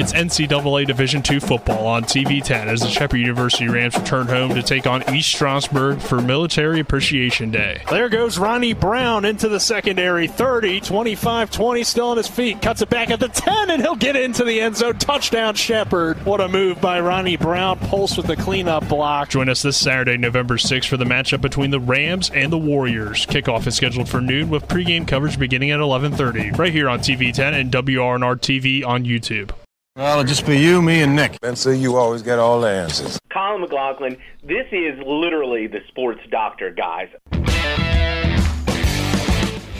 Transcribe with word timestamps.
It's 0.00 0.12
NCAA 0.12 0.86
Division 0.86 1.24
II 1.28 1.40
football 1.40 1.88
on 1.88 2.04
TV10 2.04 2.66
as 2.66 2.82
the 2.82 2.86
Shepherd 2.86 3.16
University 3.16 3.66
Rams 3.66 3.98
return 3.98 4.28
home 4.28 4.54
to 4.54 4.62
take 4.62 4.86
on 4.86 5.02
East 5.12 5.28
Stroudsburg 5.28 6.00
for 6.00 6.22
Military 6.22 6.78
Appreciation 6.78 7.50
Day. 7.50 7.82
There 7.90 8.08
goes 8.08 8.38
Ronnie 8.38 8.74
Brown 8.74 9.24
into 9.24 9.48
the 9.48 9.58
secondary. 9.58 10.28
30, 10.28 10.82
25, 10.82 11.50
20, 11.50 11.82
still 11.82 12.10
on 12.10 12.16
his 12.16 12.28
feet. 12.28 12.62
Cuts 12.62 12.80
it 12.80 12.88
back 12.90 13.10
at 13.10 13.18
the 13.18 13.26
10, 13.26 13.70
and 13.70 13.82
he'll 13.82 13.96
get 13.96 14.14
into 14.14 14.44
the 14.44 14.60
end 14.60 14.76
zone. 14.76 14.96
Touchdown, 14.98 15.56
Shepherd. 15.56 16.24
What 16.24 16.40
a 16.40 16.46
move 16.46 16.80
by 16.80 17.00
Ronnie 17.00 17.36
Brown. 17.36 17.80
Pulse 17.80 18.16
with 18.16 18.28
the 18.28 18.36
cleanup 18.36 18.88
block. 18.88 19.30
Join 19.30 19.48
us 19.48 19.62
this 19.62 19.76
Saturday, 19.76 20.16
November 20.16 20.58
6th, 20.58 20.86
for 20.86 20.96
the 20.96 21.06
matchup 21.06 21.40
between 21.40 21.72
the 21.72 21.80
Rams 21.80 22.30
and 22.32 22.52
the 22.52 22.58
Warriors. 22.58 23.26
Kickoff 23.26 23.66
is 23.66 23.74
scheduled 23.74 24.08
for 24.08 24.20
noon 24.20 24.48
with 24.48 24.68
pregame 24.68 25.08
coverage 25.08 25.40
beginning 25.40 25.72
at 25.72 25.80
11:30, 25.80 26.56
right 26.56 26.72
here 26.72 26.88
on 26.88 27.00
TV10 27.00 27.52
and 27.52 27.72
WRNR 27.72 28.36
TV 28.36 28.84
on 28.84 29.04
YouTube. 29.04 29.50
Well, 29.98 30.12
it'll 30.12 30.28
just 30.28 30.46
be 30.46 30.56
you, 30.56 30.80
me, 30.80 31.02
and 31.02 31.16
Nick. 31.16 31.38
And 31.42 31.58
so 31.58 31.70
you 31.70 31.96
always 31.96 32.22
get 32.22 32.38
all 32.38 32.60
the 32.60 32.68
answers. 32.68 33.18
Colin 33.32 33.62
McLaughlin, 33.62 34.16
this 34.44 34.68
is 34.70 34.96
literally 35.04 35.66
the 35.66 35.80
sports 35.88 36.20
doctor, 36.30 36.70
guys. 36.70 37.08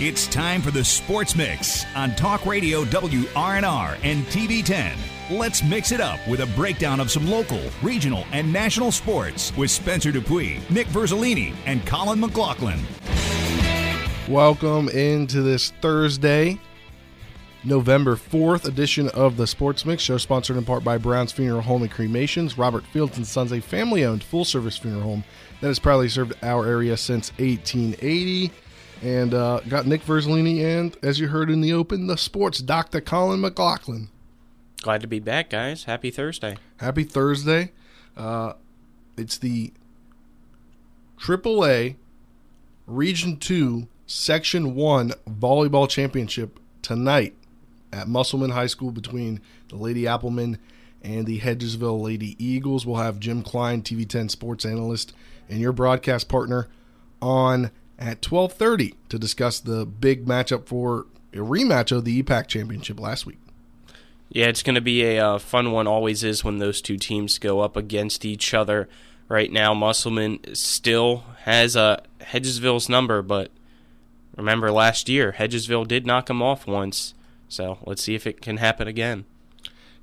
It's 0.00 0.26
time 0.26 0.60
for 0.60 0.72
the 0.72 0.82
Sports 0.82 1.36
Mix 1.36 1.86
on 1.94 2.16
Talk 2.16 2.46
Radio 2.46 2.82
WRNR 2.86 3.96
and 4.02 4.24
TV10. 4.24 4.96
Let's 5.30 5.62
mix 5.62 5.92
it 5.92 6.00
up 6.00 6.18
with 6.26 6.40
a 6.40 6.46
breakdown 6.56 6.98
of 6.98 7.12
some 7.12 7.30
local, 7.30 7.60
regional, 7.80 8.24
and 8.32 8.52
national 8.52 8.90
sports 8.90 9.56
with 9.56 9.70
Spencer 9.70 10.10
Dupuis, 10.10 10.68
Nick 10.68 10.88
Verzolini, 10.88 11.54
and 11.64 11.86
Colin 11.86 12.18
McLaughlin. 12.18 12.80
Welcome 14.28 14.88
into 14.88 15.42
this 15.42 15.70
Thursday, 15.80 16.58
November 17.64 18.14
4th 18.14 18.66
edition 18.66 19.08
of 19.08 19.36
the 19.36 19.46
Sports 19.46 19.84
Mix 19.84 20.02
Show, 20.02 20.16
sponsored 20.16 20.56
in 20.56 20.64
part 20.64 20.84
by 20.84 20.96
Brown's 20.96 21.32
Funeral 21.32 21.62
Home 21.62 21.82
and 21.82 21.90
Cremations. 21.90 22.56
Robert 22.56 22.84
Fields 22.86 23.16
and 23.16 23.26
Sons, 23.26 23.52
a 23.52 23.60
family 23.60 24.04
owned 24.04 24.22
full 24.22 24.44
service 24.44 24.76
funeral 24.76 25.02
home 25.02 25.24
that 25.60 25.66
has 25.66 25.78
proudly 25.78 26.08
served 26.08 26.34
our 26.42 26.66
area 26.66 26.96
since 26.96 27.30
1880. 27.38 28.52
And 29.02 29.34
uh, 29.34 29.60
got 29.68 29.86
Nick 29.86 30.02
Verzolini 30.02 30.62
and, 30.62 30.96
as 31.02 31.20
you 31.20 31.28
heard 31.28 31.50
in 31.50 31.60
the 31.60 31.72
open, 31.72 32.06
the 32.06 32.16
sports 32.16 32.60
doctor 32.60 33.00
Colin 33.00 33.40
McLaughlin. 33.40 34.08
Glad 34.82 35.00
to 35.00 35.06
be 35.08 35.20
back, 35.20 35.50
guys. 35.50 35.84
Happy 35.84 36.10
Thursday. 36.10 36.56
Happy 36.78 37.04
Thursday. 37.04 37.72
Uh, 38.16 38.54
it's 39.16 39.36
the 39.36 39.72
AAA 41.20 41.96
Region 42.86 43.36
2 43.36 43.88
Section 44.06 44.74
1 44.74 45.12
Volleyball 45.28 45.88
Championship 45.88 46.58
tonight 46.82 47.34
at 47.92 48.08
Musselman 48.08 48.50
High 48.50 48.66
School 48.66 48.90
between 48.90 49.40
the 49.68 49.76
Lady 49.76 50.06
Applemen 50.06 50.58
and 51.02 51.26
the 51.26 51.40
Hedgesville 51.40 52.00
Lady 52.00 52.36
Eagles. 52.44 52.84
We'll 52.84 52.96
have 52.96 53.20
Jim 53.20 53.42
Klein, 53.42 53.82
TV10 53.82 54.30
sports 54.30 54.64
analyst, 54.64 55.12
and 55.48 55.60
your 55.60 55.72
broadcast 55.72 56.28
partner 56.28 56.68
on 57.20 57.70
at 57.98 58.22
12:30 58.22 58.94
to 59.08 59.18
discuss 59.18 59.60
the 59.60 59.84
big 59.84 60.26
matchup 60.26 60.66
for 60.66 61.06
a 61.32 61.38
rematch 61.38 61.92
of 61.92 62.04
the 62.04 62.22
EPAC 62.22 62.46
championship 62.46 63.00
last 63.00 63.26
week. 63.26 63.38
Yeah, 64.30 64.46
it's 64.46 64.62
going 64.62 64.74
to 64.74 64.80
be 64.80 65.04
a 65.04 65.18
uh, 65.18 65.38
fun 65.38 65.72
one. 65.72 65.86
Always 65.86 66.22
is 66.22 66.44
when 66.44 66.58
those 66.58 66.82
two 66.82 66.96
teams 66.98 67.38
go 67.38 67.60
up 67.60 67.76
against 67.76 68.24
each 68.24 68.52
other. 68.52 68.88
Right 69.28 69.50
now, 69.50 69.74
Musselman 69.74 70.54
still 70.54 71.24
has 71.42 71.76
uh, 71.76 72.00
Hedgesville's 72.20 72.88
number, 72.88 73.22
but 73.22 73.50
remember 74.36 74.70
last 74.70 75.08
year 75.08 75.34
Hedgesville 75.38 75.88
did 75.88 76.06
knock 76.06 76.26
them 76.26 76.42
off 76.42 76.66
once. 76.66 77.14
So 77.48 77.78
let's 77.84 78.02
see 78.02 78.14
if 78.14 78.26
it 78.26 78.40
can 78.40 78.58
happen 78.58 78.86
again. 78.86 79.24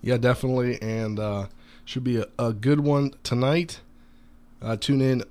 Yeah, 0.02 0.18
definitely, 0.18 0.82
and 0.82 1.20
uh, 1.20 1.48
should 1.84 2.04
be 2.04 2.18
a, 2.18 2.28
a, 2.38 2.54
good 2.54 2.80
one 2.80 3.14
tonight. 3.24 3.80
Uh, 4.62 4.76
tune 4.76 5.02
in. 5.02 5.24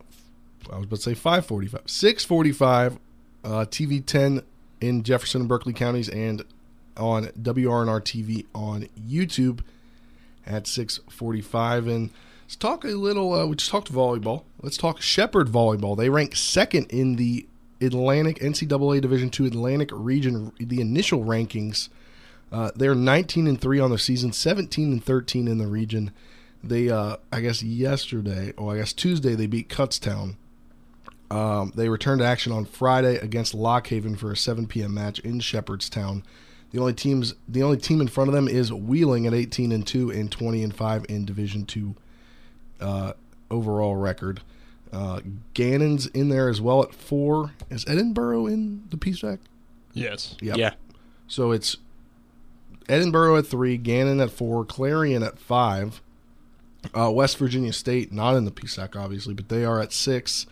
I 0.72 0.76
was 0.76 0.86
about 0.86 0.96
to 0.96 1.02
say 1.02 1.14
five 1.14 1.46
forty-five, 1.46 1.82
six 1.86 2.24
forty-five, 2.24 2.98
uh, 3.44 3.66
TV 3.66 4.04
ten 4.04 4.42
in 4.80 5.02
Jefferson 5.02 5.42
and 5.42 5.48
Berkeley 5.48 5.72
counties, 5.74 6.08
and 6.08 6.44
on 6.96 7.26
WRNR 7.40 8.00
TV 8.00 8.46
on 8.54 8.88
YouTube 8.98 9.60
at 10.46 10.66
six 10.66 11.00
forty-five. 11.10 11.86
And 11.86 12.10
let's 12.44 12.56
talk 12.56 12.84
a 12.84 12.88
little. 12.88 13.32
Uh, 13.32 13.46
we 13.46 13.56
just 13.56 13.70
talked 13.70 13.92
volleyball. 13.92 14.44
Let's 14.62 14.76
talk 14.76 15.00
Shepherd 15.00 15.48
volleyball. 15.48 15.96
They 15.96 16.08
rank 16.08 16.34
second 16.36 16.86
in 16.90 17.16
the 17.16 17.46
Atlantic 17.80 18.38
NCAA 18.38 19.00
Division 19.02 19.30
two 19.30 19.44
Atlantic 19.46 19.90
region. 19.92 20.52
The 20.58 20.80
initial 20.80 21.24
rankings 21.24 21.90
uh, 22.54 22.70
they're 22.76 22.94
19 22.94 23.48
and 23.48 23.60
three 23.60 23.80
on 23.80 23.90
the 23.90 23.98
season, 23.98 24.32
17 24.32 24.92
and 24.92 25.04
13 25.04 25.48
in 25.48 25.58
the 25.58 25.66
region. 25.66 26.12
They, 26.62 26.88
uh, 26.88 27.16
I 27.32 27.40
guess, 27.40 27.64
yesterday, 27.64 28.52
or 28.56 28.74
I 28.74 28.78
guess 28.78 28.92
Tuesday, 28.92 29.34
they 29.34 29.48
beat 29.48 29.68
Kutztown. 29.68 30.36
Um, 31.32 31.72
they 31.74 31.88
returned 31.88 32.20
to 32.20 32.24
action 32.24 32.52
on 32.52 32.64
Friday 32.64 33.16
against 33.16 33.54
Lock 33.54 33.88
Haven 33.88 34.14
for 34.14 34.30
a 34.30 34.36
7 34.36 34.68
p.m. 34.68 34.94
match 34.94 35.18
in 35.18 35.40
Shepherdstown. 35.40 36.22
The 36.70 36.78
only 36.78 36.94
teams, 36.94 37.34
the 37.48 37.64
only 37.64 37.76
team 37.76 38.00
in 38.00 38.06
front 38.06 38.28
of 38.28 38.34
them 38.34 38.46
is 38.46 38.72
Wheeling 38.72 39.26
at 39.26 39.34
18 39.34 39.72
and 39.72 39.84
two 39.84 40.10
and 40.10 40.30
20 40.30 40.62
and 40.62 40.74
five 40.74 41.04
in 41.08 41.24
Division 41.24 41.66
two 41.66 41.96
uh, 42.80 43.14
overall 43.50 43.96
record. 43.96 44.42
Uh, 44.92 45.22
Gannon's 45.54 46.06
in 46.06 46.28
there 46.28 46.48
as 46.48 46.60
well 46.60 46.84
at 46.84 46.94
four. 46.94 47.50
Is 47.68 47.84
Edinboro 47.86 48.48
in 48.48 48.84
the 48.90 48.96
PSAC? 48.96 49.40
Yes. 49.92 50.36
Yep. 50.40 50.56
Yeah. 50.56 50.74
So 51.26 51.50
it's 51.50 51.78
Edinboro 52.88 53.38
at 53.38 53.46
three, 53.46 53.76
Gannon 53.76 54.20
at 54.20 54.30
four, 54.30 54.64
Clarion 54.64 55.22
at 55.22 55.38
five, 55.38 56.00
uh, 56.92 57.10
West 57.10 57.38
Virginia 57.38 57.72
State 57.72 58.12
not 58.12 58.36
in 58.36 58.44
the 58.44 58.50
PSAC 58.50 58.96
obviously, 58.96 59.34
but 59.34 59.48
they 59.48 59.64
are 59.64 59.80
at 59.80 59.92
six, 59.92 60.46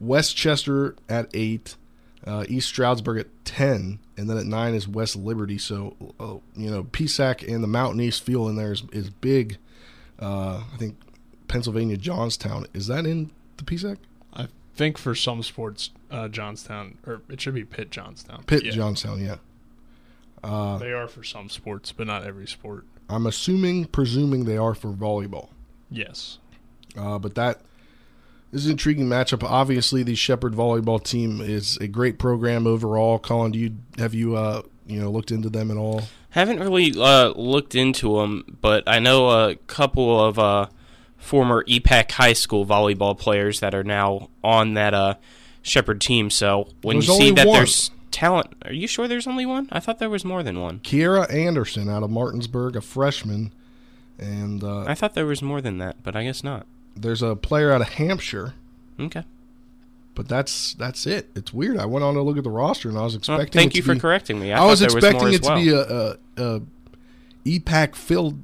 West 0.00 0.36
Chester 0.36 0.96
at 1.08 1.28
eight, 1.34 1.76
uh, 2.26 2.44
East 2.48 2.68
Stroudsburg 2.68 3.18
at 3.18 3.44
ten, 3.44 3.98
and 4.16 4.28
then 4.28 4.36
at 4.36 4.46
nine 4.46 4.74
is 4.74 4.86
West 4.88 5.16
Liberty. 5.16 5.58
So 5.58 5.96
uh, 6.20 6.36
you 6.56 6.70
know 6.70 6.84
PSAC 6.84 7.46
and 7.52 7.62
the 7.62 7.68
Mountain 7.68 8.00
East 8.00 8.22
feel 8.22 8.48
in 8.48 8.56
there 8.56 8.72
is, 8.72 8.82
is 8.92 9.10
big. 9.10 9.58
Uh, 10.20 10.62
I 10.72 10.76
think 10.76 10.96
Pennsylvania 11.48 11.96
Johnstown 11.96 12.66
is 12.74 12.86
that 12.86 13.06
in 13.06 13.30
the 13.56 13.64
PSAC? 13.64 13.98
I 14.32 14.48
think 14.74 14.98
for 14.98 15.14
some 15.14 15.42
sports, 15.42 15.90
uh, 16.10 16.28
Johnstown 16.28 16.98
or 17.06 17.22
it 17.28 17.40
should 17.40 17.54
be 17.54 17.64
Pitt 17.64 17.90
Johnstown. 17.90 18.44
Pitt 18.44 18.64
Yeah. 18.64 18.72
Johnstown, 18.72 19.24
yeah. 19.24 19.36
Uh, 20.44 20.78
They 20.78 20.92
are 20.92 21.08
for 21.08 21.24
some 21.24 21.48
sports, 21.48 21.92
but 21.92 22.06
not 22.06 22.24
every 22.24 22.46
sport. 22.46 22.84
I'm 23.08 23.26
assuming, 23.26 23.86
presuming 23.86 24.44
they 24.44 24.56
are 24.56 24.74
for 24.74 24.88
volleyball. 24.92 25.48
Yes. 25.90 26.38
Uh, 26.96 27.18
but 27.18 27.34
that 27.34 27.60
is 28.52 28.66
an 28.66 28.72
intriguing 28.72 29.06
matchup. 29.08 29.42
Obviously, 29.42 30.02
the 30.02 30.14
Shepherd 30.14 30.54
volleyball 30.54 31.02
team 31.02 31.40
is 31.40 31.76
a 31.78 31.86
great 31.88 32.18
program 32.18 32.66
overall. 32.66 33.18
Colin, 33.18 33.52
do 33.52 33.58
you 33.58 33.74
have 33.98 34.14
you 34.14 34.36
uh, 34.36 34.62
you 34.86 35.00
know 35.00 35.10
looked 35.10 35.30
into 35.30 35.48
them 35.48 35.70
at 35.70 35.76
all? 35.76 36.02
Haven't 36.30 36.60
really 36.60 36.92
uh, 36.96 37.28
looked 37.36 37.74
into 37.74 38.18
them, 38.20 38.58
but 38.60 38.84
I 38.86 38.98
know 38.98 39.28
a 39.30 39.54
couple 39.66 40.24
of 40.24 40.38
uh, 40.38 40.66
former 41.16 41.64
EPAC 41.64 42.12
high 42.12 42.32
school 42.32 42.64
volleyball 42.66 43.16
players 43.18 43.60
that 43.60 43.74
are 43.74 43.84
now 43.84 44.30
on 44.42 44.74
that 44.74 44.94
uh, 44.94 45.14
Shepherd 45.62 46.00
team. 46.00 46.30
So 46.30 46.68
when 46.82 46.96
There's 46.96 47.08
you 47.08 47.14
see 47.16 47.30
that 47.32 47.46
one. 47.46 47.56
there's 47.58 47.90
talent, 48.14 48.54
are 48.64 48.72
you 48.72 48.86
sure 48.86 49.06
there's 49.08 49.26
only 49.26 49.44
one? 49.44 49.68
I 49.72 49.80
thought 49.80 49.98
there 49.98 50.08
was 50.08 50.24
more 50.24 50.42
than 50.42 50.60
one. 50.60 50.78
Kiera 50.80 51.32
Anderson 51.32 51.88
out 51.88 52.02
of 52.02 52.10
Martinsburg, 52.10 52.76
a 52.76 52.80
freshman, 52.80 53.52
and 54.18 54.62
uh, 54.62 54.84
I 54.84 54.94
thought 54.94 55.14
there 55.14 55.26
was 55.26 55.42
more 55.42 55.60
than 55.60 55.78
that, 55.78 55.96
but 56.02 56.14
I 56.16 56.22
guess 56.24 56.42
not. 56.44 56.66
there's 56.96 57.22
a 57.22 57.34
player 57.36 57.72
out 57.72 57.80
of 57.80 57.88
Hampshire. 57.90 58.54
Okay. 58.98 59.24
But 60.14 60.28
that's 60.28 60.74
that's 60.74 61.06
it. 61.08 61.28
It's 61.34 61.52
weird. 61.52 61.76
I 61.76 61.86
went 61.86 62.04
on 62.04 62.14
to 62.14 62.22
look 62.22 62.38
at 62.38 62.44
the 62.44 62.50
roster 62.50 62.88
and 62.88 62.96
I 62.96 63.02
was 63.02 63.14
Well, 63.14 63.18
expecting. 63.40 63.60
thank 63.60 63.72
it 63.74 63.78
you 63.78 63.82
for 63.82 63.94
be- 63.94 64.00
correcting 64.00 64.38
me. 64.38 64.52
I, 64.52 64.62
I, 64.62 64.66
was 64.66 64.80
expecting 64.80 65.24
was 65.24 65.34
it 65.34 65.42
to 65.42 65.52
as 65.52 65.60
be 65.60 65.72
well. 65.72 66.16
a, 66.38 66.42
a, 66.42 66.56
a 66.56 66.60
EPAC 67.44 67.96
filled, 67.96 68.40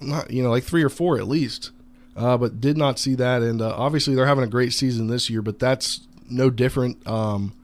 not 0.00 0.30
you 0.30 0.42
know 0.42 0.50
like 0.50 0.64
three 0.64 0.82
or 0.82 0.90
four 0.90 1.16
at 1.16 1.26
least, 1.26 1.70
uh, 2.16 2.36
but 2.36 2.60
did 2.60 2.76
not 2.76 2.98
see 2.98 3.14
that. 3.14 3.40
And 3.40 3.62
uh, 3.62 3.74
obviously 3.74 4.14
they're 4.14 4.26
having 4.26 4.44
a 4.44 4.48
great 4.48 4.74
season 4.74 5.06
this 5.06 5.30
year, 5.30 5.40
but 5.40 5.58
that's 5.58 6.06
no 6.28 6.50
different. 6.50 7.06
Um, 7.06 7.54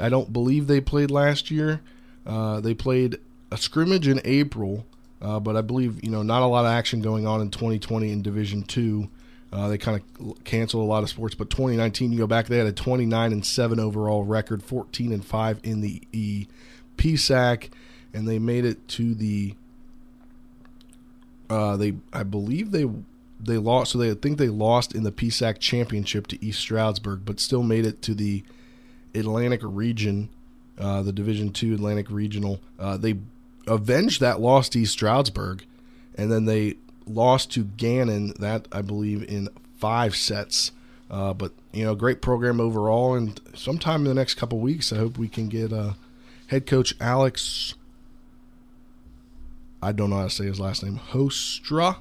I 0.00 0.08
don't 0.08 0.32
believe 0.32 0.66
they 0.66 0.80
played 0.80 1.10
last 1.10 1.50
year. 1.50 1.80
Uh, 2.26 2.60
they 2.60 2.74
played 2.74 3.18
a 3.50 3.56
scrimmage 3.56 4.08
in 4.08 4.20
April, 4.24 4.86
uh, 5.20 5.38
but 5.40 5.56
I 5.56 5.60
believe 5.60 6.02
you 6.04 6.10
know 6.10 6.22
not 6.22 6.42
a 6.42 6.46
lot 6.46 6.64
of 6.64 6.72
action 6.72 7.00
going 7.00 7.26
on 7.26 7.40
in 7.40 7.50
2020 7.50 8.10
in 8.10 8.22
Division 8.22 8.62
Two. 8.62 9.08
Uh, 9.52 9.68
they 9.68 9.78
kind 9.78 10.02
of 10.18 10.44
canceled 10.44 10.82
a 10.82 10.86
lot 10.86 11.04
of 11.04 11.08
sports, 11.08 11.36
but 11.36 11.48
2019, 11.48 12.10
you 12.10 12.18
go 12.18 12.26
back, 12.26 12.48
they 12.48 12.58
had 12.58 12.66
a 12.66 12.72
29 12.72 13.30
and 13.30 13.46
seven 13.46 13.78
overall 13.78 14.24
record, 14.24 14.64
14 14.64 15.12
and 15.12 15.24
five 15.24 15.60
in 15.62 15.80
the 15.80 16.02
E 16.10 16.48
PSAC, 16.96 17.68
and 18.12 18.26
they 18.26 18.38
made 18.38 18.64
it 18.64 18.88
to 18.88 19.14
the. 19.14 19.54
Uh, 21.48 21.76
they, 21.76 21.94
I 22.12 22.24
believe 22.24 22.72
they 22.72 22.86
they 23.38 23.58
lost, 23.58 23.92
so 23.92 23.98
they 23.98 24.10
I 24.10 24.14
think 24.14 24.38
they 24.38 24.48
lost 24.48 24.94
in 24.94 25.04
the 25.04 25.12
PSAC 25.12 25.58
championship 25.60 26.26
to 26.28 26.44
East 26.44 26.60
Stroudsburg, 26.60 27.20
but 27.24 27.38
still 27.38 27.62
made 27.62 27.86
it 27.86 28.02
to 28.02 28.14
the 28.14 28.42
Atlantic 29.14 29.60
region, 29.62 30.28
uh, 30.78 31.02
the 31.02 31.12
Division 31.12 31.50
Two 31.50 31.74
Atlantic 31.74 32.10
Regional. 32.10 32.60
Uh, 32.78 32.96
they 32.96 33.18
avenged 33.66 34.20
that 34.20 34.40
loss 34.40 34.68
to 34.70 34.80
East 34.80 34.92
Stroudsburg, 34.92 35.64
and 36.16 36.30
then 36.30 36.44
they 36.44 36.76
lost 37.06 37.52
to 37.52 37.64
Gannon. 37.64 38.34
That 38.38 38.68
I 38.72 38.82
believe 38.82 39.22
in 39.22 39.48
five 39.76 40.16
sets. 40.16 40.72
Uh, 41.10 41.34
but 41.34 41.52
you 41.72 41.84
know, 41.84 41.94
great 41.94 42.22
program 42.22 42.60
overall, 42.60 43.14
and 43.14 43.40
sometime 43.54 44.00
in 44.00 44.08
the 44.08 44.14
next 44.14 44.34
couple 44.34 44.58
weeks, 44.58 44.92
I 44.92 44.96
hope 44.96 45.18
we 45.18 45.28
can 45.28 45.48
get 45.48 45.72
uh, 45.72 45.92
head 46.48 46.66
coach 46.66 46.94
Alex. 47.00 47.74
I 49.82 49.92
don't 49.92 50.10
know 50.10 50.16
how 50.16 50.24
to 50.24 50.30
say 50.30 50.46
his 50.46 50.58
last 50.58 50.82
name. 50.82 50.98
Hostra, 51.10 51.98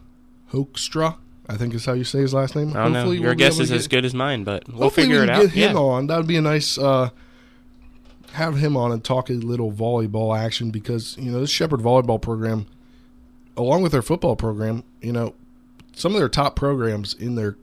Hoekstra. 0.53 1.17
I 1.49 1.57
think 1.57 1.73
is 1.73 1.85
how 1.85 1.93
you 1.93 2.03
say 2.03 2.19
his 2.19 2.33
last 2.33 2.55
name. 2.55 2.69
I 2.69 2.83
don't 2.83 2.93
know. 2.93 3.11
Your 3.11 3.23
we'll 3.23 3.35
guess 3.35 3.59
is 3.59 3.69
to 3.69 3.75
as 3.75 3.87
good 3.87 4.05
as 4.05 4.13
mine, 4.13 4.43
but 4.43 4.71
we'll 4.71 4.89
figure 4.89 5.17
we 5.17 5.23
it 5.23 5.29
out. 5.29 5.41
get 5.41 5.51
him 5.51 5.75
yeah. 5.75 5.81
on. 5.81 6.07
That 6.07 6.17
would 6.17 6.27
be 6.27 6.37
a 6.37 6.41
nice. 6.41 6.77
Uh, 6.77 7.09
have 8.33 8.57
him 8.57 8.75
on 8.75 8.91
and 8.91 9.03
talk 9.03 9.29
a 9.29 9.33
little 9.33 9.71
volleyball 9.71 10.37
action 10.37 10.71
because 10.71 11.17
you 11.17 11.31
know 11.31 11.39
this 11.41 11.51
Shepherd 11.51 11.81
volleyball 11.81 12.21
program, 12.21 12.65
along 13.57 13.83
with 13.83 13.91
their 13.91 14.01
football 14.01 14.35
program, 14.35 14.83
you 15.01 15.11
know, 15.11 15.35
some 15.93 16.13
of 16.13 16.19
their 16.19 16.29
top 16.29 16.55
programs 16.55 17.13
in 17.13 17.35
their 17.35 17.57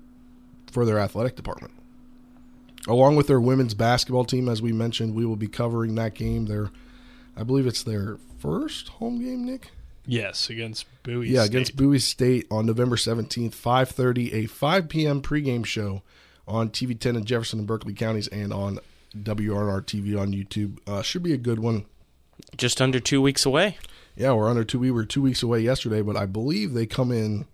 for 0.70 0.84
their 0.84 0.98
athletic 0.98 1.36
department. 1.36 1.72
Along 2.88 3.14
with 3.14 3.26
their 3.26 3.40
women's 3.40 3.74
basketball 3.74 4.24
team, 4.24 4.48
as 4.48 4.62
we 4.62 4.72
mentioned, 4.72 5.14
we 5.14 5.26
will 5.26 5.36
be 5.36 5.48
covering 5.48 5.96
that 5.96 6.14
game. 6.14 6.46
Their, 6.46 6.70
I 7.36 7.42
believe 7.42 7.66
it's 7.66 7.82
their 7.82 8.18
first 8.38 8.88
home 8.88 9.22
game, 9.22 9.44
Nick. 9.44 9.70
Yes, 10.10 10.50
against 10.50 10.86
Bowie. 11.04 11.28
Yeah, 11.28 11.42
State. 11.42 11.50
against 11.50 11.76
Bowie 11.76 11.98
State 12.00 12.46
on 12.50 12.66
November 12.66 12.96
17th, 12.96 13.54
5:30, 13.54 14.32
a 14.34 14.46
5 14.46 14.88
p.m. 14.88 15.22
pregame 15.22 15.64
show 15.64 16.02
on 16.48 16.70
TV 16.70 16.98
10 16.98 17.14
in 17.14 17.24
Jefferson 17.24 17.60
and 17.60 17.68
Berkeley 17.68 17.94
counties 17.94 18.26
and 18.28 18.52
on 18.52 18.80
WRNR 19.16 19.82
TV 19.82 20.20
on 20.20 20.32
YouTube. 20.32 20.78
Uh, 20.84 21.02
should 21.02 21.22
be 21.22 21.32
a 21.32 21.36
good 21.38 21.60
one. 21.60 21.84
Just 22.56 22.80
under 22.82 22.98
two 22.98 23.22
weeks 23.22 23.46
away. 23.46 23.78
Yeah, 24.16 24.32
we're 24.32 24.48
under 24.50 24.64
two. 24.64 24.80
We 24.80 24.90
were 24.90 25.04
two 25.04 25.22
weeks 25.22 25.44
away 25.44 25.60
yesterday, 25.60 26.02
but 26.02 26.16
I 26.16 26.26
believe 26.26 26.72
they 26.74 26.86
come 26.86 27.12
in. 27.12 27.46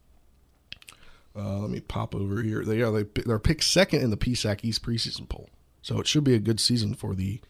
Uh, 1.37 1.59
let 1.59 1.69
me 1.71 1.81
pop 1.81 2.15
over 2.15 2.41
here. 2.41 2.65
They 2.65 2.81
are 2.81 2.91
they 2.91 3.23
they're 3.23 3.39
picked 3.39 3.65
second 3.65 4.01
in 4.01 4.09
the 4.09 4.17
PSAC 4.17 4.65
East 4.65 4.83
preseason 4.83 5.29
poll, 5.29 5.51
so 5.83 6.01
it 6.01 6.07
should 6.07 6.25
be 6.25 6.35
a 6.35 6.39
good 6.39 6.59
season 6.61 6.95
for 6.95 7.15
the. 7.15 7.41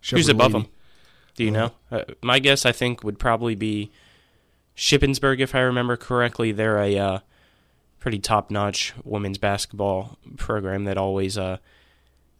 Shepherd 0.00 0.18
Who's 0.20 0.28
above 0.30 0.52
Lady. 0.54 0.64
them? 0.66 0.72
Do 1.36 1.44
you 1.44 1.50
know? 1.50 1.72
Uh, 1.90 2.04
my 2.22 2.38
guess, 2.38 2.64
I 2.64 2.72
think, 2.72 3.02
would 3.04 3.18
probably 3.18 3.54
be 3.54 3.90
Shippensburg, 4.76 5.40
if 5.40 5.54
I 5.54 5.60
remember 5.60 5.96
correctly. 5.96 6.52
They're 6.52 6.78
a 6.78 6.98
uh, 6.98 7.18
pretty 8.00 8.18
top-notch 8.18 8.92
women's 9.04 9.38
basketball 9.38 10.18
program 10.36 10.84
that 10.84 10.98
always 10.98 11.38
uh, 11.38 11.58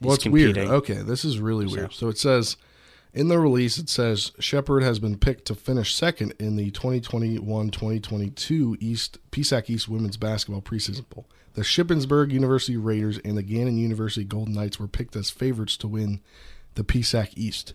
Well, 0.01 0.15
it's 0.15 0.27
weird. 0.27 0.59
Okay, 0.59 1.03
this 1.03 1.25
is 1.25 1.39
really 1.39 1.67
weird. 1.67 1.93
So 1.93 2.09
it 2.09 2.19
says 2.19 2.57
in 3.15 3.29
the 3.29 3.39
release, 3.39 3.79
it 3.79 3.89
says 3.89 4.33
Shepherd 4.41 4.83
has 4.83 4.99
been 4.99 5.17
picked 5.17 5.45
to 5.47 5.55
finish 5.55 5.95
second 5.95 6.35
in 6.41 6.57
the 6.57 6.73
2021-2022 6.73 8.77
East 8.81 9.19
PSAC 9.31 9.71
East 9.71 9.89
Women's 9.89 10.17
Basketball 10.17 10.61
Preseason 10.61 11.09
Bowl. 11.09 11.25
The 11.55 11.63
Shippensburg 11.63 12.33
University 12.33 12.77
Raiders 12.77 13.19
and 13.19 13.37
the 13.37 13.45
Gannon 13.45 13.79
University 13.79 14.25
Golden 14.25 14.55
Knights 14.55 14.81
were 14.81 14.89
picked 14.89 15.15
as 15.15 15.31
favorites 15.31 15.77
to 15.79 15.87
win 15.87 16.21
the 16.75 16.83
PSAC 16.83 17.35
East. 17.37 17.75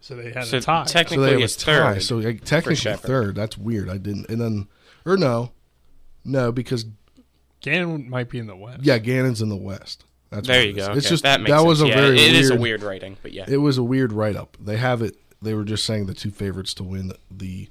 So 0.00 0.14
they 0.16 0.32
had 0.32 0.44
So 0.44 0.58
a 0.58 0.60
tie. 0.60 0.84
So 0.84 0.92
technically, 0.92 1.26
they 1.26 1.32
have 1.32 1.40
a 1.40 1.44
it's 1.44 1.56
tie. 1.56 1.94
third. 1.94 2.02
So 2.02 2.16
like, 2.18 2.44
technically 2.44 2.94
third. 2.94 3.34
That's 3.34 3.58
weird. 3.58 3.88
I 3.88 3.98
didn't. 3.98 4.28
And 4.28 4.40
then, 4.40 4.68
or 5.04 5.16
no, 5.16 5.52
no, 6.24 6.52
because 6.52 6.86
Gannon 7.60 8.08
might 8.08 8.28
be 8.28 8.38
in 8.38 8.46
the 8.46 8.56
West. 8.56 8.82
yeah, 8.82 8.98
Gannon's 8.98 9.42
in 9.42 9.48
the 9.48 9.56
West. 9.56 10.04
That's 10.30 10.46
there 10.46 10.62
you 10.62 10.70
it 10.70 10.76
go. 10.76 10.84
Okay. 10.86 10.98
It's 10.98 11.08
just 11.08 11.22
that 11.22 11.40
makes 11.40 11.50
that 11.50 11.58
sense. 11.58 11.68
was 11.68 11.82
a 11.82 11.88
yeah, 11.88 11.94
very 11.94 12.18
it 12.18 12.32
weird, 12.32 12.34
is 12.34 12.50
a 12.50 12.56
weird 12.56 12.82
writing, 12.82 13.16
but 13.22 13.32
yeah. 13.32 13.44
It 13.48 13.58
was 13.58 13.78
a 13.78 13.82
weird 13.82 14.12
write 14.12 14.36
up. 14.36 14.56
They 14.60 14.76
have 14.76 15.02
it. 15.02 15.16
They 15.40 15.54
were 15.54 15.64
just 15.64 15.84
saying 15.84 16.06
the 16.06 16.14
two 16.14 16.30
favorites 16.30 16.74
to 16.74 16.82
win 16.82 17.12
the 17.30 17.68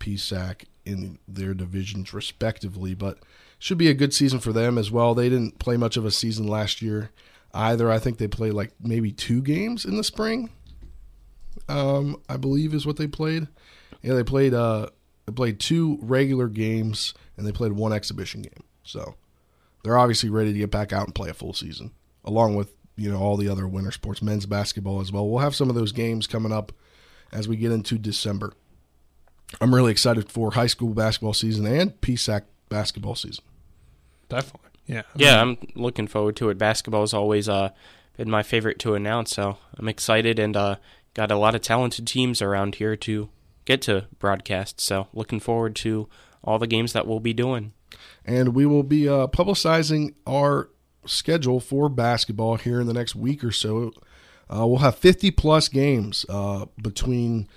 PSAC 0.00 0.64
in 0.84 1.18
their 1.28 1.52
divisions 1.52 2.14
respectively, 2.14 2.94
but 2.94 3.18
should 3.58 3.78
be 3.78 3.88
a 3.88 3.94
good 3.94 4.14
season 4.14 4.38
for 4.38 4.52
them 4.52 4.78
as 4.78 4.90
well. 4.90 5.14
They 5.14 5.28
didn't 5.28 5.58
play 5.58 5.76
much 5.76 5.96
of 5.96 6.04
a 6.04 6.10
season 6.10 6.46
last 6.46 6.80
year 6.80 7.10
either. 7.52 7.90
I 7.90 7.98
think 7.98 8.18
they 8.18 8.28
played 8.28 8.54
like 8.54 8.72
maybe 8.80 9.12
two 9.12 9.42
games 9.42 9.84
in 9.84 9.96
the 9.96 10.04
spring. 10.04 10.50
Um, 11.68 12.20
I 12.28 12.36
believe 12.36 12.74
is 12.74 12.86
what 12.86 12.96
they 12.96 13.06
played. 13.06 13.48
Yeah, 14.02 14.14
they 14.14 14.24
played. 14.24 14.54
Uh, 14.54 14.88
they 15.26 15.32
played 15.32 15.60
two 15.60 15.98
regular 16.00 16.48
games 16.48 17.12
and 17.36 17.46
they 17.46 17.52
played 17.52 17.72
one 17.72 17.92
exhibition 17.92 18.42
game. 18.42 18.64
So 18.82 19.14
they're 19.82 19.98
obviously 19.98 20.30
ready 20.30 20.52
to 20.52 20.58
get 20.58 20.70
back 20.70 20.92
out 20.92 21.04
and 21.04 21.14
play 21.14 21.28
a 21.28 21.34
full 21.34 21.52
season, 21.52 21.92
along 22.24 22.54
with 22.54 22.72
you 22.96 23.10
know 23.10 23.18
all 23.18 23.36
the 23.36 23.48
other 23.48 23.68
winter 23.68 23.92
sports, 23.92 24.22
men's 24.22 24.46
basketball 24.46 25.00
as 25.00 25.12
well. 25.12 25.28
We'll 25.28 25.42
have 25.42 25.54
some 25.54 25.68
of 25.68 25.74
those 25.74 25.92
games 25.92 26.26
coming 26.26 26.52
up 26.52 26.72
as 27.32 27.46
we 27.46 27.56
get 27.56 27.72
into 27.72 27.98
December. 27.98 28.54
I'm 29.60 29.74
really 29.74 29.92
excited 29.92 30.30
for 30.30 30.52
high 30.52 30.66
school 30.66 30.94
basketball 30.94 31.32
season 31.32 31.66
and 31.66 31.98
PSAC 32.00 32.42
basketball 32.68 33.14
season. 33.14 33.44
definitely. 34.28 34.68
Yeah. 34.86 35.00
I 35.00 35.04
Yeah, 35.14 35.40
I'm 35.40 35.58
looking 35.74 36.06
forward 36.06 36.36
to 36.36 36.48
it. 36.50 36.58
Basketball 36.58 37.02
has 37.02 37.14
always 37.14 37.48
uh, 37.48 37.70
been 38.16 38.30
my 38.30 38.42
favorite 38.42 38.78
to 38.80 38.94
announce, 38.94 39.34
so 39.34 39.58
I'm 39.78 39.88
excited 39.88 40.38
and 40.38 40.56
uh, 40.56 40.76
got 41.14 41.30
a 41.30 41.36
lot 41.38 41.54
of 41.54 41.60
talented 41.60 42.06
teams 42.06 42.40
around 42.42 42.76
here 42.76 42.96
to 42.96 43.28
get 43.64 43.82
to 43.82 44.06
broadcast. 44.18 44.80
So 44.80 45.08
looking 45.12 45.40
forward 45.40 45.74
to 45.76 46.08
all 46.42 46.58
the 46.58 46.66
games 46.66 46.92
that 46.92 47.06
we'll 47.06 47.20
be 47.20 47.32
doing. 47.34 47.72
and 48.24 48.54
we 48.54 48.66
will 48.66 48.82
be 48.82 49.08
uh, 49.08 49.26
publicizing 49.26 50.14
our 50.26 50.68
schedule 51.06 51.60
for 51.60 51.88
basketball 51.88 52.56
here 52.56 52.80
in 52.80 52.86
the 52.86 52.92
next 52.92 53.14
week 53.14 53.42
or 53.42 53.50
so. 53.50 53.92
Uh, 54.50 54.66
we'll 54.66 54.78
have 54.78 54.96
50 54.96 55.30
plus 55.32 55.68
games 55.68 56.24
uh, 56.28 56.66
between 56.80 57.48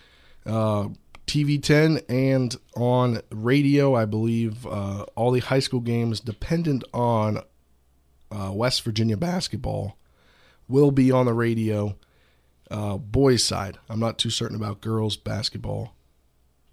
uh, 0.45 0.87
TV 1.27 1.61
10 1.61 2.01
and 2.09 2.55
on 2.75 3.21
radio. 3.29 3.95
I 3.95 4.05
believe 4.05 4.65
uh, 4.65 5.03
all 5.15 5.31
the 5.31 5.39
high 5.39 5.59
school 5.59 5.79
games 5.79 6.19
dependent 6.19 6.83
on 6.93 7.39
uh, 8.31 8.51
West 8.53 8.83
Virginia 8.83 9.17
basketball 9.17 9.97
will 10.67 10.91
be 10.91 11.11
on 11.11 11.25
the 11.25 11.33
radio. 11.33 11.95
Uh, 12.71 12.97
boys 12.97 13.43
side, 13.43 13.77
I'm 13.89 13.99
not 13.99 14.17
too 14.17 14.29
certain 14.29 14.55
about 14.55 14.79
girls 14.79 15.17
basketball. 15.17 15.93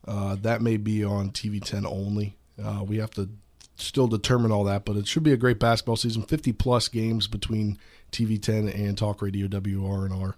Uh, 0.06 0.36
that 0.36 0.62
may 0.62 0.76
be 0.76 1.04
on 1.04 1.30
TV 1.30 1.62
10 1.62 1.84
only. 1.84 2.36
Uh, 2.62 2.84
we 2.86 2.98
have 2.98 3.10
to 3.12 3.28
still 3.74 4.06
determine 4.06 4.52
all 4.52 4.64
that, 4.64 4.84
but 4.84 4.96
it 4.96 5.08
should 5.08 5.24
be 5.24 5.32
a 5.32 5.36
great 5.36 5.58
basketball 5.58 5.96
season. 5.96 6.22
50 6.22 6.52
plus 6.52 6.86
games 6.88 7.26
between 7.26 7.78
TV 8.12 8.40
10 8.40 8.68
and 8.68 8.96
Talk 8.96 9.20
Radio 9.20 9.48
WRNR. 9.48 10.34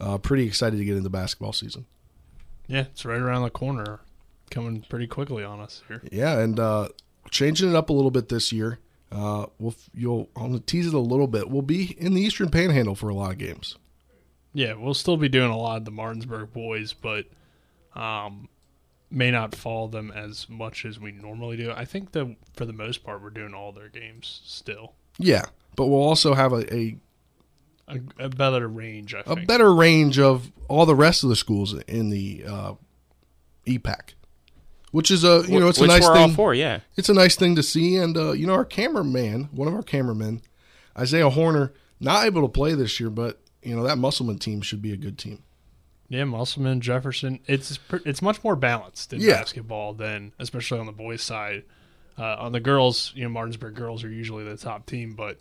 Uh, 0.00 0.18
pretty 0.18 0.46
excited 0.46 0.76
to 0.78 0.84
get 0.84 0.96
into 0.96 1.08
basketball 1.10 1.52
season. 1.52 1.86
yeah, 2.66 2.80
it's 2.80 3.04
right 3.04 3.20
around 3.20 3.42
the 3.42 3.50
corner, 3.50 4.00
coming 4.50 4.82
pretty 4.88 5.06
quickly 5.06 5.44
on 5.44 5.60
us 5.60 5.82
here. 5.86 6.02
Yeah, 6.10 6.40
and 6.40 6.58
uh, 6.58 6.88
changing 7.30 7.70
it 7.70 7.76
up 7.76 7.88
a 7.88 7.92
little 7.92 8.10
bit 8.10 8.28
this 8.28 8.52
year. 8.52 8.80
Uh, 9.12 9.46
we'll 9.60 9.76
you'll 9.94 10.28
gonna 10.34 10.58
tease 10.58 10.88
it 10.88 10.94
a 10.94 10.98
little 10.98 11.28
bit. 11.28 11.48
We'll 11.48 11.62
be 11.62 11.94
in 11.98 12.14
the 12.14 12.20
Eastern 12.20 12.50
Panhandle 12.50 12.96
for 12.96 13.08
a 13.08 13.14
lot 13.14 13.30
of 13.30 13.38
games. 13.38 13.76
Yeah, 14.54 14.74
we'll 14.74 14.94
still 14.94 15.16
be 15.16 15.28
doing 15.28 15.50
a 15.50 15.56
lot 15.58 15.78
of 15.78 15.84
the 15.84 15.90
Martinsburg 15.90 16.52
boys, 16.52 16.92
but 16.92 17.26
um, 17.94 18.48
may 19.10 19.30
not 19.30 19.54
follow 19.54 19.88
them 19.88 20.10
as 20.12 20.48
much 20.48 20.84
as 20.84 20.98
we 21.00 21.10
normally 21.12 21.56
do. 21.56 21.72
I 21.72 21.84
think 21.84 22.12
that 22.12 22.36
for 22.54 22.64
the 22.64 22.72
most 22.72 23.02
part, 23.04 23.20
we're 23.22 23.30
doing 23.30 23.52
all 23.52 23.72
their 23.72 23.88
games 23.88 24.40
still. 24.44 24.94
Yeah, 25.18 25.42
but 25.76 25.86
we'll 25.86 26.02
also 26.02 26.34
have 26.34 26.52
a, 26.52 26.72
a, 26.74 26.96
A, 27.88 28.00
a 28.18 28.28
better 28.28 28.68
range, 28.68 29.14
I 29.14 29.20
a 29.20 29.34
think. 29.34 29.46
better 29.48 29.74
range 29.74 30.18
of 30.18 30.50
all 30.68 30.86
the 30.86 30.94
rest 30.94 31.22
of 31.24 31.28
the 31.30 31.36
schools 31.36 31.74
in 31.88 32.10
the 32.10 32.44
uh, 32.48 32.74
EPAC, 33.66 34.14
which 34.92 35.10
is 35.10 35.24
a 35.24 35.42
you 35.48 35.58
know 35.60 35.68
it's 35.68 35.80
Which 35.80 35.90
a 35.90 35.92
nice 35.92 36.02
we're 36.02 36.14
thing. 36.14 36.30
all 36.30 36.34
for, 36.36 36.54
yeah. 36.54 36.80
it's 36.96 37.08
a 37.08 37.14
nice 37.14 37.34
thing 37.36 37.56
to 37.56 37.62
see. 37.62 37.96
And 37.96 38.16
uh, 38.16 38.32
you 38.32 38.46
know, 38.46 38.54
our 38.54 38.64
cameraman, 38.64 39.48
one 39.52 39.66
of 39.68 39.74
our 39.74 39.82
cameramen, 39.82 40.42
Isaiah 40.98 41.30
Horner, 41.30 41.72
not 42.00 42.24
able 42.24 42.42
to 42.42 42.48
play 42.48 42.74
this 42.74 42.98
year, 43.00 43.10
but 43.10 43.40
you 43.64 43.74
know 43.76 43.82
that 43.84 43.98
Musselman 43.98 44.38
team 44.38 44.60
should 44.60 44.82
be 44.82 44.92
a 44.92 44.96
good 44.96 45.18
team. 45.18 45.42
Yeah, 46.08 46.24
Musselman, 46.24 46.80
Jefferson. 46.80 47.40
It's 47.46 47.78
it's 48.04 48.20
much 48.22 48.44
more 48.44 48.56
balanced 48.56 49.12
in 49.12 49.20
Yeah. 49.20 49.38
basketball 49.38 49.94
than, 49.94 50.32
especially 50.38 50.78
on 50.78 50.86
the 50.86 50.92
boys' 50.92 51.22
side. 51.22 51.64
Uh, 52.16 52.36
on 52.38 52.52
the 52.52 52.60
girls, 52.60 53.12
you 53.16 53.24
know, 53.24 53.28
Martinsburg 53.30 53.74
girls 53.74 54.04
are 54.04 54.10
usually 54.10 54.44
the 54.44 54.56
top 54.56 54.86
team, 54.86 55.14
but 55.14 55.40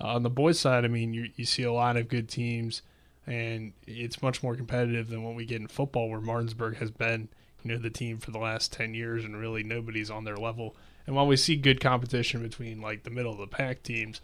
uh, 0.00 0.06
on 0.14 0.22
the 0.22 0.30
boys' 0.30 0.60
side, 0.60 0.84
I 0.84 0.88
mean, 0.88 1.12
you 1.14 1.30
you 1.36 1.44
see 1.44 1.62
a 1.64 1.72
lot 1.72 1.96
of 1.96 2.08
good 2.08 2.28
teams, 2.28 2.82
and 3.26 3.72
it's 3.86 4.22
much 4.22 4.42
more 4.42 4.54
competitive 4.54 5.08
than 5.08 5.22
what 5.24 5.34
we 5.34 5.44
get 5.44 5.60
in 5.60 5.66
football, 5.68 6.08
where 6.10 6.20
Martinsburg 6.20 6.76
has 6.76 6.90
been, 6.90 7.28
you 7.64 7.72
know, 7.72 7.78
the 7.78 7.90
team 7.90 8.18
for 8.18 8.30
the 8.30 8.38
last 8.38 8.72
ten 8.72 8.94
years, 8.94 9.24
and 9.24 9.36
really 9.36 9.62
nobody's 9.62 10.10
on 10.10 10.24
their 10.24 10.36
level. 10.36 10.76
And 11.06 11.16
while 11.16 11.26
we 11.26 11.36
see 11.36 11.56
good 11.56 11.80
competition 11.80 12.42
between 12.42 12.80
like 12.80 13.02
the 13.02 13.10
middle 13.10 13.32
of 13.32 13.38
the 13.38 13.46
pack 13.48 13.82
teams, 13.82 14.20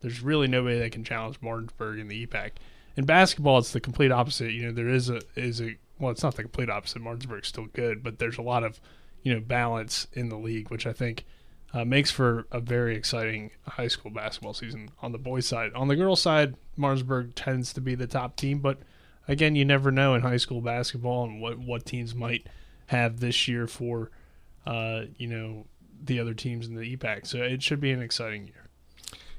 there's 0.00 0.20
really 0.20 0.48
nobody 0.48 0.78
that 0.78 0.92
can 0.92 1.04
challenge 1.04 1.38
Martinsburg 1.40 1.98
in 1.98 2.08
the 2.08 2.26
EPAC. 2.26 2.50
In 2.98 3.04
basketball, 3.04 3.58
it's 3.58 3.72
the 3.72 3.78
complete 3.78 4.10
opposite. 4.10 4.50
You 4.50 4.66
know, 4.66 4.72
there 4.72 4.88
is 4.88 5.08
a 5.08 5.20
is 5.36 5.60
a 5.60 5.76
well, 6.00 6.10
it's 6.10 6.24
not 6.24 6.34
the 6.34 6.42
complete 6.42 6.68
opposite. 6.68 7.00
Martinsburg's 7.00 7.46
still 7.46 7.66
good, 7.66 8.02
but 8.02 8.18
there's 8.18 8.38
a 8.38 8.42
lot 8.42 8.64
of 8.64 8.80
you 9.22 9.32
know 9.32 9.38
balance 9.38 10.08
in 10.14 10.30
the 10.30 10.36
league, 10.36 10.68
which 10.68 10.84
I 10.84 10.92
think 10.92 11.24
uh, 11.72 11.84
makes 11.84 12.10
for 12.10 12.48
a 12.50 12.58
very 12.58 12.96
exciting 12.96 13.52
high 13.68 13.86
school 13.86 14.10
basketball 14.10 14.52
season 14.52 14.90
on 15.00 15.12
the 15.12 15.18
boys' 15.18 15.46
side. 15.46 15.72
On 15.74 15.86
the 15.86 15.94
girls' 15.94 16.20
side, 16.20 16.56
Martinsburg 16.76 17.36
tends 17.36 17.72
to 17.74 17.80
be 17.80 17.94
the 17.94 18.08
top 18.08 18.34
team, 18.34 18.58
but 18.58 18.80
again, 19.28 19.54
you 19.54 19.64
never 19.64 19.92
know 19.92 20.14
in 20.14 20.22
high 20.22 20.36
school 20.36 20.60
basketball 20.60 21.22
and 21.22 21.40
what 21.40 21.56
what 21.56 21.86
teams 21.86 22.16
might 22.16 22.48
have 22.86 23.20
this 23.20 23.46
year 23.46 23.68
for 23.68 24.10
uh, 24.66 25.02
you 25.16 25.28
know 25.28 25.66
the 26.02 26.18
other 26.18 26.34
teams 26.34 26.66
in 26.66 26.74
the 26.74 26.96
EPAC. 26.96 27.28
So 27.28 27.38
it 27.44 27.62
should 27.62 27.80
be 27.80 27.92
an 27.92 28.02
exciting 28.02 28.46
year. 28.46 28.68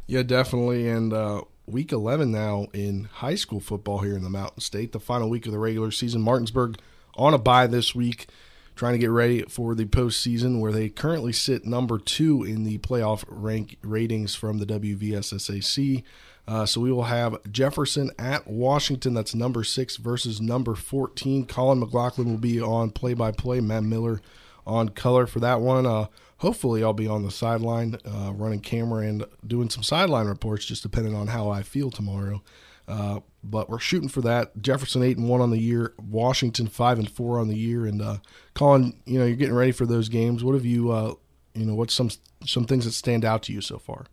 Yeah, 0.08 0.24
definitely. 0.24 0.88
And 0.88 1.12
uh, 1.12 1.42
week 1.72 1.92
11 1.92 2.32
now 2.32 2.68
in 2.74 3.06
high 3.06 3.36
school 3.36 3.60
football 3.60 4.00
here 4.00 4.16
in 4.16 4.24
the 4.24 4.30
Mountain 4.30 4.62
State, 4.62 4.92
the 4.92 5.00
final 5.00 5.30
week 5.30 5.46
of 5.46 5.52
the 5.52 5.60
regular 5.60 5.92
season. 5.92 6.22
Martinsburg 6.22 6.78
on 7.16 7.34
a 7.34 7.38
bye 7.38 7.68
this 7.68 7.94
week, 7.94 8.28
trying 8.76 8.94
to 8.94 9.00
get 9.00 9.12
ready 9.12 9.44
for 9.44 9.76
the 9.76 9.86
postseason, 9.86 10.60
where 10.60 10.72
they 10.72 10.90
currently 10.90 11.34
sit 11.34 11.66
number 11.66 11.98
two 11.98 12.44
in 12.44 12.64
the 12.64 12.78
playoff 12.80 13.24
rank 13.28 13.78
ratings 13.82 14.36
from 14.36 14.58
the 14.58 14.66
WVSSAC. 14.66 16.04
Uh, 16.48 16.66
so 16.66 16.82
we 16.82 16.92
will 16.92 17.04
have 17.04 17.38
Jefferson 17.52 18.10
at 18.18 18.48
Washington. 18.48 19.14
That's 19.14 19.36
number 19.36 19.64
six 19.64 19.98
versus 19.98 20.42
number 20.42 20.74
14. 20.74 21.46
Colin 21.46 21.80
McLaughlin 21.80 22.28
will 22.28 22.38
be 22.38 22.60
on 22.60 22.90
play 22.90 23.14
by 23.14 23.32
play. 23.32 23.60
Matt 23.62 23.84
Miller 23.84 24.20
on 24.66 24.90
color 24.90 25.28
for 25.28 25.40
that 25.42 25.62
one. 25.62 25.86
Uh, 25.86 26.08
hopefully, 26.40 26.84
I'll 26.84 26.94
be 26.94 27.08
on 27.08 27.24
the 27.24 27.32
sideline 27.32 27.98
uh, 28.06 28.34
running 28.34 28.60
camera 28.60 29.08
and 29.08 29.26
doing 29.46 29.70
some 29.70 29.84
sideline 29.84 30.28
reports, 30.28 30.66
just 30.66 30.84
depending 30.84 31.16
on 31.16 31.28
how 31.28 31.50
I 31.50 31.62
feel 31.62 31.92
tomorrow. 31.92 32.42
Uh, 32.88 33.20
but 33.44 33.70
we're 33.70 33.80
shooting 33.80 34.10
for 34.10 34.22
that. 34.22 34.60
Jefferson 34.62 35.04
eight 35.04 35.18
and 35.18 35.30
one 35.30 35.42
on 35.42 35.52
the 35.52 35.60
year. 35.60 35.94
Washington 35.98 36.68
five 36.68 36.98
and 36.98 37.10
four 37.10 37.40
on 37.40 37.48
the 37.48 37.56
year. 37.56 37.86
And 37.86 38.02
uh, 38.02 38.18
Colin, 38.56 39.00
you 39.06 39.20
know, 39.20 39.26
you're 39.26 39.38
getting 39.38 39.56
ready 39.56 39.72
for 39.72 39.86
those 39.86 40.10
games. 40.10 40.44
What 40.44 40.56
have 40.56 40.66
you, 40.66 40.92
uh, 40.92 41.14
you 41.54 41.66
know, 41.66 41.76
what's 41.76 41.94
some 41.94 42.10
some 42.46 42.66
things 42.66 42.86
that 42.86 42.92
stand 42.92 43.24
out 43.24 43.44
to 43.44 43.54
you 43.54 43.62
so 43.62 43.78
far? 43.78 44.08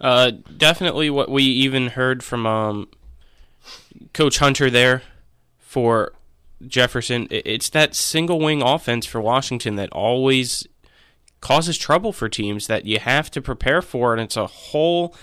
Uh, 0.00 0.32
definitely 0.56 1.10
what 1.10 1.28
we 1.30 1.44
even 1.44 1.88
heard 1.88 2.22
from 2.22 2.46
um, 2.46 2.88
Coach 4.12 4.38
Hunter 4.38 4.68
there 4.68 5.02
for 5.58 6.12
Jefferson. 6.66 7.28
It's 7.30 7.68
that 7.70 7.94
single 7.94 8.40
wing 8.40 8.62
offense 8.62 9.06
for 9.06 9.20
Washington 9.20 9.76
that 9.76 9.90
always 9.92 10.66
causes 11.40 11.78
trouble 11.78 12.12
for 12.12 12.28
teams 12.28 12.66
that 12.66 12.84
you 12.84 12.98
have 12.98 13.30
to 13.32 13.42
prepare 13.42 13.82
for, 13.82 14.12
and 14.12 14.20
it's 14.20 14.36
a 14.36 14.46
whole 14.46 15.14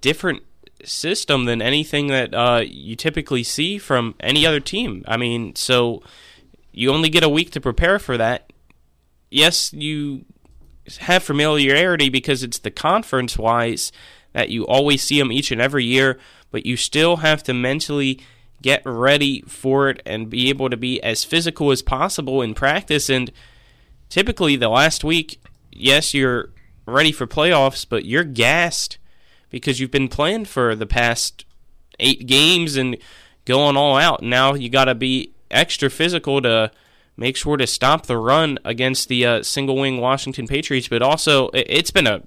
different 0.00 0.42
system 0.84 1.44
than 1.44 1.60
anything 1.60 2.06
that 2.08 2.32
uh, 2.34 2.62
you 2.64 2.96
typically 2.96 3.42
see 3.42 3.78
from 3.78 4.14
any 4.20 4.46
other 4.46 4.60
team. 4.60 5.04
I 5.06 5.16
mean, 5.16 5.54
so 5.54 6.02
you 6.72 6.90
only 6.90 7.08
get 7.08 7.22
a 7.24 7.28
week 7.28 7.50
to 7.52 7.60
prepare 7.60 7.98
for 7.98 8.16
that. 8.16 8.52
Yes, 9.30 9.72
you 9.72 10.24
have 11.00 11.22
familiarity 11.22 12.08
because 12.08 12.42
it's 12.42 12.58
the 12.58 12.70
conference 12.70 13.36
wise 13.36 13.92
that 14.32 14.48
you 14.50 14.66
always 14.66 15.02
see 15.02 15.18
them 15.18 15.32
each 15.32 15.50
and 15.50 15.60
every 15.60 15.84
year, 15.84 16.18
but 16.50 16.64
you 16.64 16.76
still 16.76 17.16
have 17.16 17.42
to 17.42 17.52
mentally 17.52 18.20
get 18.62 18.82
ready 18.84 19.42
for 19.42 19.88
it 19.88 20.02
and 20.06 20.30
be 20.30 20.48
able 20.48 20.70
to 20.70 20.76
be 20.76 21.02
as 21.02 21.24
physical 21.24 21.70
as 21.70 21.82
possible 21.82 22.42
in 22.42 22.54
practice. 22.54 23.08
And 23.10 23.30
typically, 24.08 24.56
the 24.56 24.68
last 24.68 25.04
week, 25.04 25.40
yes, 25.70 26.14
you're 26.14 26.50
ready 26.86 27.12
for 27.12 27.26
playoffs, 27.26 27.86
but 27.88 28.04
you're 28.04 28.24
gassed 28.24 28.98
because 29.50 29.80
you've 29.80 29.90
been 29.90 30.08
playing 30.08 30.44
for 30.44 30.74
the 30.74 30.86
past 30.86 31.44
eight 31.98 32.26
games 32.26 32.76
and 32.76 32.96
going 33.44 33.76
all 33.76 33.96
out. 33.96 34.22
Now 34.22 34.54
you 34.54 34.68
got 34.68 34.86
to 34.86 34.94
be 34.94 35.32
extra 35.50 35.90
physical 35.90 36.40
to 36.42 36.70
make 37.16 37.36
sure 37.36 37.56
to 37.56 37.66
stop 37.66 38.06
the 38.06 38.16
run 38.16 38.58
against 38.64 39.08
the 39.08 39.26
uh, 39.26 39.42
single 39.42 39.76
wing 39.76 40.00
Washington 40.00 40.46
Patriots. 40.46 40.88
But 40.88 41.02
also, 41.02 41.50
it's 41.52 41.90
been 41.90 42.06
a 42.06 42.22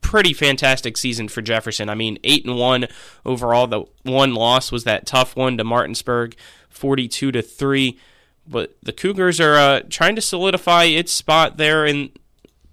pretty 0.00 0.32
fantastic 0.32 0.96
season 0.96 1.28
for 1.28 1.42
Jefferson. 1.42 1.88
I 1.88 1.94
mean, 1.94 2.18
eight 2.24 2.44
and 2.44 2.58
one 2.58 2.86
overall. 3.24 3.66
The 3.66 3.84
one 4.02 4.34
loss 4.34 4.72
was 4.72 4.84
that 4.84 5.06
tough 5.06 5.36
one 5.36 5.56
to 5.58 5.64
Martinsburg, 5.64 6.36
forty-two 6.68 7.32
to 7.32 7.42
three. 7.42 7.98
But 8.46 8.76
the 8.82 8.92
Cougars 8.92 9.40
are 9.40 9.54
uh, 9.54 9.80
trying 9.88 10.16
to 10.16 10.20
solidify 10.20 10.84
its 10.84 11.12
spot 11.12 11.56
there 11.56 11.86
in 11.86 12.10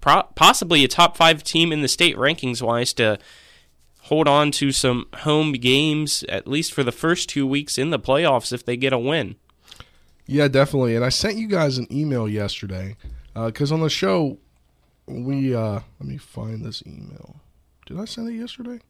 pro- 0.00 0.24
possibly 0.34 0.84
a 0.84 0.88
top 0.88 1.16
five 1.16 1.44
team 1.44 1.72
in 1.72 1.82
the 1.82 1.88
state 1.88 2.16
rankings 2.16 2.60
wise 2.60 2.92
to 2.94 3.18
hold 4.02 4.26
on 4.26 4.50
to 4.50 4.72
some 4.72 5.06
home 5.18 5.52
games 5.52 6.24
at 6.24 6.46
least 6.46 6.72
for 6.72 6.82
the 6.82 6.92
first 6.92 7.28
two 7.28 7.46
weeks 7.46 7.78
in 7.78 7.90
the 7.90 7.98
playoffs 7.98 8.52
if 8.52 8.64
they 8.64 8.76
get 8.76 8.92
a 8.92 8.98
win. 8.98 9.36
Yeah, 10.26 10.48
definitely. 10.48 10.96
And 10.96 11.04
I 11.04 11.08
sent 11.10 11.36
you 11.36 11.46
guys 11.46 11.78
an 11.78 11.86
email 11.92 12.28
yesterday 12.28 12.96
because 13.34 13.70
uh, 13.70 13.74
on 13.74 13.80
the 13.80 13.90
show 13.90 14.38
we 15.06 15.54
uh 15.54 15.80
let 15.98 16.08
me 16.08 16.16
find 16.16 16.64
this 16.64 16.82
email. 16.86 17.36
Did 17.86 17.98
I 17.98 18.04
send 18.04 18.28
it 18.28 18.34
yesterday? 18.34 18.80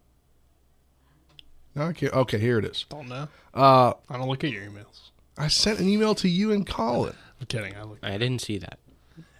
No, 1.74 1.86
I 1.86 1.92
can't. 1.92 2.12
Okay, 2.12 2.38
here 2.38 2.58
it 2.58 2.64
is. 2.64 2.84
Don't 2.88 3.08
know. 3.08 3.28
Uh, 3.54 3.92
I 4.08 4.16
don't 4.16 4.28
look 4.28 4.42
at 4.44 4.50
your 4.50 4.62
emails. 4.62 5.09
I 5.40 5.48
sent 5.48 5.80
an 5.80 5.88
email 5.88 6.14
to 6.16 6.28
you 6.28 6.52
and 6.52 6.66
Colin. 6.66 7.14
I'm 7.40 7.46
kidding. 7.46 7.74
I 7.74 7.82
look. 7.84 7.98
I 8.02 8.18
didn't 8.18 8.40
see 8.42 8.58
that. 8.58 8.78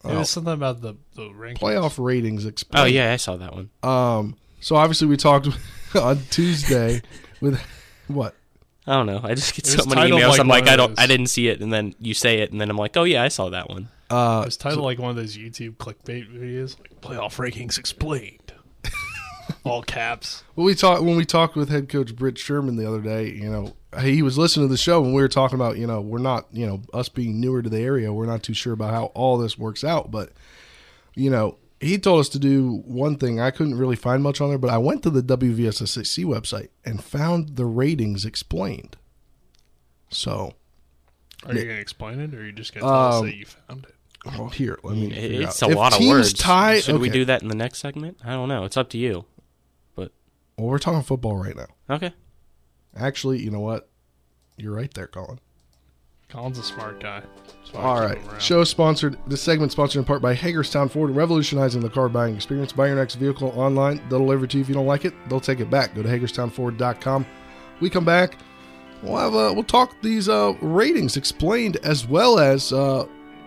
It 0.03 0.15
was 0.15 0.31
something 0.31 0.53
about 0.55 0.81
the 0.81 0.95
the 1.15 1.23
rankings. 1.29 1.59
Playoff 1.59 2.03
ratings. 2.03 2.47
Explained. 2.47 2.83
Oh 2.83 2.87
yeah, 2.87 3.13
I 3.13 3.17
saw 3.17 3.37
that 3.37 3.55
one. 3.55 3.71
Um. 3.83 4.37
So 4.61 4.77
obviously 4.77 5.09
we 5.09 5.17
talked 5.17 5.49
on 5.95 6.19
Tuesday 6.31 7.03
with 7.41 7.61
what? 8.09 8.35
I 8.87 8.95
don't 8.95 9.07
know. 9.07 9.21
I 9.23 9.35
just 9.35 9.55
get 9.55 9.67
It 9.67 9.71
so 9.71 9.77
was 9.77 9.87
many 9.89 10.01
titled 10.11 10.21
emails. 10.23 10.31
like 10.31 10.41
I'm 10.41 10.49
like, 10.49 10.65
one 10.65 10.69
I 10.71 10.73
of 10.73 10.79
don't, 10.79 10.99
I 10.99 11.03
those- 11.03 11.09
didn't 11.09 11.27
see 11.27 11.49
it, 11.49 11.61
and 11.61 11.73
then 11.73 11.95
you 12.01 12.15
say 12.15 12.39
it, 12.41 12.51
and 12.51 12.61
then 12.61 12.71
I'm 12.71 12.77
like, 12.79 12.97
oh 12.97 13.05
yeah, 13.05 13.23
I 13.23 13.29
saw 13.29 13.51
that 13.51 13.69
one. 13.69 13.89
Uh, 14.09 14.41
It 14.43 14.47
was 14.47 14.57
titled 14.57 14.85
like 14.85 14.99
one 14.99 15.11
of 15.11 15.17
those 15.17 15.37
YouTube 15.37 15.77
clickbait 15.77 16.29
videos, 16.35 16.79
like 16.81 17.01
playoff 17.03 17.37
rankings 17.37 17.79
explained. 17.79 18.53
All 19.65 19.83
caps. 19.83 20.43
Well, 20.57 20.65
we 20.67 20.75
talked 20.75 21.03
when 21.03 21.17
we 21.17 21.25
talked 21.25 21.55
with 21.57 21.69
head 21.69 21.89
coach 21.89 22.15
Britt 22.17 22.39
Sherman 22.39 22.77
the 22.77 22.89
other 22.89 23.01
day. 23.03 23.31
You 23.31 23.51
know, 23.51 23.77
he 24.01 24.23
was 24.23 24.39
listening 24.39 24.67
to 24.69 24.73
the 24.73 24.79
show 24.79 25.05
and 25.05 25.15
we 25.15 25.21
were 25.21 25.29
talking 25.29 25.57
about 25.57 25.77
you 25.77 25.87
know 25.87 26.01
we're 26.01 26.19
not 26.19 26.47
you 26.53 26.67
know 26.67 26.83
us 26.95 27.09
being 27.09 27.41
newer 27.41 27.61
to 27.63 27.69
the 27.69 27.81
area, 27.81 28.13
we're 28.13 28.27
not 28.27 28.43
too 28.43 28.55
sure 28.55 28.73
about 28.73 28.93
how 28.95 29.07
all 29.07 29.37
this 29.39 29.59
works 29.59 29.85
out. 29.85 30.11
But 30.11 30.33
you 31.15 31.29
know, 31.31 31.59
he 31.81 31.99
told 31.99 32.21
us 32.21 32.29
to 32.31 32.39
do 32.39 32.83
one 32.87 33.17
thing. 33.17 33.39
I 33.41 33.51
couldn't 33.51 33.77
really 33.77 33.97
find 33.97 34.23
much 34.23 34.41
on 34.41 34.49
there, 34.49 34.59
but 34.59 34.71
I 34.71 34.79
went 34.79 35.03
to 35.03 35.11
the 35.11 35.23
WVSSC 35.23 36.25
website 36.25 36.69
and 36.85 37.03
found 37.05 37.57
the 37.57 37.65
ratings 37.67 38.25
explained. 38.25 38.97
So 40.11 40.55
Are 41.47 41.53
you 41.55 41.65
going 41.65 41.77
to 41.77 41.81
explain 41.81 42.21
it, 42.21 42.35
or 42.35 42.41
are 42.41 42.45
you 42.47 42.53
just 42.53 42.75
going 42.75 42.83
to 42.83 42.89
tell 42.89 43.07
us 43.09 43.15
Um, 43.21 43.27
that 43.27 43.37
you 43.37 43.47
found 43.47 43.85
it? 43.85 43.95
oh, 44.39 44.49
here, 44.49 44.79
let 44.83 44.97
me. 44.97 45.13
It's 45.13 45.63
out. 45.63 45.69
a 45.69 45.73
If 45.73 45.77
lot 45.79 45.93
of 45.93 45.99
teams 45.99 46.11
words. 46.11 46.33
Tie, 46.33 46.81
Should 46.81 47.01
we 47.01 47.09
do 47.11 47.25
that 47.27 47.43
in 47.43 47.49
the 47.49 47.55
next 47.55 47.79
segment? 47.79 48.19
I 48.25 48.33
don't 48.33 48.49
know. 48.49 48.65
It's 48.65 48.77
up 48.77 48.89
to 48.91 48.99
you. 48.99 49.25
Well, 50.61 50.71
we're 50.71 50.79
talking 50.79 51.03
football 51.03 51.37
right 51.37 51.57
now. 51.57 51.67
Okay. 51.89 52.13
Actually, 52.97 53.43
you 53.43 53.51
know 53.51 53.61
what? 53.61 53.89
You're 54.57 54.75
right 54.75 54.93
there, 54.93 55.07
Colin. 55.07 55.41
Colin's 56.29 56.59
a 56.59 56.63
smart 56.63 57.01
guy. 57.01 57.23
That's 57.47 57.73
why 57.73 57.81
I 57.81 57.85
All 57.85 57.95
keep 57.97 58.09
right. 58.09 58.19
him 58.19 58.29
around. 58.29 58.43
Show 58.43 58.65
sponsored. 58.65 59.19
This 59.27 59.43
segment 59.43 59.73
sponsored 59.73 59.99
in 60.01 60.05
part 60.05 60.23
by 60.23 60.35
Hagerstown 60.35 60.89
Ford, 60.89 61.11
revolutionizing 61.11 61.81
the 61.81 61.91
car 61.91 62.09
buying 62.09 62.37
experience. 62.37 62.73
Buy 62.73 62.87
your 62.89 62.97
next 62.97 63.17
vehicle 63.17 63.53
online. 63.57 64.03
They'll 64.09 64.21
deliver 64.21 64.45
it 64.45 64.51
to 64.51 64.59
you. 64.59 64.63
If 64.63 64.69
you 64.69 64.75
don't 64.75 64.87
like 64.87 65.05
it, 65.05 65.15
they'll 65.29 65.41
take 65.41 65.61
it 65.61 65.71
back. 65.71 65.95
Go 65.95 66.03
to 66.03 66.09
HagerstownFord.com. 66.09 67.27
We 67.81 67.91
come 67.91 68.05
back. 68.05 68.37
We'll 69.03 69.17
have 69.17 69.35
uh, 69.35 69.53
we'll 69.55 69.65
talk 69.65 69.95
these 70.03 70.29
uh, 70.29 70.53
ratings 70.61 71.17
explained 71.17 71.79
as 71.79 72.07
well 72.07 72.39
as 72.39 72.73
uh, 72.73 73.07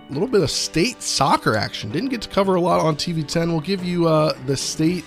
a 0.09 0.11
little 0.11 0.27
bit 0.27 0.41
of 0.41 0.49
state 0.49 1.01
soccer 1.01 1.55
action. 1.55 1.91
Didn't 1.91 2.09
get 2.09 2.23
to 2.23 2.29
cover 2.29 2.55
a 2.55 2.61
lot 2.61 2.81
on 2.81 2.95
TV 2.95 3.25
10. 3.25 3.51
We'll 3.51 3.61
give 3.61 3.83
you 3.83 4.07
uh, 4.07 4.33
the 4.47 4.57
state 4.57 5.05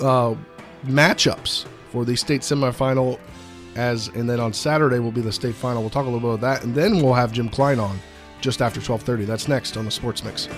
uh, 0.00 0.36
matchups 0.84 1.66
for 1.90 2.04
the 2.04 2.16
state 2.16 2.42
semifinal 2.42 3.18
as 3.76 4.08
and 4.08 4.28
then 4.28 4.40
on 4.40 4.52
Saturday 4.52 4.98
will 4.98 5.12
be 5.12 5.20
the 5.20 5.32
state 5.32 5.54
final. 5.54 5.82
We'll 5.82 5.90
talk 5.90 6.06
a 6.06 6.10
little 6.10 6.20
bit 6.20 6.38
about 6.38 6.40
that, 6.40 6.64
and 6.64 6.74
then 6.74 7.02
we'll 7.02 7.14
have 7.14 7.32
Jim 7.32 7.48
Klein 7.48 7.78
on 7.78 7.98
just 8.40 8.60
after 8.60 8.80
twelve 8.80 9.02
thirty. 9.02 9.24
That's 9.24 9.48
next 9.48 9.76
on 9.76 9.84
the 9.84 9.90
Sports 9.90 10.24
Mix. 10.24 10.48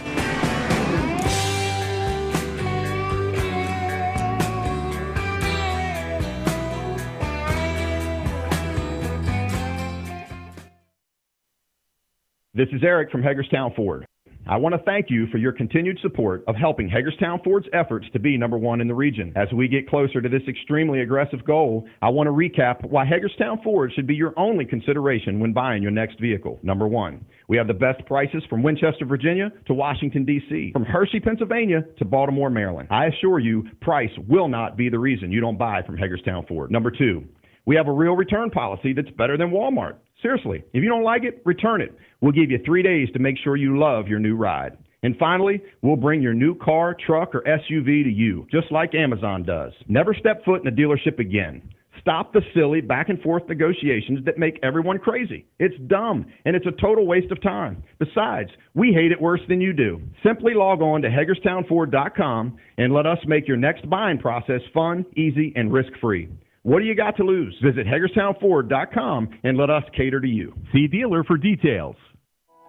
This 12.52 12.68
is 12.72 12.82
Eric 12.82 13.10
from 13.10 13.22
Hagerstown 13.22 13.72
Ford. 13.74 14.04
I 14.46 14.56
want 14.56 14.74
to 14.74 14.82
thank 14.82 15.10
you 15.10 15.26
for 15.28 15.38
your 15.38 15.52
continued 15.52 15.98
support 16.00 16.42
of 16.48 16.56
helping 16.56 16.88
Hagerstown 16.88 17.40
Ford's 17.44 17.68
efforts 17.72 18.06
to 18.12 18.18
be 18.18 18.36
number 18.36 18.56
one 18.58 18.80
in 18.80 18.88
the 18.88 18.94
region. 18.94 19.32
As 19.36 19.52
we 19.52 19.68
get 19.68 19.88
closer 19.88 20.20
to 20.20 20.28
this 20.28 20.42
extremely 20.48 21.02
aggressive 21.02 21.44
goal, 21.44 21.86
I 22.00 22.08
want 22.08 22.26
to 22.26 22.32
recap 22.32 22.84
why 22.88 23.04
Hagerstown 23.04 23.60
Ford 23.62 23.92
should 23.94 24.06
be 24.06 24.14
your 24.14 24.32
only 24.38 24.64
consideration 24.64 25.40
when 25.40 25.52
buying 25.52 25.82
your 25.82 25.92
next 25.92 26.18
vehicle. 26.20 26.58
Number 26.62 26.88
one, 26.88 27.24
we 27.48 27.58
have 27.58 27.66
the 27.66 27.74
best 27.74 28.04
prices 28.06 28.42
from 28.48 28.62
Winchester, 28.62 29.04
Virginia 29.04 29.52
to 29.66 29.74
Washington, 29.74 30.24
D.C., 30.24 30.70
from 30.72 30.84
Hershey, 30.84 31.20
Pennsylvania 31.20 31.84
to 31.98 32.04
Baltimore, 32.04 32.50
Maryland. 32.50 32.88
I 32.90 33.06
assure 33.06 33.38
you, 33.38 33.68
price 33.80 34.10
will 34.26 34.48
not 34.48 34.76
be 34.76 34.88
the 34.88 34.98
reason 34.98 35.30
you 35.30 35.40
don't 35.40 35.58
buy 35.58 35.82
from 35.82 35.98
Hagerstown 35.98 36.46
Ford. 36.46 36.70
Number 36.70 36.90
two, 36.90 37.24
we 37.66 37.76
have 37.76 37.88
a 37.88 37.92
real 37.92 38.14
return 38.14 38.50
policy 38.50 38.94
that's 38.94 39.10
better 39.10 39.36
than 39.36 39.50
Walmart. 39.50 39.96
Seriously, 40.22 40.62
if 40.72 40.82
you 40.82 40.88
don't 40.88 41.04
like 41.04 41.24
it, 41.24 41.40
return 41.44 41.80
it. 41.80 41.96
We'll 42.20 42.32
give 42.32 42.50
you 42.50 42.58
three 42.64 42.82
days 42.82 43.08
to 43.14 43.18
make 43.18 43.36
sure 43.42 43.56
you 43.56 43.78
love 43.78 44.08
your 44.08 44.18
new 44.18 44.36
ride. 44.36 44.76
And 45.02 45.16
finally, 45.16 45.62
we'll 45.80 45.96
bring 45.96 46.20
your 46.20 46.34
new 46.34 46.54
car, 46.54 46.94
truck, 47.06 47.34
or 47.34 47.42
SUV 47.42 48.04
to 48.04 48.10
you, 48.10 48.46
just 48.50 48.70
like 48.70 48.94
Amazon 48.94 49.44
does. 49.44 49.72
Never 49.88 50.14
step 50.14 50.44
foot 50.44 50.60
in 50.60 50.68
a 50.68 50.76
dealership 50.76 51.18
again. 51.18 51.62
Stop 52.00 52.32
the 52.32 52.40
silly 52.54 52.80
back 52.80 53.08
and 53.08 53.20
forth 53.20 53.42
negotiations 53.48 54.24
that 54.24 54.38
make 54.38 54.58
everyone 54.62 54.98
crazy. 54.98 55.46
It's 55.58 55.74
dumb 55.86 56.26
and 56.44 56.56
it's 56.56 56.66
a 56.66 56.80
total 56.80 57.06
waste 57.06 57.30
of 57.30 57.42
time. 57.42 57.82
Besides, 57.98 58.50
we 58.74 58.92
hate 58.92 59.12
it 59.12 59.20
worse 59.20 59.40
than 59.48 59.60
you 59.60 59.72
do. 59.72 60.00
Simply 60.24 60.54
log 60.54 60.80
on 60.80 61.02
to 61.02 61.08
HagerstownFord.com 61.08 62.56
and 62.78 62.92
let 62.94 63.06
us 63.06 63.18
make 63.26 63.46
your 63.46 63.58
next 63.58 63.88
buying 63.90 64.18
process 64.18 64.60
fun, 64.72 65.04
easy, 65.16 65.52
and 65.56 65.72
risk 65.72 65.92
free. 66.00 66.28
What 66.62 66.80
do 66.80 66.84
you 66.84 66.94
got 66.94 67.16
to 67.16 67.24
lose? 67.24 67.56
Visit 67.62 67.86
HagerstownFord.com 67.86 69.40
and 69.44 69.56
let 69.56 69.70
us 69.70 69.82
cater 69.96 70.20
to 70.20 70.28
you. 70.28 70.54
See 70.74 70.86
dealer 70.86 71.24
for 71.24 71.38
details. 71.38 71.96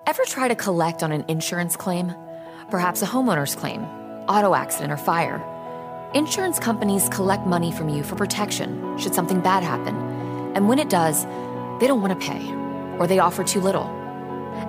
Ever 0.08 0.24
try 0.24 0.48
to 0.48 0.56
collect 0.56 1.04
on 1.04 1.12
an 1.12 1.26
insurance 1.28 1.76
claim? 1.76 2.14
Perhaps 2.70 3.02
a 3.02 3.06
homeowner's 3.06 3.54
claim, 3.54 3.82
auto 4.30 4.56
accident, 4.56 4.94
or 4.94 4.98
fire? 4.98 5.44
Insurance 6.14 6.58
companies 6.58 7.10
collect 7.10 7.46
money 7.46 7.74
from 7.74 7.90
you 7.90 8.02
for 8.04 8.16
protection 8.16 8.98
should 8.98 9.14
something 9.14 9.42
bad 9.42 9.62
happen. 9.62 9.96
And 10.56 10.70
when 10.70 10.80
it 10.80 10.90
does, 10.90 11.26
they 11.82 11.88
don't 11.88 12.02
want 12.02 12.18
to 12.18 12.26
pay, 12.26 12.50
or 12.98 13.08
they 13.08 13.20
offer 13.20 13.44
too 13.44 13.60
little. 13.60 13.88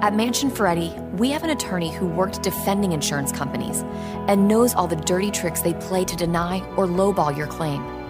At 0.03 0.17
Mansion 0.17 0.51
Ferretti, 0.51 0.93
we 1.17 1.31
have 1.31 1.45
an 1.45 1.51
attorney 1.51 1.93
who 1.93 2.09
worked 2.09 2.43
defending 2.43 2.91
insurance 2.91 3.31
companies 3.31 3.83
and 4.27 4.49
knows 4.49 4.75
all 4.75 4.89
the 4.89 4.97
dirty 4.97 5.31
tricks 5.31 5.61
they 5.61 5.75
play 5.75 6.05
to 6.07 6.17
deny 6.17 6.59
or 6.77 6.87
lowball 6.87 7.37
your 7.37 7.47
claim. 7.47 8.02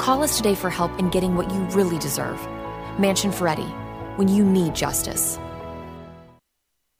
Call 0.00 0.22
us 0.22 0.38
today 0.38 0.54
for 0.54 0.70
help 0.70 0.98
in 0.98 1.10
getting 1.10 1.36
what 1.36 1.52
you 1.52 1.58
really 1.76 1.98
deserve. 1.98 2.40
Mansion 2.98 3.30
Ferretti, 3.30 3.68
when 4.16 4.28
you 4.28 4.42
need 4.42 4.74
justice. 4.74 5.38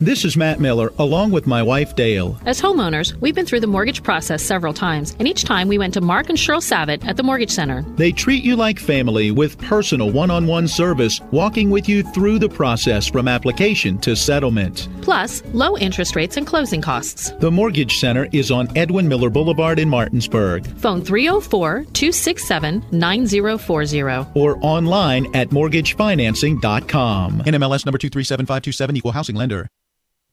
This 0.03 0.25
is 0.25 0.35
Matt 0.35 0.61
Miller, 0.61 0.95
along 0.99 1.31
with 1.31 1.47
my 1.47 1.63
wife 1.63 1.95
Dale. 1.95 2.41
As 2.47 2.59
homeowners, 2.59 3.15
we've 3.21 3.35
been 3.35 3.45
through 3.45 3.61
the 3.61 3.67
mortgage 3.67 4.03
process 4.03 4.43
several 4.43 4.73
times, 4.73 5.15
and 5.19 5.29
each 5.29 5.45
time 5.45 5.69
we 5.69 5.77
went 5.77 5.93
to 5.93 6.01
Mark 6.01 6.31
and 6.31 6.39
Cheryl 6.39 6.63
Savitt 6.63 7.07
at 7.07 7.19
the 7.19 7.23
Mortgage 7.23 7.51
Center. 7.51 7.83
They 7.97 8.11
treat 8.11 8.43
you 8.43 8.57
like 8.57 8.79
family 8.79 9.31
with 9.31 9.59
personal 9.59 10.11
one 10.11 10.31
on 10.31 10.47
one 10.47 10.69
service, 10.69 11.21
walking 11.33 11.69
with 11.69 11.87
you 11.87 12.03
through 12.03 12.39
the 12.39 12.49
process 12.49 13.09
from 13.09 13.29
application 13.29 13.99
to 13.99 14.17
settlement. 14.17 14.89
Plus, 15.03 15.43
low 15.53 15.77
interest 15.77 16.17
rates 16.17 16.39
and 16.39 16.47
closing 16.47 16.81
costs. 16.81 17.33
The 17.33 17.51
Mortgage 17.51 17.99
Center 17.99 18.27
is 18.33 18.51
on 18.51 18.75
Edwin 18.79 19.07
Miller 19.07 19.29
Boulevard 19.29 19.79
in 19.79 19.91
Martinsburg. 19.91 20.67
Phone 20.79 21.05
304 21.05 21.85
267 21.93 22.87
9040 22.91 24.03
or 24.35 24.57
online 24.63 25.27
at 25.37 25.51
mortgagefinancing.com. 25.51 27.41
NMLS 27.41 27.85
number 27.85 27.99
237527, 27.99 28.97
equal 28.97 29.13
housing 29.13 29.37
lender. 29.37 29.69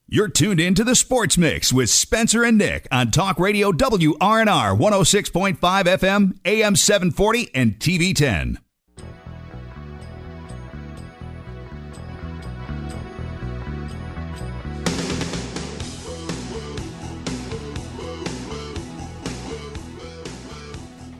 You're 0.10 0.30
tuned 0.30 0.62
in 0.62 0.74
to 0.76 0.86
the 0.86 0.96
Sports 0.96 1.38
Mix 1.38 1.74
with 1.74 1.90
Spencer 1.90 2.42
and 2.46 2.58
Nick 2.58 2.88
on 2.94 3.12
Talk 3.12 3.38
Radio 3.38 3.74
WRNR 3.74 4.80
106.5 4.80 5.60
FM, 5.60 6.38
AM 6.46 6.78
740, 6.78 7.50
and 7.54 7.78
TV 7.78 8.16
10. 8.16 8.58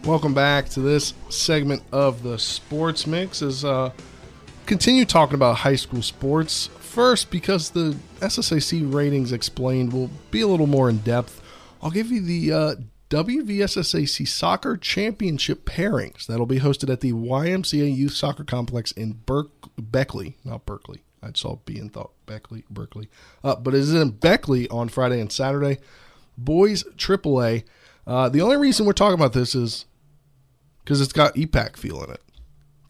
Welcome 0.06 0.34
back 0.34 0.70
to 0.70 0.80
this 0.80 1.14
segment 1.28 1.84
of 1.92 2.24
the 2.24 2.40
Sports 2.40 3.06
Mix. 3.06 3.42
As 3.42 3.66
uh, 3.66 3.92
continue 4.66 5.04
talking 5.04 5.36
about 5.36 5.58
high 5.58 5.76
school 5.76 6.02
sports 6.02 6.70
first, 6.98 7.30
because 7.30 7.70
the 7.70 7.96
SSAC 8.22 8.92
ratings 8.92 9.32
explained 9.32 9.94
will 9.94 10.10
be 10.32 10.42
a 10.42 10.48
little 10.48 10.66
more 10.66 10.90
in 10.90 10.98
depth. 10.98 11.40
I'll 11.80 11.92
give 11.92 12.12
you 12.12 12.22
the 12.22 12.52
uh, 12.52 12.76
WVSSAC 13.12 14.28
Soccer 14.28 14.76
Championship 14.78 15.64
pairings 15.64 16.26
that'll 16.26 16.48
be 16.48 16.60
hosted 16.60 16.92
at 16.92 17.02
the 17.02 17.14
YMCA 17.14 17.96
Youth 17.96 18.14
Soccer 18.14 18.44
Complex 18.44 18.92
in 18.94 19.14
Berk- 19.28 19.70
Beckley, 19.78 20.38
not 20.44 20.66
Berkeley. 20.66 21.04
I 21.22 21.30
saw 21.36 21.58
B 21.66 21.78
and 21.78 21.94
thought 21.94 22.14
Beckley, 22.26 22.64
Berkeley, 22.68 23.10
uh, 23.44 23.58
but 23.58 23.76
it 23.76 23.82
is 23.82 23.94
in 23.94 24.10
Beckley 24.10 24.68
on 24.70 24.90
Friday 24.90 25.22
and 25.22 25.32
Saturday. 25.32 25.78
Boys 26.36 26.84
AAA. 26.98 27.64
Uh, 28.08 28.28
the 28.30 28.42
only 28.42 28.58
reason 28.58 28.88
we're 28.88 28.94
talking 28.94 29.20
about 29.20 29.34
this 29.34 29.54
is 29.54 29.86
because 30.84 31.00
it's 31.00 31.14
got 31.14 31.36
EPAC 31.36 31.78
feel 31.78 32.04
in 32.04 32.10
it. 32.10 32.24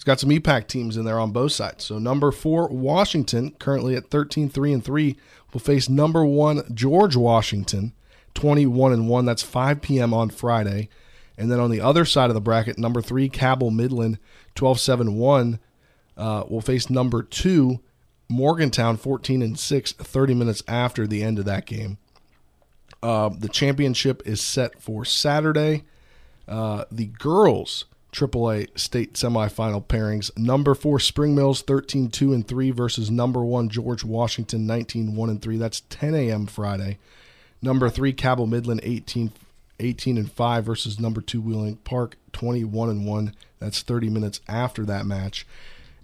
Got 0.08 0.22
some 0.22 0.30
EPAC 0.30 0.68
teams 0.68 0.96
in 0.96 1.04
there 1.04 1.20
on 1.20 1.32
both 1.32 1.52
sides. 1.52 1.84
So 1.84 2.00
number 2.00 2.32
four, 2.32 2.70
Washington, 2.70 3.52
currently 3.60 3.94
at 3.94 4.10
13 4.10 4.48
3 4.48 4.72
and 4.72 4.82
3, 4.82 5.18
will 5.52 5.60
face 5.60 5.90
number 5.90 6.26
one, 6.26 6.64
George 6.74 7.18
Washington, 7.18 7.92
21 8.34 8.94
and 8.94 9.10
1. 9.10 9.26
That's 9.26 9.44
5 9.44 9.82
p.m. 9.82 10.14
on 10.14 10.30
Friday. 10.30 10.88
And 11.38 11.52
then 11.52 11.60
on 11.60 11.72
the 11.72 11.82
other 11.82 12.06
side 12.06 12.30
of 12.30 12.36
the 12.36 12.40
bracket, 12.40 12.78
number 12.78 13.02
three, 13.02 13.28
Cabell 13.28 13.70
Midland, 13.70 14.18
12 14.56 14.80
7 14.80 15.18
1, 15.18 15.60
uh, 16.16 16.44
will 16.48 16.62
face 16.62 16.90
number 16.90 17.22
two, 17.22 17.82
Morgantown, 18.30 18.96
14 18.96 19.42
and 19.42 19.60
6, 19.60 19.92
30 19.92 20.34
minutes 20.34 20.64
after 20.70 21.06
the 21.06 21.22
end 21.22 21.38
of 21.38 21.44
that 21.44 21.66
game. 21.66 21.98
Uh, 23.04 23.28
the 23.38 23.50
championship 23.50 24.22
is 24.26 24.40
set 24.40 24.82
for 24.82 25.04
Saturday. 25.04 25.84
Uh, 26.48 26.86
the 26.90 27.08
girls 27.08 27.84
AAA 28.18 28.78
state 28.78 29.14
semifinal 29.14 29.86
pairings. 29.86 30.36
Number 30.38 30.74
four 30.74 31.00
Spring 31.00 31.36
Mills 31.36 31.62
13 31.62 32.10
2 32.10 32.34
and 32.34 32.48
3 32.48 32.72
versus 32.72 33.12
number 33.12 33.44
one 33.44 33.70
George 33.70 34.04
Washington 34.04 34.66
19 34.66 35.16
1 35.16 35.30
and 35.30 35.42
3. 35.42 35.58
That's 35.58 35.82
10 35.90 36.16
a.m. 36.16 36.46
Friday. 36.48 36.98
Number 37.62 37.90
three 37.90 38.14
Cabell 38.14 38.48
Midland 38.48 38.82
18 38.84 39.32
18 39.80 40.18
and 40.18 40.32
5 40.32 40.66
versus 40.66 41.00
number 41.00 41.22
two 41.22 41.42
Wheeling 41.42 41.78
Park 41.78 42.16
21 42.34 42.90
and 42.90 43.06
1. 43.06 43.34
That's 43.60 43.82
30 43.82 44.10
minutes 44.10 44.42
after 44.48 44.86
that 44.86 45.06
match. 45.06 45.46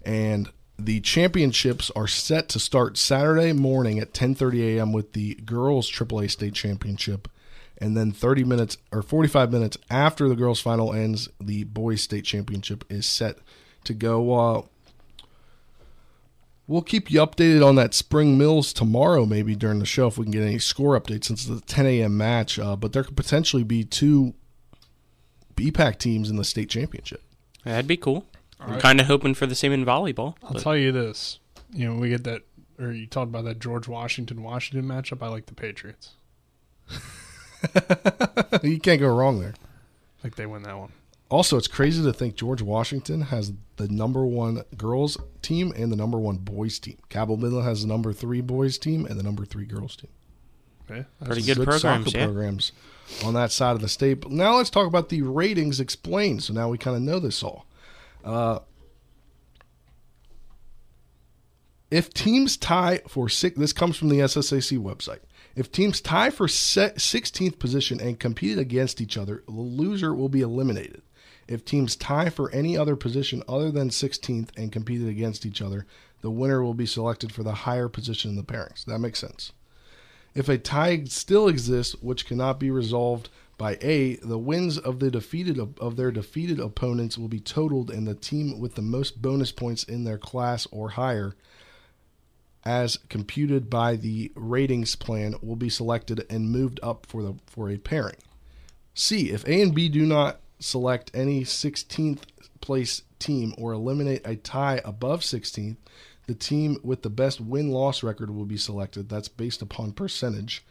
And 0.04 0.50
the 0.78 1.00
championships 1.00 1.90
are 1.96 2.06
set 2.06 2.48
to 2.50 2.58
start 2.58 2.98
Saturday 2.98 3.52
morning 3.52 3.98
at 3.98 4.12
10:30 4.12 4.76
a.m. 4.76 4.92
with 4.92 5.12
the 5.12 5.34
girls 5.36 5.90
AAA 5.90 6.30
state 6.30 6.54
championship 6.54 7.28
and 7.78 7.96
then 7.96 8.12
30 8.12 8.44
minutes 8.44 8.76
or 8.92 9.02
45 9.02 9.50
minutes 9.52 9.76
after 9.90 10.28
the 10.28 10.36
girls 10.36 10.60
final 10.60 10.92
ends 10.92 11.28
the 11.40 11.64
boys 11.64 12.02
state 12.02 12.24
championship 12.24 12.84
is 12.88 13.06
set 13.06 13.36
to 13.84 13.92
go 13.94 14.32
uh, 14.34 14.62
we'll 16.66 16.82
keep 16.82 17.10
you 17.10 17.20
updated 17.20 17.66
on 17.66 17.74
that 17.76 17.94
spring 17.94 18.38
mills 18.38 18.72
tomorrow 18.72 19.26
maybe 19.26 19.54
during 19.54 19.78
the 19.78 19.86
show 19.86 20.06
if 20.06 20.16
we 20.18 20.24
can 20.24 20.32
get 20.32 20.42
any 20.42 20.58
score 20.58 20.98
updates 20.98 21.24
since 21.24 21.48
it's 21.48 21.60
a 21.62 21.64
10 21.66 21.86
a.m 21.86 22.16
match 22.16 22.58
uh, 22.58 22.76
but 22.76 22.92
there 22.92 23.02
could 23.04 23.16
potentially 23.16 23.64
be 23.64 23.84
two 23.84 24.34
EPAC 25.56 25.98
teams 25.98 26.30
in 26.30 26.36
the 26.36 26.44
state 26.44 26.68
championship 26.68 27.22
That'd 27.64 27.86
be 27.86 27.96
cool. 27.96 28.26
All 28.60 28.66
I'm 28.66 28.72
right. 28.74 28.82
kind 28.82 29.00
of 29.00 29.06
hoping 29.06 29.32
for 29.32 29.46
the 29.46 29.54
same 29.54 29.72
in 29.72 29.86
volleyball. 29.86 30.34
I'll 30.42 30.52
but- 30.52 30.62
tell 30.62 30.76
you 30.76 30.92
this. 30.92 31.38
You 31.72 31.88
know, 31.88 31.94
we 31.98 32.10
get 32.10 32.24
that, 32.24 32.42
or 32.78 32.92
you 32.92 33.06
talked 33.06 33.30
about 33.30 33.44
that 33.44 33.58
George 33.58 33.88
Washington 33.88 34.42
Washington 34.42 34.86
matchup. 34.86 35.22
I 35.22 35.28
like 35.28 35.46
the 35.46 35.54
Patriots. 35.54 36.10
you 38.62 38.78
can't 38.78 39.00
go 39.00 39.08
wrong 39.14 39.40
there 39.40 39.54
I 40.18 40.22
think 40.22 40.36
they 40.36 40.46
win 40.46 40.62
that 40.62 40.78
one. 40.78 40.92
also 41.30 41.56
it's 41.56 41.68
crazy 41.68 42.02
to 42.02 42.12
think 42.12 42.36
george 42.36 42.62
washington 42.62 43.22
has 43.22 43.52
the 43.76 43.88
number 43.88 44.24
one 44.24 44.62
girls 44.76 45.16
team 45.42 45.72
and 45.76 45.90
the 45.92 45.96
number 45.96 46.18
one 46.18 46.36
boys 46.38 46.78
team 46.78 46.98
cabell 47.08 47.36
midland 47.36 47.66
has 47.66 47.82
the 47.82 47.88
number 47.88 48.12
three 48.12 48.40
boys 48.40 48.78
team 48.78 49.06
and 49.06 49.18
the 49.18 49.22
number 49.22 49.44
three 49.44 49.64
girls 49.66 49.96
team 49.96 50.10
Okay. 50.90 51.06
Pretty 51.24 51.42
good 51.42 51.56
programs, 51.64 52.06
soccer 52.06 52.18
yeah. 52.18 52.24
programs 52.26 52.72
on 53.24 53.32
that 53.34 53.50
side 53.50 53.72
of 53.72 53.80
the 53.80 53.88
state. 53.88 54.20
But 54.20 54.32
now 54.32 54.56
let's 54.56 54.68
talk 54.68 54.86
about 54.86 55.08
the 55.08 55.22
ratings 55.22 55.80
explained. 55.80 56.42
So 56.42 56.52
now 56.52 56.68
we 56.68 56.76
kind 56.76 56.94
of 56.94 57.02
know 57.02 57.18
this 57.18 57.42
all. 57.42 57.64
Uh, 58.22 58.58
if 61.90 62.12
teams 62.12 62.56
tie 62.58 63.00
for 63.08 63.28
six, 63.30 63.56
this 63.58 63.72
comes 63.72 63.96
from 63.96 64.08
the 64.10 64.18
SSAC 64.18 64.78
website. 64.78 65.20
If 65.56 65.70
teams 65.70 66.00
tie 66.00 66.30
for 66.30 66.46
16th 66.46 67.58
position 67.58 68.00
and 68.00 68.18
compete 68.18 68.58
against 68.58 69.00
each 69.00 69.16
other, 69.16 69.44
the 69.46 69.52
loser 69.52 70.14
will 70.14 70.28
be 70.28 70.40
eliminated. 70.40 71.02
If 71.46 71.64
teams 71.64 71.94
tie 71.94 72.30
for 72.30 72.50
any 72.50 72.76
other 72.76 72.96
position 72.96 73.42
other 73.48 73.70
than 73.70 73.90
16th 73.90 74.48
and 74.56 74.72
competed 74.72 75.08
against 75.08 75.46
each 75.46 75.62
other, 75.62 75.86
the 76.22 76.30
winner 76.30 76.62
will 76.62 76.74
be 76.74 76.86
selected 76.86 77.32
for 77.32 77.42
the 77.42 77.52
higher 77.52 77.88
position 77.88 78.30
in 78.30 78.36
the 78.36 78.42
pairings. 78.42 78.84
That 78.86 78.98
makes 78.98 79.18
sense. 79.18 79.52
If 80.34 80.48
a 80.48 80.58
tie 80.58 81.04
still 81.04 81.46
exists, 81.46 81.94
which 82.00 82.26
cannot 82.26 82.58
be 82.58 82.70
resolved 82.70 83.28
by 83.56 83.78
A, 83.82 84.16
the 84.16 84.38
wins 84.38 84.78
of 84.78 84.98
the 84.98 85.10
defeated 85.10 85.60
of 85.60 85.94
their 85.96 86.10
defeated 86.10 86.58
opponents 86.58 87.16
will 87.16 87.28
be 87.28 87.38
totaled, 87.38 87.90
and 87.90 88.08
the 88.08 88.14
team 88.16 88.58
with 88.58 88.74
the 88.74 88.82
most 88.82 89.22
bonus 89.22 89.52
points 89.52 89.84
in 89.84 90.02
their 90.02 90.18
class 90.18 90.66
or 90.72 90.88
higher, 90.88 91.36
as 92.64 92.98
computed 93.08 93.68
by 93.68 93.96
the 93.96 94.32
ratings 94.34 94.96
plan, 94.96 95.34
will 95.42 95.56
be 95.56 95.68
selected 95.68 96.24
and 96.30 96.50
moved 96.50 96.80
up 96.82 97.06
for 97.06 97.22
the 97.22 97.34
for 97.46 97.70
a 97.70 97.76
pairing. 97.76 98.16
C, 98.94 99.30
if 99.30 99.46
A 99.46 99.60
and 99.60 99.74
B 99.74 99.88
do 99.88 100.06
not 100.06 100.40
select 100.58 101.10
any 101.14 101.42
16th 101.42 102.22
place 102.60 103.02
team 103.18 103.54
or 103.58 103.72
eliminate 103.72 104.22
a 104.24 104.36
tie 104.36 104.80
above 104.84 105.20
16th, 105.20 105.76
the 106.26 106.34
team 106.34 106.78
with 106.82 107.02
the 107.02 107.10
best 107.10 107.40
win 107.40 107.70
loss 107.70 108.02
record 108.02 108.30
will 108.30 108.46
be 108.46 108.56
selected. 108.56 109.08
That's 109.08 109.28
based 109.28 109.60
upon 109.60 109.92
percentage. 109.92 110.64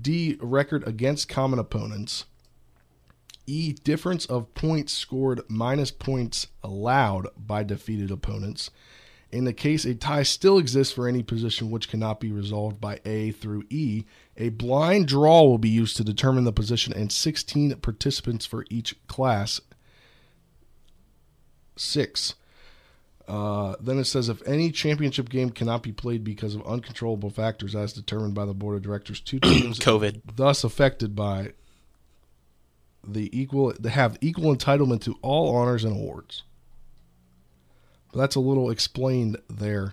D, 0.00 0.36
record 0.40 0.86
against 0.86 1.28
common 1.28 1.58
opponents. 1.58 2.24
E. 3.46 3.72
Difference 3.72 4.24
of 4.26 4.54
points 4.54 4.92
scored 4.92 5.42
minus 5.48 5.90
points 5.90 6.46
allowed 6.62 7.28
by 7.36 7.62
defeated 7.62 8.10
opponents. 8.10 8.70
In 9.34 9.42
the 9.42 9.52
case 9.52 9.84
a 9.84 9.96
tie 9.96 10.22
still 10.22 10.58
exists 10.58 10.94
for 10.94 11.08
any 11.08 11.24
position 11.24 11.72
which 11.72 11.88
cannot 11.88 12.20
be 12.20 12.30
resolved 12.30 12.80
by 12.80 13.00
A 13.04 13.32
through 13.32 13.64
E, 13.68 14.04
a 14.36 14.50
blind 14.50 15.08
draw 15.08 15.42
will 15.42 15.58
be 15.58 15.68
used 15.68 15.96
to 15.96 16.04
determine 16.04 16.44
the 16.44 16.52
position 16.52 16.92
and 16.92 17.10
16 17.10 17.74
participants 17.78 18.46
for 18.46 18.64
each 18.70 18.94
class. 19.08 19.60
Six. 21.74 22.36
Uh, 23.26 23.74
then 23.80 23.98
it 23.98 24.04
says 24.04 24.28
if 24.28 24.40
any 24.46 24.70
championship 24.70 25.28
game 25.28 25.50
cannot 25.50 25.82
be 25.82 25.90
played 25.90 26.22
because 26.22 26.54
of 26.54 26.64
uncontrollable 26.64 27.30
factors 27.30 27.74
as 27.74 27.92
determined 27.92 28.34
by 28.34 28.44
the 28.44 28.54
board 28.54 28.76
of 28.76 28.82
directors, 28.82 29.18
two 29.18 29.40
teams 29.42 29.80
COVID. 29.80 30.36
thus 30.36 30.62
affected 30.62 31.16
by 31.16 31.54
the 33.02 33.36
equal 33.36 33.74
they 33.80 33.90
have 33.90 34.16
equal 34.20 34.54
entitlement 34.54 35.00
to 35.00 35.18
all 35.22 35.56
honors 35.56 35.82
and 35.82 35.96
awards. 35.96 36.44
But 38.14 38.20
that's 38.20 38.36
a 38.36 38.40
little 38.40 38.70
explained 38.70 39.38
there. 39.50 39.92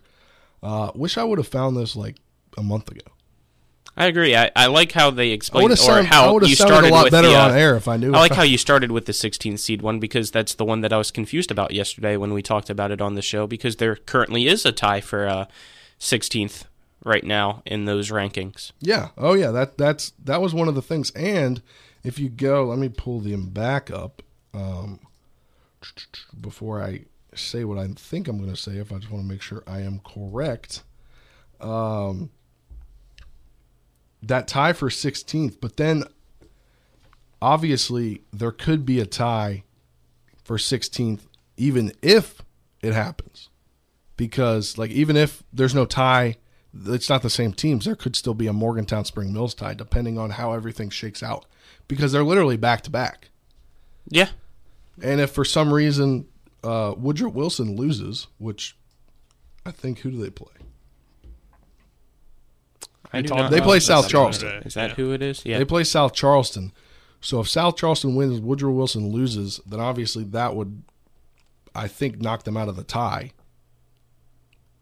Uh, 0.62 0.92
wish 0.94 1.18
I 1.18 1.24
would 1.24 1.40
have 1.40 1.48
found 1.48 1.76
this 1.76 1.96
like 1.96 2.18
a 2.56 2.62
month 2.62 2.92
ago. 2.92 3.02
I 3.98 4.06
agree. 4.06 4.36
I, 4.36 4.52
I 4.56 4.68
like 4.68 4.92
how 4.92 5.10
they 5.10 5.32
explained 5.32 5.72
or 5.72 5.76
sound- 5.76 6.06
how 6.08 6.40
you 6.40 6.56
sounded 6.56 6.90
a 6.90 6.92
lot 6.94 7.06
with 7.06 7.12
better 7.12 7.30
the, 7.30 7.36
uh, 7.36 7.50
on 7.50 7.58
air 7.58 7.76
if 7.76 7.88
I 7.88 7.98
knew 7.98 8.14
I 8.14 8.20
like 8.20 8.32
I- 8.34 8.36
how 8.38 8.44
you 8.44 8.60
started 8.60 8.92
with 8.92 9.06
the 9.08 9.12
16th 9.12 9.58
seed 9.58 9.82
one 9.82 10.00
because 10.00 10.30
that's 10.30 10.54
the 10.54 10.64
one 10.64 10.82
that 10.82 10.94
I 10.94 10.98
was 10.98 11.10
confused 11.10 11.50
about 11.50 11.72
yesterday 11.72 12.16
when 12.16 12.32
we 12.32 12.44
talked 12.44 12.70
about 12.70 12.92
it 12.92 13.02
on 13.02 13.16
the 13.16 13.24
show 13.24 13.48
because 13.48 13.78
there 13.78 13.96
currently 13.96 14.48
is 14.48 14.66
a 14.68 14.72
tie 14.72 15.02
for 15.02 15.28
uh, 15.28 15.46
16th 16.00 16.66
right 17.04 17.24
now 17.24 17.64
in 17.66 17.86
those 17.86 18.12
rankings. 18.12 18.72
Yeah. 18.80 19.10
Oh 19.18 19.34
yeah. 19.34 19.50
That 19.50 19.80
that's 19.80 20.12
that 20.24 20.42
was 20.42 20.54
one 20.54 20.68
of 20.68 20.76
the 20.76 20.82
things. 20.84 21.10
And 21.12 21.64
if 22.04 22.20
you 22.20 22.30
go, 22.30 22.66
let 22.66 22.78
me 22.78 22.88
pull 22.88 23.20
them 23.20 23.50
back 23.50 23.90
up 23.90 24.22
um, 24.54 25.00
before 26.40 26.82
I 26.84 27.06
say 27.34 27.64
what 27.64 27.78
I 27.78 27.88
think 27.88 28.28
I'm 28.28 28.38
going 28.38 28.50
to 28.54 28.60
say. 28.60 28.74
If 28.78 28.92
I 28.92 28.98
just 28.98 29.12
want 29.12 29.24
to 29.24 29.30
make 29.30 29.42
sure 29.42 29.64
I 29.68 29.82
am 29.82 30.00
correct, 30.00 30.84
um, 31.60 32.30
that 34.24 34.48
tie 34.48 34.74
for 34.74 34.90
16th. 34.90 35.58
But 35.62 35.78
then, 35.78 36.04
obviously, 37.42 38.22
there 38.32 38.52
could 38.52 38.86
be 38.86 39.00
a 39.00 39.06
tie 39.06 39.64
for 40.44 40.58
16th, 40.58 41.22
even 41.58 41.92
if 42.02 42.42
it 42.82 42.94
happens 42.94 43.50
because 44.18 44.78
like 44.78 44.92
even 44.92 45.16
if 45.16 45.44
there's 45.54 45.74
no 45.76 45.86
tie 45.86 46.36
it's 46.88 47.10
not 47.10 47.22
the 47.22 47.30
same 47.30 47.54
teams 47.54 47.86
there 47.86 47.96
could 47.96 48.16
still 48.16 48.34
be 48.34 48.48
a 48.48 48.54
morgantown 48.54 49.06
spring 49.06 49.32
mills 49.32 49.54
tie 49.54 49.74
depending 49.74 50.18
on 50.18 50.32
how 50.32 50.52
everything 50.54 50.90
shakes 50.90 51.22
out 51.22 51.46
because 51.88 52.12
they're 52.12 52.24
literally 52.24 52.58
back 52.58 52.82
to 52.82 52.90
back 52.90 53.30
Yeah. 54.10 54.30
and 55.02 55.22
if 55.22 55.30
for 55.32 55.46
some 55.46 55.72
reason 55.74 56.28
uh, 56.64 56.94
woodrow 56.98 57.30
wilson 57.30 57.76
loses 57.76 58.28
which 58.38 58.76
i 59.66 59.72
think 59.72 60.00
who 60.00 60.12
do 60.12 60.22
they 60.22 60.30
play 60.30 60.54
I 63.14 63.22
do 63.22 63.34
they 63.50 63.58
know 63.58 63.64
play 63.64 63.78
if 63.78 63.84
south 63.84 64.04
that's- 64.04 64.12
charleston 64.12 64.64
Is 64.64 64.74
that 64.76 64.92
who 64.92 65.12
it 65.12 65.22
is? 65.22 65.46
Yeah. 65.46 65.58
they 65.58 65.66
play 65.66 65.84
south 65.84 66.14
charleston 66.14 66.72
so 67.20 67.40
if 67.42 67.50
south 67.50 67.76
charleston 67.78 68.16
wins 68.16 68.40
woodrow 68.40 68.72
wilson 68.72 69.12
loses 69.12 69.60
then 69.66 69.80
obviously 69.80 70.24
that 70.26 70.56
would 70.56 70.84
i 71.76 71.88
think 71.88 72.22
knock 72.22 72.44
them 72.44 72.56
out 72.58 72.70
of 72.70 72.76
the 72.76 72.84
tie 72.84 73.32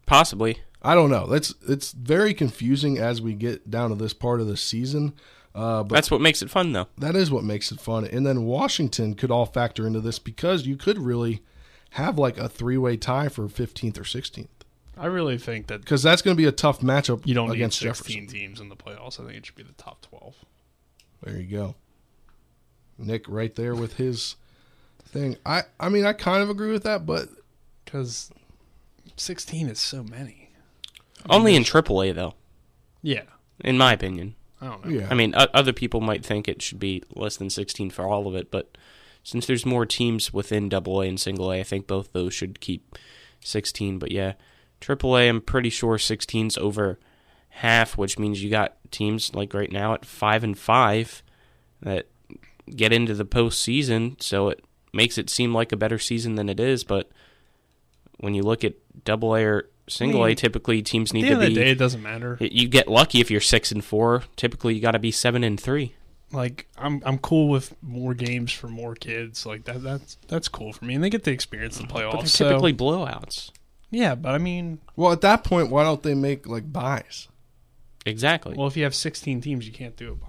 Possibly. 0.06 0.58
I 0.82 0.96
don't 0.96 1.08
know. 1.10 1.28
That's 1.28 1.54
it's 1.68 1.92
very 1.92 2.34
confusing 2.34 2.98
as 2.98 3.22
we 3.22 3.32
get 3.34 3.70
down 3.70 3.90
to 3.90 3.94
this 3.94 4.12
part 4.12 4.40
of 4.40 4.48
the 4.48 4.56
season. 4.56 5.12
Uh, 5.54 5.84
but 5.84 5.94
That's 5.94 6.10
what 6.10 6.20
makes 6.20 6.42
it 6.42 6.50
fun, 6.50 6.72
though. 6.72 6.88
that 6.98 7.14
is 7.14 7.30
what 7.30 7.44
makes 7.44 7.70
it 7.70 7.80
fun. 7.80 8.04
And 8.06 8.26
then 8.26 8.42
Washington 8.42 9.14
could 9.14 9.30
all 9.30 9.46
factor 9.46 9.86
into 9.86 10.00
this 10.00 10.18
because 10.18 10.66
you 10.66 10.76
could 10.76 10.98
really 10.98 11.44
have 11.90 12.18
like 12.18 12.38
a 12.38 12.48
three 12.48 12.78
way 12.78 12.96
tie 12.96 13.28
for 13.28 13.48
15th 13.48 13.98
or 13.98 14.02
16th 14.02 14.48
I 14.96 15.06
really 15.06 15.38
think 15.38 15.68
that 15.68 15.80
because 15.80 16.02
that's 16.02 16.20
going 16.22 16.36
to 16.36 16.40
be 16.40 16.46
a 16.46 16.52
tough 16.52 16.80
matchup 16.80 17.26
you 17.26 17.34
don't 17.34 17.50
against 17.50 17.82
need 17.82 17.94
16 17.94 18.14
Jefferson. 18.14 18.38
teams 18.38 18.60
in 18.60 18.68
the 18.68 18.76
playoffs. 18.76 19.18
I 19.18 19.24
think 19.24 19.36
it 19.38 19.46
should 19.46 19.54
be 19.54 19.62
the 19.62 19.72
top 19.72 20.02
12. 20.02 20.34
There 21.22 21.36
you 21.38 21.46
go. 21.56 21.74
Nick 22.98 23.26
right 23.28 23.54
there 23.54 23.74
with 23.74 23.94
his 23.94 24.36
thing. 25.06 25.36
I 25.46 25.62
I 25.78 25.88
mean 25.88 26.04
I 26.04 26.12
kind 26.12 26.42
of 26.42 26.50
agree 26.50 26.70
with 26.70 26.82
that, 26.82 27.06
but 27.06 27.28
Because 27.84 28.30
16 29.16 29.68
is 29.68 29.78
so 29.80 30.02
many. 30.02 30.50
Only 31.28 31.54
in 31.54 31.64
AAA, 31.64 32.14
though, 32.14 32.34
Yeah. 33.02 33.22
in 33.60 33.76
my 33.76 33.92
opinion. 33.92 34.34
I 34.60 34.66
don't 34.68 34.84
know. 34.86 34.90
yeah. 35.00 35.08
I 35.10 35.14
mean, 35.14 35.34
o- 35.34 35.48
other 35.54 35.72
people 35.72 36.00
might 36.00 36.24
think 36.24 36.46
it 36.48 36.60
should 36.62 36.78
be 36.78 37.02
less 37.14 37.36
than 37.38 37.48
16 37.50 37.90
for 37.90 38.06
all 38.06 38.26
of 38.28 38.34
it, 38.34 38.50
but 38.50 38.76
since 39.22 39.46
there's 39.46 39.66
more 39.66 39.86
teams 39.86 40.32
within 40.32 40.68
Double 40.68 41.00
A 41.00 41.08
and 41.08 41.20
Single 41.20 41.52
A, 41.52 41.60
I 41.60 41.64
think 41.64 41.86
both 41.86 42.12
those 42.12 42.34
should 42.34 42.60
keep 42.60 42.96
16. 43.40 43.98
But 43.98 44.12
yeah, 44.12 44.34
Triple 44.80 45.16
A, 45.16 45.28
I'm 45.28 45.40
pretty 45.40 45.70
sure 45.70 45.96
16's 45.96 46.56
over 46.58 46.98
half, 47.50 47.98
which 47.98 48.18
means 48.18 48.42
you 48.42 48.50
got 48.50 48.76
teams 48.90 49.34
like 49.34 49.54
right 49.54 49.70
now 49.70 49.94
at 49.94 50.04
five 50.04 50.42
and 50.42 50.58
five 50.58 51.22
that 51.82 52.06
get 52.68 52.92
into 52.92 53.14
the 53.14 53.24
postseason. 53.24 54.20
So 54.22 54.48
it 54.48 54.64
makes 54.92 55.18
it 55.18 55.30
seem 55.30 55.54
like 55.54 55.72
a 55.72 55.76
better 55.76 55.98
season 55.98 56.34
than 56.36 56.48
it 56.48 56.60
is. 56.60 56.84
But 56.84 57.10
when 58.18 58.34
you 58.34 58.42
look 58.42 58.64
at 58.64 58.74
Double 59.04 59.34
A 59.34 59.44
or 59.44 59.70
Single 59.88 60.24
A, 60.24 60.28
mean, 60.28 60.36
typically 60.36 60.82
teams 60.82 61.12
need 61.12 61.28
to 61.28 61.38
be. 61.38 61.46
the 61.48 61.54
day, 61.54 61.70
it 61.72 61.78
doesn't 61.78 62.02
matter. 62.02 62.38
You 62.40 62.68
get 62.68 62.88
lucky 62.88 63.20
if 63.20 63.30
you're 63.30 63.40
six 63.40 63.72
and 63.72 63.84
four. 63.84 64.24
Typically, 64.36 64.74
you 64.74 64.80
got 64.80 64.92
to 64.92 64.98
be 64.98 65.10
seven 65.10 65.42
and 65.42 65.60
three. 65.60 65.94
Like 66.32 66.66
I'm 66.78 67.02
I'm 67.04 67.18
cool 67.18 67.48
with 67.48 67.74
more 67.82 68.14
games 68.14 68.52
for 68.52 68.68
more 68.68 68.94
kids. 68.94 69.44
Like 69.46 69.64
that 69.64 69.82
that's 69.82 70.16
that's 70.28 70.48
cool 70.48 70.72
for 70.72 70.84
me, 70.84 70.94
and 70.94 71.02
they 71.04 71.10
get 71.10 71.24
to 71.24 71.30
experience 71.32 71.78
the 71.78 71.84
But 71.86 71.94
playoffs. 71.96 72.18
they're 72.18 72.26
so- 72.26 72.48
typically 72.48 72.74
blowouts. 72.74 73.50
yeah, 73.90 74.14
but 74.14 74.34
I 74.34 74.38
mean, 74.38 74.80
well 74.96 75.12
at 75.12 75.20
that 75.22 75.42
point 75.44 75.70
why 75.70 75.82
don't 75.84 76.02
they 76.02 76.14
make 76.14 76.46
like 76.46 76.72
buys? 76.72 77.28
Exactly. 78.06 78.54
well, 78.56 78.66
if 78.66 78.76
you 78.78 78.84
have 78.84 78.94
16 78.94 79.42
teams, 79.42 79.66
you 79.66 79.72
can't 79.74 79.96
do 79.96 80.10
a 80.12 80.14
bye. 80.14 80.26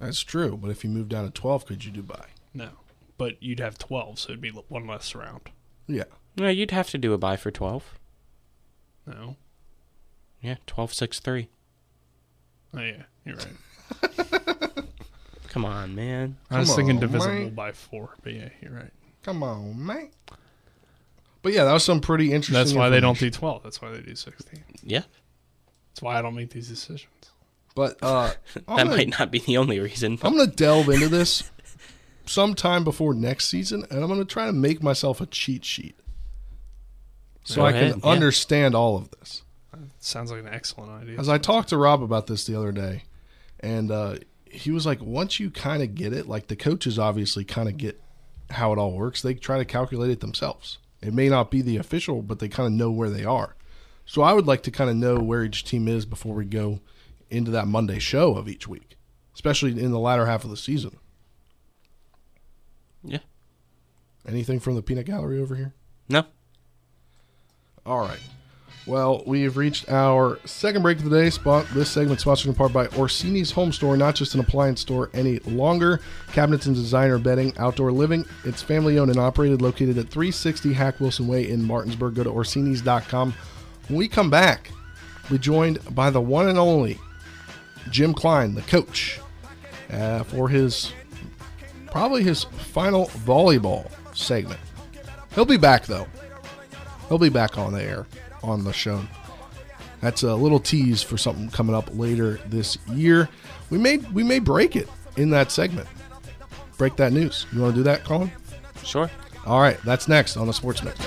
That's 0.00 0.20
true, 0.20 0.56
but 0.60 0.70
if 0.70 0.82
you 0.82 0.90
move 0.90 1.08
down 1.08 1.24
to 1.24 1.30
12, 1.30 1.64
could 1.64 1.84
you 1.84 1.92
do 1.92 2.02
buy? 2.02 2.26
No, 2.52 2.70
but 3.16 3.40
you'd 3.40 3.60
have 3.60 3.78
12, 3.78 4.18
so 4.18 4.30
it'd 4.30 4.40
be 4.40 4.50
one 4.50 4.86
less 4.88 5.14
round. 5.14 5.42
Yeah. 5.86 6.04
no, 6.36 6.48
you'd 6.48 6.72
have 6.72 6.90
to 6.90 6.98
do 6.98 7.12
a 7.12 7.18
buy 7.18 7.36
for 7.36 7.50
twelve. 7.52 7.94
No, 9.06 9.36
Yeah, 10.40 10.56
12, 10.66 10.92
6, 10.94 11.20
3. 11.20 11.48
oh 12.74 12.80
yeah, 12.80 13.02
you're 13.24 13.36
right. 13.36 14.42
Come 15.54 15.64
on, 15.64 15.94
man. 15.94 16.36
I 16.50 16.58
was 16.58 16.68
Come 16.70 16.76
thinking 16.78 16.96
on, 16.96 17.00
divisible 17.00 17.32
man. 17.32 17.54
by 17.54 17.70
four, 17.70 18.16
but 18.24 18.32
yeah, 18.34 18.48
you're 18.60 18.72
right. 18.72 18.90
Come 19.22 19.44
on, 19.44 19.86
man. 19.86 20.10
But 21.42 21.52
yeah, 21.52 21.62
that 21.62 21.72
was 21.72 21.84
some 21.84 22.00
pretty 22.00 22.32
interesting. 22.32 22.54
That's 22.54 22.72
why 22.74 22.88
they 22.88 22.98
don't 22.98 23.16
do 23.16 23.30
12. 23.30 23.62
That's 23.62 23.80
why 23.80 23.92
they 23.92 24.00
do 24.00 24.16
16. 24.16 24.64
Yeah, 24.82 25.02
That's 25.92 26.02
why 26.02 26.18
I 26.18 26.22
don't 26.22 26.34
make 26.34 26.50
these 26.50 26.66
decisions. 26.66 27.06
But 27.76 27.98
uh, 28.02 28.32
that 28.54 28.66
gonna- 28.66 28.84
might 28.96 29.16
not 29.16 29.30
be 29.30 29.38
the 29.38 29.56
only 29.58 29.78
reason. 29.78 30.18
I'm 30.22 30.34
going 30.36 30.50
to 30.50 30.56
delve 30.56 30.88
into 30.88 31.08
this 31.08 31.52
sometime 32.26 32.82
before 32.82 33.14
next 33.14 33.46
season, 33.46 33.84
and 33.92 34.00
I'm 34.02 34.08
going 34.08 34.18
to 34.18 34.24
try 34.24 34.46
to 34.46 34.52
make 34.52 34.82
myself 34.82 35.20
a 35.20 35.26
cheat 35.26 35.64
sheet 35.64 35.94
so 37.44 37.56
Go 37.56 37.66
I 37.66 37.70
ahead, 37.70 37.92
can 37.92 38.00
yeah. 38.02 38.10
understand 38.10 38.74
all 38.74 38.96
of 38.96 39.08
this. 39.12 39.42
Sounds 40.00 40.32
like 40.32 40.40
an 40.40 40.48
excellent 40.48 40.90
idea. 40.90 41.16
As 41.20 41.28
I 41.28 41.38
talked 41.38 41.68
to 41.68 41.76
Rob 41.76 42.02
about 42.02 42.26
this 42.26 42.44
the 42.44 42.56
other 42.58 42.72
day, 42.72 43.04
and 43.60 43.92
uh, 43.92 44.16
he 44.54 44.70
was 44.70 44.86
like, 44.86 45.00
once 45.02 45.40
you 45.40 45.50
kind 45.50 45.82
of 45.82 45.94
get 45.94 46.12
it, 46.12 46.28
like 46.28 46.46
the 46.46 46.56
coaches 46.56 46.98
obviously 46.98 47.44
kind 47.44 47.68
of 47.68 47.76
get 47.76 48.00
how 48.50 48.72
it 48.72 48.78
all 48.78 48.92
works, 48.92 49.22
they 49.22 49.34
try 49.34 49.58
to 49.58 49.64
calculate 49.64 50.10
it 50.10 50.20
themselves. 50.20 50.78
It 51.02 51.12
may 51.12 51.28
not 51.28 51.50
be 51.50 51.60
the 51.60 51.76
official, 51.76 52.22
but 52.22 52.38
they 52.38 52.48
kind 52.48 52.66
of 52.66 52.72
know 52.72 52.90
where 52.90 53.10
they 53.10 53.24
are. 53.24 53.56
So 54.06 54.22
I 54.22 54.32
would 54.32 54.46
like 54.46 54.62
to 54.64 54.70
kind 54.70 54.90
of 54.90 54.96
know 54.96 55.18
where 55.18 55.44
each 55.44 55.64
team 55.64 55.88
is 55.88 56.06
before 56.06 56.34
we 56.34 56.44
go 56.44 56.80
into 57.30 57.50
that 57.50 57.66
Monday 57.66 57.98
show 57.98 58.36
of 58.36 58.48
each 58.48 58.68
week, 58.68 58.96
especially 59.34 59.72
in 59.72 59.90
the 59.90 59.98
latter 59.98 60.26
half 60.26 60.44
of 60.44 60.50
the 60.50 60.56
season. 60.56 60.98
Yeah. 63.02 63.18
Anything 64.26 64.60
from 64.60 64.76
the 64.76 64.82
peanut 64.82 65.06
gallery 65.06 65.40
over 65.40 65.56
here? 65.56 65.74
No. 66.08 66.24
All 67.84 68.00
right. 68.00 68.20
Well, 68.86 69.22
we 69.26 69.42
have 69.42 69.56
reached 69.56 69.88
our 69.88 70.38
second 70.44 70.82
break 70.82 70.98
of 70.98 71.08
the 71.08 71.18
day. 71.18 71.30
Spot 71.30 71.66
this 71.72 71.90
segment 71.90 72.20
sponsored 72.20 72.48
in 72.48 72.54
part 72.54 72.72
by 72.72 72.86
Orsini's 72.88 73.50
Home 73.52 73.72
Store, 73.72 73.96
not 73.96 74.14
just 74.14 74.34
an 74.34 74.40
appliance 74.40 74.82
store 74.82 75.08
any 75.14 75.38
longer. 75.40 76.00
Cabinets 76.32 76.66
and 76.66 76.76
designer 76.76 77.18
bedding, 77.18 77.56
outdoor 77.56 77.92
living. 77.92 78.26
It's 78.44 78.60
family 78.60 78.98
owned 78.98 79.10
and 79.10 79.18
operated, 79.18 79.62
located 79.62 79.96
at 79.96 80.10
360 80.10 80.74
Hack 80.74 81.00
Wilson 81.00 81.26
Way 81.26 81.48
in 81.48 81.64
Martinsburg. 81.64 82.14
Go 82.14 82.24
to 82.24 82.30
Orsini's.com. 82.30 83.32
When 83.88 83.98
we 83.98 84.06
come 84.06 84.28
back, 84.28 84.70
we're 85.30 85.38
joined 85.38 85.78
by 85.94 86.10
the 86.10 86.20
one 86.20 86.48
and 86.48 86.58
only 86.58 86.98
Jim 87.90 88.12
Klein, 88.12 88.54
the 88.54 88.62
coach, 88.62 89.18
uh, 89.90 90.24
for 90.24 90.50
his 90.50 90.92
probably 91.86 92.22
his 92.22 92.44
final 92.44 93.06
volleyball 93.06 93.90
segment. 94.14 94.60
He'll 95.34 95.46
be 95.46 95.56
back 95.56 95.86
though. 95.86 96.06
He'll 97.08 97.18
be 97.18 97.30
back 97.30 97.56
on 97.56 97.72
the 97.72 97.82
air 97.82 98.06
on 98.44 98.64
the 98.64 98.72
show. 98.72 99.00
That's 100.00 100.22
a 100.22 100.34
little 100.34 100.60
tease 100.60 101.02
for 101.02 101.16
something 101.16 101.48
coming 101.48 101.74
up 101.74 101.88
later 101.94 102.38
this 102.46 102.76
year. 102.92 103.28
We 103.70 103.78
may 103.78 103.96
we 103.96 104.22
may 104.22 104.38
break 104.38 104.76
it 104.76 104.88
in 105.16 105.30
that 105.30 105.50
segment. 105.50 105.88
break 106.76 106.96
that 106.96 107.12
news. 107.12 107.46
You 107.52 107.62
want 107.62 107.74
to 107.74 107.80
do 107.80 107.84
that, 107.84 108.04
Colin? 108.04 108.30
Sure. 108.84 109.10
All 109.46 109.60
right, 109.60 109.80
that's 109.82 110.08
next 110.08 110.36
on 110.36 110.46
the 110.46 110.52
Sports 110.52 110.82
Mix. 110.82 110.98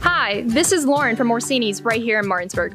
Hi, 0.00 0.42
this 0.46 0.72
is 0.72 0.86
Lauren 0.86 1.16
from 1.16 1.30
Orsini's 1.30 1.82
right 1.82 2.00
here 2.00 2.18
in 2.18 2.26
Martinsburg. 2.26 2.74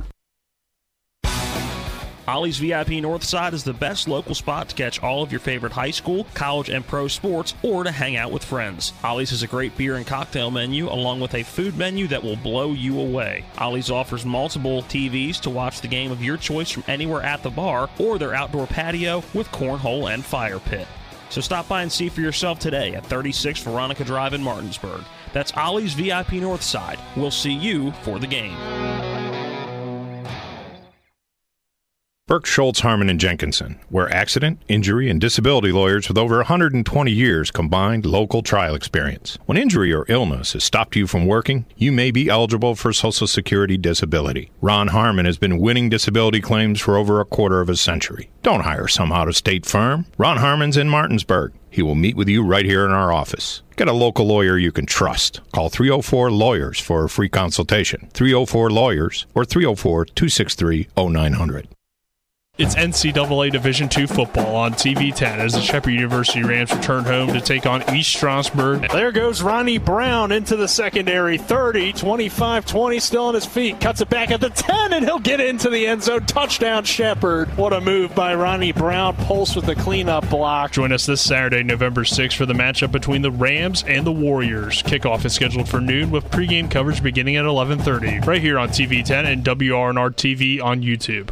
Ollie's 2.27 2.59
VIP 2.59 3.01
Northside 3.01 3.53
is 3.53 3.63
the 3.63 3.73
best 3.73 4.07
local 4.07 4.35
spot 4.35 4.69
to 4.69 4.75
catch 4.75 5.01
all 5.01 5.23
of 5.23 5.31
your 5.31 5.39
favorite 5.39 5.73
high 5.73 5.91
school, 5.91 6.25
college, 6.33 6.69
and 6.69 6.85
pro 6.85 7.07
sports, 7.07 7.53
or 7.63 7.83
to 7.83 7.91
hang 7.91 8.15
out 8.15 8.31
with 8.31 8.43
friends. 8.43 8.93
Ollie's 9.03 9.31
has 9.31 9.43
a 9.43 9.47
great 9.47 9.75
beer 9.77 9.95
and 9.95 10.05
cocktail 10.05 10.51
menu, 10.51 10.87
along 10.87 11.19
with 11.19 11.33
a 11.33 11.43
food 11.43 11.77
menu 11.77 12.07
that 12.07 12.23
will 12.23 12.35
blow 12.35 12.73
you 12.73 12.99
away. 12.99 13.43
Ollie's 13.57 13.91
offers 13.91 14.25
multiple 14.25 14.83
TVs 14.83 15.39
to 15.41 15.49
watch 15.49 15.81
the 15.81 15.87
game 15.87 16.11
of 16.11 16.23
your 16.23 16.37
choice 16.37 16.69
from 16.69 16.83
anywhere 16.87 17.23
at 17.23 17.43
the 17.43 17.49
bar 17.49 17.89
or 17.99 18.17
their 18.17 18.33
outdoor 18.33 18.67
patio 18.67 19.23
with 19.33 19.51
cornhole 19.51 20.13
and 20.13 20.23
fire 20.23 20.59
pit. 20.59 20.87
So 21.29 21.39
stop 21.39 21.67
by 21.69 21.81
and 21.81 21.91
see 21.91 22.09
for 22.09 22.19
yourself 22.19 22.59
today 22.59 22.93
at 22.93 23.05
36 23.05 23.61
Veronica 23.61 24.03
Drive 24.03 24.33
in 24.33 24.43
Martinsburg. 24.43 25.03
That's 25.31 25.53
Ollie's 25.53 25.93
VIP 25.93 26.41
Northside. 26.41 26.99
We'll 27.15 27.31
see 27.31 27.53
you 27.53 27.93
for 28.03 28.19
the 28.19 28.27
game. 28.27 28.57
Burke 32.31 32.45
Schultz, 32.45 32.79
Harman, 32.79 33.09
and 33.09 33.19
Jenkinson, 33.19 33.77
where 33.89 34.09
accident, 34.09 34.61
injury, 34.69 35.09
and 35.09 35.19
disability 35.19 35.73
lawyers 35.73 36.07
with 36.07 36.17
over 36.17 36.37
120 36.37 37.11
years 37.11 37.51
combined 37.51 38.05
local 38.05 38.41
trial 38.41 38.73
experience. 38.73 39.37
When 39.47 39.57
injury 39.57 39.93
or 39.93 40.05
illness 40.07 40.53
has 40.53 40.63
stopped 40.63 40.95
you 40.95 41.07
from 41.07 41.25
working, 41.25 41.65
you 41.75 41.91
may 41.91 42.09
be 42.09 42.29
eligible 42.29 42.75
for 42.75 42.93
Social 42.93 43.27
Security 43.27 43.75
disability. 43.75 44.49
Ron 44.61 44.87
Harman 44.87 45.25
has 45.25 45.37
been 45.37 45.59
winning 45.59 45.89
disability 45.89 46.39
claims 46.39 46.79
for 46.79 46.95
over 46.95 47.19
a 47.19 47.25
quarter 47.25 47.59
of 47.59 47.67
a 47.67 47.75
century. 47.75 48.29
Don't 48.43 48.61
hire 48.61 48.87
some 48.87 49.11
out 49.11 49.27
of 49.27 49.35
state 49.35 49.65
firm. 49.65 50.05
Ron 50.17 50.37
Harman's 50.37 50.77
in 50.77 50.87
Martinsburg. 50.87 51.51
He 51.69 51.81
will 51.81 51.95
meet 51.95 52.15
with 52.15 52.29
you 52.29 52.45
right 52.45 52.63
here 52.63 52.85
in 52.85 52.91
our 52.91 53.11
office. 53.11 53.61
Get 53.75 53.89
a 53.89 53.91
local 53.91 54.25
lawyer 54.25 54.57
you 54.57 54.71
can 54.71 54.85
trust. 54.85 55.41
Call 55.51 55.67
304 55.67 56.31
Lawyers 56.31 56.79
for 56.79 57.03
a 57.03 57.09
free 57.09 57.27
consultation. 57.27 58.07
304 58.13 58.71
Lawyers 58.71 59.25
or 59.35 59.43
304 59.43 60.05
263 60.05 60.87
0900. 60.95 61.67
It's 62.61 62.75
NCAA 62.75 63.51
Division 63.51 63.89
II 63.97 64.05
football 64.05 64.55
on 64.55 64.73
TV 64.73 65.11
10 65.11 65.39
as 65.39 65.53
the 65.53 65.61
Shepherd 65.61 65.93
University 65.93 66.43
Rams 66.43 66.71
return 66.71 67.03
home 67.03 67.33
to 67.33 67.41
take 67.41 67.65
on 67.65 67.81
East 67.95 68.11
Stroudsburg. 68.11 68.87
There 68.91 69.11
goes 69.11 69.41
Ronnie 69.41 69.79
Brown 69.79 70.31
into 70.31 70.55
the 70.55 70.67
secondary. 70.67 71.39
30, 71.39 71.91
25, 71.93 72.67
20, 72.67 72.99
still 72.99 73.23
on 73.23 73.33
his 73.33 73.47
feet. 73.47 73.81
Cuts 73.81 74.01
it 74.01 74.09
back 74.09 74.29
at 74.29 74.41
the 74.41 74.51
10, 74.51 74.93
and 74.93 75.03
he'll 75.03 75.17
get 75.17 75.39
into 75.39 75.71
the 75.71 75.87
end 75.87 76.03
zone. 76.03 76.27
Touchdown, 76.27 76.83
Shepherd. 76.83 77.47
What 77.57 77.73
a 77.73 77.81
move 77.81 78.13
by 78.13 78.35
Ronnie 78.35 78.73
Brown. 78.73 79.15
Pulse 79.15 79.55
with 79.55 79.65
the 79.65 79.73
cleanup 79.73 80.29
block. 80.29 80.71
Join 80.71 80.91
us 80.91 81.07
this 81.07 81.19
Saturday, 81.21 81.63
November 81.63 82.03
6th, 82.03 82.35
for 82.35 82.45
the 82.45 82.53
matchup 82.53 82.91
between 82.91 83.23
the 83.23 83.31
Rams 83.31 83.83
and 83.87 84.05
the 84.05 84.11
Warriors. 84.11 84.83
Kickoff 84.83 85.25
is 85.25 85.33
scheduled 85.33 85.67
for 85.67 85.81
noon 85.81 86.11
with 86.11 86.25
pregame 86.25 86.69
coverage 86.69 87.01
beginning 87.01 87.37
at 87.37 87.45
11:30, 87.45 88.19
right 88.27 88.39
here 88.39 88.59
on 88.59 88.69
TV 88.69 89.03
10 89.03 89.25
and 89.25 89.43
WRNR 89.43 90.11
TV 90.11 90.61
on 90.61 90.83
YouTube. 90.83 91.31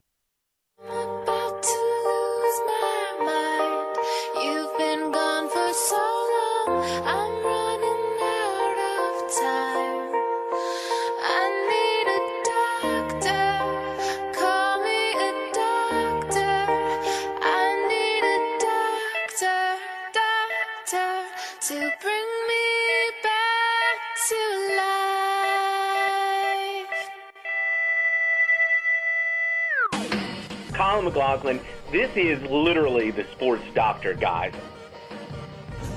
Life. 30.81 30.91
Colin 30.91 31.05
McLaughlin, 31.05 31.59
this 31.91 32.11
is 32.15 32.41
literally 32.49 33.11
the 33.11 33.25
sports 33.31 33.63
doctor, 33.73 34.13
guys. 34.13 34.53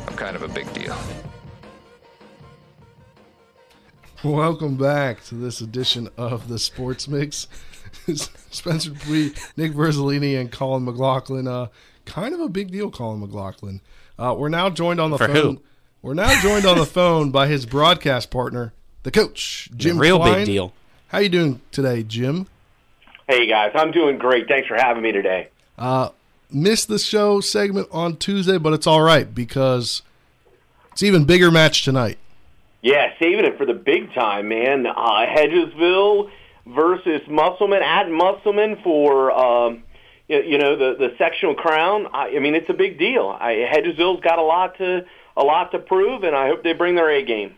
I'm 0.06 0.16
kind 0.16 0.36
of 0.36 0.42
a 0.42 0.48
big 0.48 0.72
deal. 0.72 0.96
Welcome 4.22 4.76
back 4.76 5.22
to 5.24 5.34
this 5.34 5.60
edition 5.60 6.08
of 6.16 6.48
the 6.48 6.58
Sports 6.58 7.08
Mix. 7.08 7.46
Spencer 8.50 8.90
Dupuis, 8.90 9.52
Nick 9.56 9.72
Verzolini, 9.72 10.38
and 10.40 10.50
Colin 10.50 10.84
McLaughlin. 10.84 11.46
Uh, 11.46 11.66
kind 12.06 12.34
of 12.34 12.40
a 12.40 12.48
big 12.48 12.70
deal, 12.70 12.90
Colin 12.90 13.20
McLaughlin. 13.20 13.80
Uh, 14.18 14.34
we're 14.36 14.48
now 14.48 14.70
joined 14.70 15.00
on 15.00 15.10
the 15.10 15.18
For 15.18 15.26
phone. 15.26 15.56
who? 15.56 15.62
We're 16.02 16.14
now 16.14 16.40
joined 16.40 16.66
on 16.66 16.78
the 16.78 16.86
phone 16.86 17.30
by 17.30 17.46
his 17.48 17.66
broadcast 17.66 18.30
partner, 18.30 18.74
the 19.02 19.10
coach, 19.10 19.70
Jim. 19.76 19.98
real 19.98 20.22
big 20.22 20.46
deal. 20.46 20.72
How 21.08 21.18
you 21.18 21.28
doing 21.28 21.60
today, 21.70 22.02
Jim? 22.02 22.46
Hey, 23.28 23.46
guys, 23.46 23.72
I'm 23.74 23.90
doing 23.90 24.18
great. 24.18 24.48
Thanks 24.48 24.68
for 24.68 24.76
having 24.76 25.02
me 25.02 25.12
today. 25.12 25.48
Uh, 25.78 26.10
missed 26.50 26.88
the 26.88 26.98
show 26.98 27.40
segment 27.40 27.88
on 27.90 28.16
Tuesday, 28.16 28.58
but 28.58 28.72
it's 28.72 28.86
all 28.86 29.02
right 29.02 29.34
because 29.34 30.02
it's 30.92 31.02
even 31.02 31.24
bigger 31.24 31.50
match 31.50 31.84
tonight. 31.84 32.18
Yeah, 32.82 33.12
saving 33.18 33.46
it 33.46 33.56
for 33.56 33.64
the 33.64 33.74
big 33.74 34.12
time, 34.12 34.48
man. 34.48 34.86
Uh, 34.86 35.26
Hedgesville 35.26 36.30
versus 36.66 37.22
Musselman 37.28 37.82
at 37.82 38.10
Musselman 38.10 38.76
for 38.82 39.32
um, 39.32 39.82
you, 40.28 40.42
you 40.42 40.58
know 40.58 40.76
the 40.76 40.94
the 40.98 41.14
sectional 41.16 41.54
crown. 41.54 42.06
I, 42.12 42.36
I 42.36 42.38
mean, 42.40 42.54
it's 42.54 42.68
a 42.68 42.74
big 42.74 42.98
deal. 42.98 43.28
I, 43.40 43.66
Hedgesville's 43.72 44.20
got 44.20 44.38
a 44.38 44.42
lot 44.42 44.76
to 44.78 45.06
a 45.36 45.42
lot 45.42 45.72
to 45.72 45.78
prove, 45.78 46.24
and 46.24 46.36
I 46.36 46.48
hope 46.48 46.62
they 46.62 46.74
bring 46.74 46.94
their 46.94 47.10
A 47.10 47.24
game. 47.24 47.54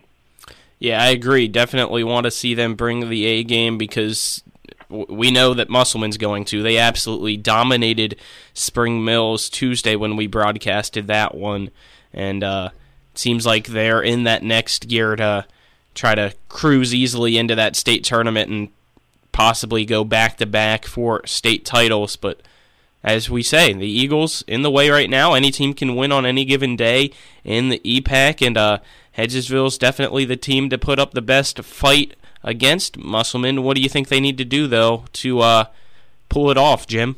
Yeah, 0.79 1.01
I 1.01 1.07
agree. 1.09 1.47
Definitely 1.47 2.03
want 2.03 2.25
to 2.25 2.31
see 2.31 2.53
them 2.53 2.75
bring 2.75 3.09
the 3.09 3.25
A 3.25 3.43
game 3.43 3.77
because 3.77 4.43
w- 4.47 4.56
we 4.89 5.31
know 5.31 5.53
that 5.53 5.69
Musselman's 5.69 6.17
going 6.17 6.45
to. 6.45 6.63
They 6.63 6.77
absolutely 6.77 7.37
dominated 7.37 8.15
Spring 8.53 9.03
Mills 9.03 9.49
Tuesday 9.49 9.95
when 9.95 10.15
we 10.15 10.27
broadcasted 10.27 11.07
that 11.07 11.35
one, 11.35 11.71
and 12.13 12.43
uh, 12.43 12.69
seems 13.13 13.45
like 13.45 13.67
they're 13.67 14.01
in 14.01 14.23
that 14.23 14.43
next 14.43 14.87
gear 14.87 15.15
to 15.15 15.45
try 15.93 16.15
to 16.15 16.33
cruise 16.47 16.93
easily 16.93 17.37
into 17.37 17.55
that 17.55 17.75
state 17.75 18.03
tournament 18.03 18.49
and 18.49 18.69
possibly 19.31 19.83
go 19.85 20.03
back 20.03 20.37
to 20.37 20.45
back 20.45 20.85
for 20.85 21.25
state 21.25 21.65
titles. 21.65 22.15
But 22.15 22.41
as 23.03 23.29
we 23.29 23.43
say, 23.43 23.73
the 23.73 23.87
Eagles 23.87 24.43
in 24.47 24.61
the 24.61 24.71
way 24.71 24.89
right 24.89 25.09
now. 25.09 25.33
Any 25.33 25.51
team 25.51 25.73
can 25.73 25.95
win 25.95 26.11
on 26.11 26.25
any 26.25 26.45
given 26.45 26.75
day 26.75 27.11
in 27.43 27.69
the 27.69 27.79
EPAC, 27.79 28.45
and 28.45 28.57
uh, 28.57 28.79
Hedgesville's 29.17 29.77
definitely 29.77 30.25
the 30.25 30.35
team 30.35 30.69
to 30.69 30.77
put 30.77 30.99
up 30.99 31.11
the 31.11 31.21
best 31.21 31.59
fight 31.63 32.15
against 32.43 32.97
Musselman. 32.97 33.63
What 33.63 33.75
do 33.75 33.81
you 33.81 33.89
think 33.89 34.07
they 34.07 34.19
need 34.19 34.37
to 34.37 34.45
do 34.45 34.67
though 34.67 35.05
to 35.13 35.39
uh, 35.39 35.65
pull 36.29 36.51
it 36.51 36.57
off, 36.57 36.87
Jim? 36.87 37.15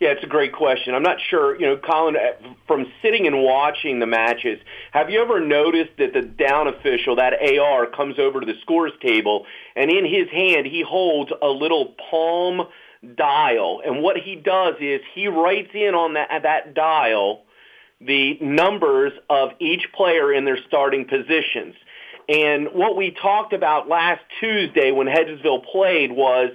Yeah, 0.00 0.12
it's 0.12 0.24
a 0.24 0.28
great 0.28 0.54
question. 0.54 0.94
I'm 0.94 1.02
not 1.02 1.18
sure, 1.20 1.60
you 1.60 1.66
know, 1.66 1.76
Colin, 1.76 2.16
uh, 2.16 2.54
from 2.66 2.86
sitting 3.02 3.26
and 3.26 3.42
watching 3.42 3.98
the 3.98 4.06
matches, 4.06 4.58
have 4.92 5.10
you 5.10 5.20
ever 5.20 5.40
noticed 5.40 5.90
that 5.98 6.14
the 6.14 6.22
down 6.22 6.68
official, 6.68 7.16
that 7.16 7.34
AR, 7.34 7.84
comes 7.84 8.18
over 8.18 8.40
to 8.40 8.46
the 8.46 8.58
scores 8.62 8.92
table, 9.02 9.44
and 9.76 9.90
in 9.90 10.06
his 10.06 10.30
hand 10.30 10.66
he 10.66 10.82
holds 10.82 11.30
a 11.42 11.48
little 11.48 11.94
palm 12.10 12.66
dial, 13.14 13.82
and 13.84 14.02
what 14.02 14.16
he 14.16 14.36
does 14.36 14.76
is 14.80 15.02
he 15.14 15.28
writes 15.28 15.70
in 15.74 15.94
on 15.94 16.14
that 16.14 16.30
that 16.44 16.72
dial 16.74 17.42
the 18.00 18.38
numbers 18.40 19.12
of 19.28 19.50
each 19.58 19.92
player 19.92 20.32
in 20.32 20.46
their 20.46 20.58
starting 20.66 21.04
positions. 21.04 21.74
And 22.30 22.68
what 22.72 22.96
we 22.96 23.10
talked 23.10 23.52
about 23.52 23.88
last 23.88 24.20
Tuesday 24.38 24.92
when 24.92 25.08
Hedgesville 25.08 25.64
played 25.64 26.12
was 26.12 26.52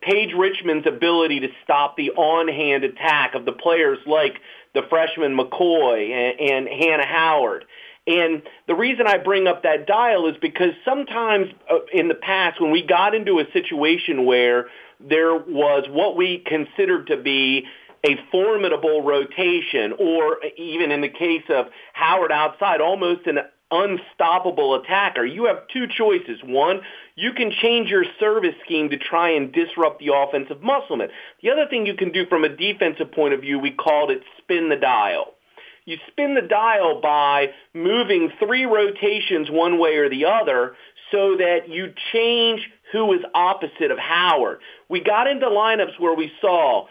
Paige 0.00 0.32
Richmond's 0.32 0.86
ability 0.86 1.40
to 1.40 1.48
stop 1.64 1.96
the 1.96 2.10
on-hand 2.10 2.84
attack 2.84 3.34
of 3.34 3.44
the 3.44 3.50
players 3.50 3.98
like 4.06 4.34
the 4.74 4.82
freshman 4.88 5.36
McCoy 5.36 6.10
and, 6.10 6.40
and 6.40 6.68
Hannah 6.68 7.06
Howard. 7.06 7.64
And 8.06 8.42
the 8.68 8.76
reason 8.76 9.08
I 9.08 9.18
bring 9.18 9.48
up 9.48 9.64
that 9.64 9.88
dial 9.88 10.28
is 10.28 10.36
because 10.40 10.70
sometimes 10.84 11.48
uh, 11.68 11.78
in 11.92 12.06
the 12.06 12.14
past 12.14 12.60
when 12.60 12.70
we 12.70 12.86
got 12.86 13.12
into 13.12 13.40
a 13.40 13.44
situation 13.52 14.24
where 14.24 14.68
there 15.00 15.34
was 15.34 15.84
what 15.90 16.16
we 16.16 16.44
considered 16.46 17.08
to 17.08 17.16
be 17.16 17.64
a 18.06 18.16
formidable 18.30 19.02
rotation, 19.02 19.94
or 19.98 20.38
even 20.56 20.92
in 20.92 21.00
the 21.00 21.08
case 21.08 21.42
of 21.50 21.66
Howard 21.92 22.30
outside, 22.30 22.80
almost 22.80 23.26
an 23.26 23.38
unstoppable 23.70 24.74
attacker. 24.76 25.24
You 25.24 25.46
have 25.46 25.68
two 25.72 25.86
choices. 25.86 26.40
One, 26.44 26.80
you 27.16 27.32
can 27.32 27.50
change 27.50 27.88
your 27.88 28.04
service 28.18 28.54
scheme 28.64 28.90
to 28.90 28.98
try 28.98 29.30
and 29.30 29.52
disrupt 29.52 30.00
the 30.00 30.14
offensive 30.14 30.62
Musselman. 30.62 31.08
The 31.42 31.50
other 31.50 31.66
thing 31.68 31.86
you 31.86 31.94
can 31.94 32.12
do 32.12 32.26
from 32.26 32.44
a 32.44 32.48
defensive 32.48 33.12
point 33.12 33.34
of 33.34 33.40
view, 33.40 33.58
we 33.58 33.70
called 33.70 34.10
it 34.10 34.22
spin 34.38 34.68
the 34.68 34.76
dial. 34.76 35.34
You 35.84 35.96
spin 36.08 36.34
the 36.34 36.42
dial 36.42 37.00
by 37.00 37.46
moving 37.72 38.30
three 38.38 38.66
rotations 38.66 39.48
one 39.50 39.78
way 39.78 39.96
or 39.96 40.10
the 40.10 40.26
other 40.26 40.74
so 41.10 41.36
that 41.36 41.68
you 41.68 41.94
change 42.12 42.60
who 42.92 43.12
is 43.14 43.20
opposite 43.34 43.90
of 43.90 43.98
Howard. 43.98 44.60
We 44.88 45.00
got 45.00 45.26
into 45.26 45.46
lineups 45.46 45.98
where 45.98 46.14
we 46.14 46.30
saw 46.40 46.86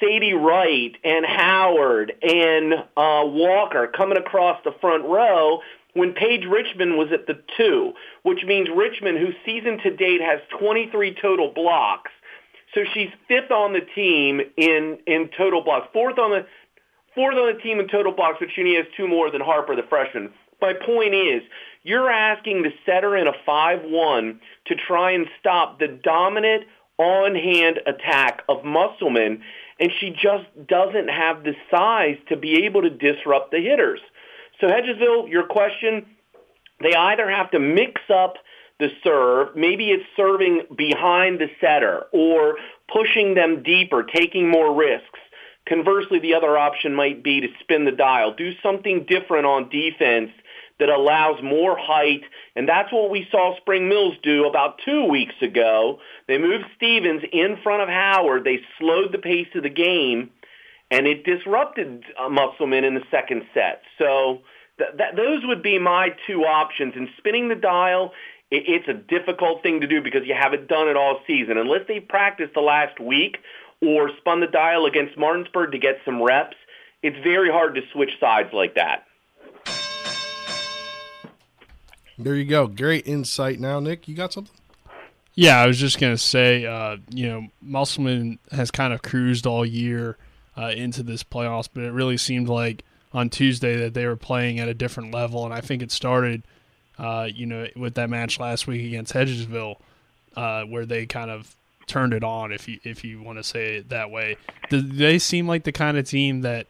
Sadie 0.00 0.34
Wright 0.34 0.94
and 1.04 1.24
Howard 1.24 2.12
and 2.22 2.74
uh, 2.74 3.24
Walker 3.24 3.86
coming 3.86 4.18
across 4.18 4.58
the 4.64 4.72
front 4.80 5.04
row 5.04 5.60
when 5.94 6.12
Paige 6.12 6.46
Richmond 6.46 6.96
was 6.96 7.08
at 7.12 7.26
the 7.26 7.42
two, 7.56 7.92
which 8.22 8.44
means 8.44 8.68
Richmond, 8.74 9.18
whose 9.18 9.34
season 9.44 9.78
to 9.78 9.94
date 9.94 10.20
has 10.20 10.40
23 10.58 11.16
total 11.20 11.52
blocks, 11.52 12.10
so 12.74 12.82
she's 12.94 13.10
fifth 13.28 13.50
on 13.50 13.72
the 13.74 13.82
team 13.94 14.40
in 14.56 14.98
in 15.06 15.28
total 15.36 15.62
blocks, 15.62 15.88
fourth 15.92 16.18
on 16.18 16.30
the 16.30 16.46
fourth 17.14 17.36
on 17.36 17.54
the 17.54 17.60
team 17.60 17.80
in 17.80 17.88
total 17.88 18.12
blocks, 18.12 18.38
but 18.40 18.48
she 18.54 18.62
only 18.62 18.76
has 18.76 18.86
two 18.96 19.06
more 19.06 19.30
than 19.30 19.40
Harper, 19.42 19.76
the 19.76 19.82
freshman. 19.82 20.32
My 20.60 20.72
point 20.72 21.14
is, 21.14 21.42
you're 21.82 22.10
asking 22.10 22.62
the 22.62 22.72
setter 22.86 23.16
in 23.16 23.26
a 23.26 23.32
5-1 23.46 24.38
to 24.66 24.74
try 24.76 25.10
and 25.10 25.26
stop 25.40 25.80
the 25.80 25.88
dominant 25.88 26.64
on-hand 26.98 27.80
attack 27.86 28.42
of 28.48 28.64
Musselman, 28.64 29.42
and 29.80 29.90
she 29.98 30.10
just 30.10 30.46
doesn't 30.68 31.08
have 31.08 31.42
the 31.42 31.54
size 31.70 32.16
to 32.28 32.36
be 32.36 32.64
able 32.64 32.82
to 32.82 32.90
disrupt 32.90 33.50
the 33.50 33.60
hitters. 33.60 34.00
So 34.60 34.68
Hedgesville, 34.68 35.28
your 35.28 35.46
question, 35.46 36.06
they 36.80 36.94
either 36.94 37.28
have 37.30 37.50
to 37.52 37.58
mix 37.58 38.00
up 38.12 38.34
the 38.78 38.88
serve, 39.04 39.54
maybe 39.54 39.90
it's 39.90 40.04
serving 40.16 40.62
behind 40.76 41.40
the 41.40 41.48
setter 41.60 42.04
or 42.12 42.56
pushing 42.92 43.34
them 43.34 43.62
deeper, 43.62 44.02
taking 44.02 44.48
more 44.50 44.74
risks. 44.74 45.20
Conversely, 45.68 46.18
the 46.18 46.34
other 46.34 46.58
option 46.58 46.92
might 46.92 47.22
be 47.22 47.40
to 47.40 47.48
spin 47.60 47.84
the 47.84 47.92
dial, 47.92 48.34
do 48.34 48.50
something 48.62 49.06
different 49.08 49.46
on 49.46 49.68
defense 49.68 50.30
that 50.80 50.88
allows 50.88 51.40
more 51.42 51.78
height, 51.78 52.22
and 52.56 52.68
that's 52.68 52.92
what 52.92 53.10
we 53.10 53.28
saw 53.30 53.56
Spring 53.58 53.88
Mills 53.88 54.16
do 54.24 54.46
about 54.46 54.80
two 54.84 55.04
weeks 55.04 55.34
ago. 55.40 56.00
They 56.26 56.38
moved 56.38 56.64
Stevens 56.76 57.22
in 57.32 57.58
front 57.62 57.82
of 57.82 57.88
Howard. 57.88 58.42
They 58.42 58.60
slowed 58.80 59.12
the 59.12 59.18
pace 59.18 59.46
of 59.54 59.62
the 59.62 59.70
game, 59.70 60.30
and 60.92 61.06
it 61.06 61.24
disrupted 61.24 62.04
uh, 62.20 62.28
Musselman 62.28 62.84
in 62.84 62.94
the 62.94 63.02
second 63.10 63.44
set. 63.54 63.80
So 63.98 64.42
th- 64.76 64.90
that, 64.98 65.16
those 65.16 65.40
would 65.44 65.62
be 65.62 65.78
my 65.78 66.10
two 66.26 66.42
options. 66.42 66.92
And 66.94 67.08
spinning 67.16 67.48
the 67.48 67.54
dial, 67.54 68.12
it, 68.50 68.64
it's 68.66 68.88
a 68.88 68.92
difficult 68.92 69.62
thing 69.62 69.80
to 69.80 69.86
do 69.86 70.02
because 70.02 70.26
you 70.26 70.34
haven't 70.38 70.68
done 70.68 70.88
it 70.88 70.96
all 70.96 71.20
season. 71.26 71.56
Unless 71.56 71.88
they 71.88 71.98
practiced 71.98 72.52
the 72.52 72.60
last 72.60 73.00
week 73.00 73.38
or 73.80 74.10
spun 74.18 74.40
the 74.40 74.46
dial 74.46 74.84
against 74.84 75.16
Martinsburg 75.16 75.72
to 75.72 75.78
get 75.78 75.96
some 76.04 76.22
reps, 76.22 76.56
it's 77.02 77.16
very 77.24 77.50
hard 77.50 77.74
to 77.76 77.80
switch 77.90 78.20
sides 78.20 78.52
like 78.52 78.74
that. 78.74 79.06
There 82.18 82.34
you 82.34 82.44
go. 82.44 82.66
Great 82.66 83.06
insight. 83.06 83.58
Now, 83.58 83.80
Nick, 83.80 84.06
you 84.06 84.14
got 84.14 84.34
something? 84.34 84.54
Yeah, 85.34 85.58
I 85.58 85.66
was 85.66 85.78
just 85.78 85.98
gonna 85.98 86.18
say, 86.18 86.66
uh, 86.66 86.98
you 87.08 87.26
know, 87.26 87.46
Musselman 87.62 88.38
has 88.50 88.70
kind 88.70 88.92
of 88.92 89.00
cruised 89.00 89.46
all 89.46 89.64
year 89.64 90.18
uh, 90.56 90.72
into 90.74 91.02
this 91.02 91.22
playoffs, 91.22 91.68
but 91.72 91.82
it 91.84 91.92
really 91.92 92.16
seemed 92.16 92.48
like 92.48 92.84
on 93.12 93.30
Tuesday 93.30 93.76
that 93.76 93.94
they 93.94 94.06
were 94.06 94.16
playing 94.16 94.58
at 94.58 94.68
a 94.68 94.74
different 94.74 95.12
level, 95.12 95.44
and 95.44 95.52
I 95.52 95.60
think 95.60 95.82
it 95.82 95.90
started, 95.90 96.42
uh, 96.98 97.28
you 97.32 97.46
know, 97.46 97.66
with 97.76 97.94
that 97.94 98.10
match 98.10 98.40
last 98.40 98.66
week 98.66 98.86
against 98.86 99.12
Hedgesville, 99.12 99.76
uh, 100.36 100.64
where 100.64 100.86
they 100.86 101.06
kind 101.06 101.30
of 101.30 101.54
turned 101.86 102.14
it 102.14 102.24
on, 102.24 102.52
if 102.52 102.68
you 102.68 102.78
if 102.84 103.04
you 103.04 103.20
want 103.20 103.38
to 103.38 103.44
say 103.44 103.76
it 103.76 103.90
that 103.90 104.10
way. 104.10 104.36
Do 104.70 104.80
they 104.80 105.18
seem 105.18 105.46
like 105.46 105.64
the 105.64 105.72
kind 105.72 105.98
of 105.98 106.08
team 106.08 106.42
that 106.42 106.66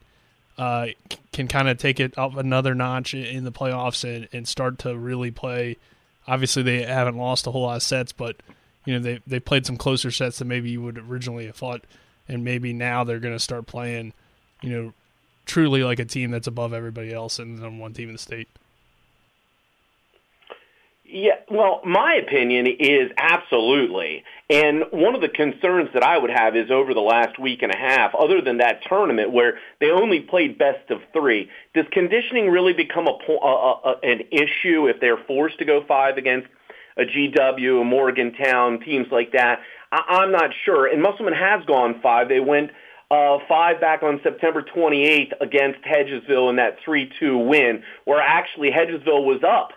uh, 0.58 0.88
can 1.32 1.48
kind 1.48 1.68
of 1.68 1.78
take 1.78 2.00
it 2.00 2.16
up 2.18 2.36
another 2.36 2.74
notch 2.74 3.14
in 3.14 3.44
the 3.44 3.52
playoffs 3.52 4.04
and, 4.04 4.28
and 4.32 4.46
start 4.48 4.78
to 4.80 4.96
really 4.96 5.30
play? 5.30 5.76
Obviously, 6.26 6.62
they 6.62 6.82
haven't 6.82 7.16
lost 7.16 7.46
a 7.46 7.50
whole 7.50 7.62
lot 7.62 7.76
of 7.76 7.82
sets, 7.82 8.12
but 8.12 8.36
you 8.84 8.94
know 8.94 9.00
they 9.00 9.20
they 9.26 9.40
played 9.40 9.66
some 9.66 9.76
closer 9.76 10.10
sets 10.10 10.38
than 10.38 10.48
maybe 10.48 10.70
you 10.70 10.82
would 10.82 10.98
originally 10.98 11.46
have 11.46 11.56
thought, 11.56 11.84
and 12.28 12.44
maybe 12.44 12.72
now 12.72 13.04
they're 13.04 13.20
going 13.20 13.34
to 13.34 13.40
start 13.40 13.66
playing, 13.66 14.12
you 14.62 14.70
know, 14.70 14.92
truly 15.44 15.82
like 15.82 15.98
a 15.98 16.04
team 16.04 16.30
that's 16.30 16.46
above 16.46 16.72
everybody 16.72 17.12
else 17.12 17.38
and 17.38 17.58
the 17.58 17.62
number 17.62 17.80
one 17.80 17.92
team 17.92 18.08
in 18.08 18.14
the 18.14 18.18
state. 18.18 18.48
Yeah, 21.14 21.34
well, 21.50 21.82
my 21.84 22.14
opinion 22.14 22.66
is 22.66 23.10
absolutely. 23.18 24.24
And 24.48 24.84
one 24.92 25.14
of 25.14 25.20
the 25.20 25.28
concerns 25.28 25.90
that 25.92 26.02
I 26.02 26.16
would 26.16 26.30
have 26.30 26.56
is 26.56 26.70
over 26.70 26.94
the 26.94 27.00
last 27.00 27.38
week 27.38 27.60
and 27.60 27.70
a 27.70 27.76
half, 27.76 28.14
other 28.14 28.40
than 28.40 28.58
that 28.58 28.80
tournament 28.88 29.30
where 29.30 29.58
they 29.78 29.90
only 29.90 30.20
played 30.20 30.56
best 30.56 30.90
of 30.90 31.00
three, 31.12 31.50
does 31.74 31.84
conditioning 31.92 32.48
really 32.48 32.72
become 32.72 33.06
a, 33.06 33.18
a, 33.30 33.80
a 33.84 33.94
an 34.02 34.20
issue 34.30 34.88
if 34.88 35.00
they're 35.00 35.18
forced 35.18 35.58
to 35.58 35.66
go 35.66 35.84
five 35.86 36.16
against 36.16 36.48
a 36.96 37.02
GW, 37.02 37.80
a 37.80 37.84
Morgantown, 37.84 38.80
teams 38.80 39.08
like 39.10 39.32
that? 39.32 39.60
I, 39.90 40.02
I'm 40.08 40.32
not 40.32 40.50
sure. 40.64 40.86
And 40.86 41.02
Musselman 41.02 41.34
has 41.34 41.64
gone 41.66 42.00
five. 42.02 42.28
They 42.28 42.40
went 42.40 42.70
uh, 43.10 43.38
five 43.48 43.80
back 43.80 44.02
on 44.02 44.20
September 44.22 44.62
28th 44.62 45.32
against 45.40 45.80
Hedgesville 45.82 46.48
in 46.48 46.56
that 46.56 46.78
3-2 46.86 47.46
win, 47.46 47.82
where 48.04 48.20
actually 48.20 48.70
Hedgesville 48.70 49.24
was 49.24 49.42
up 49.46 49.72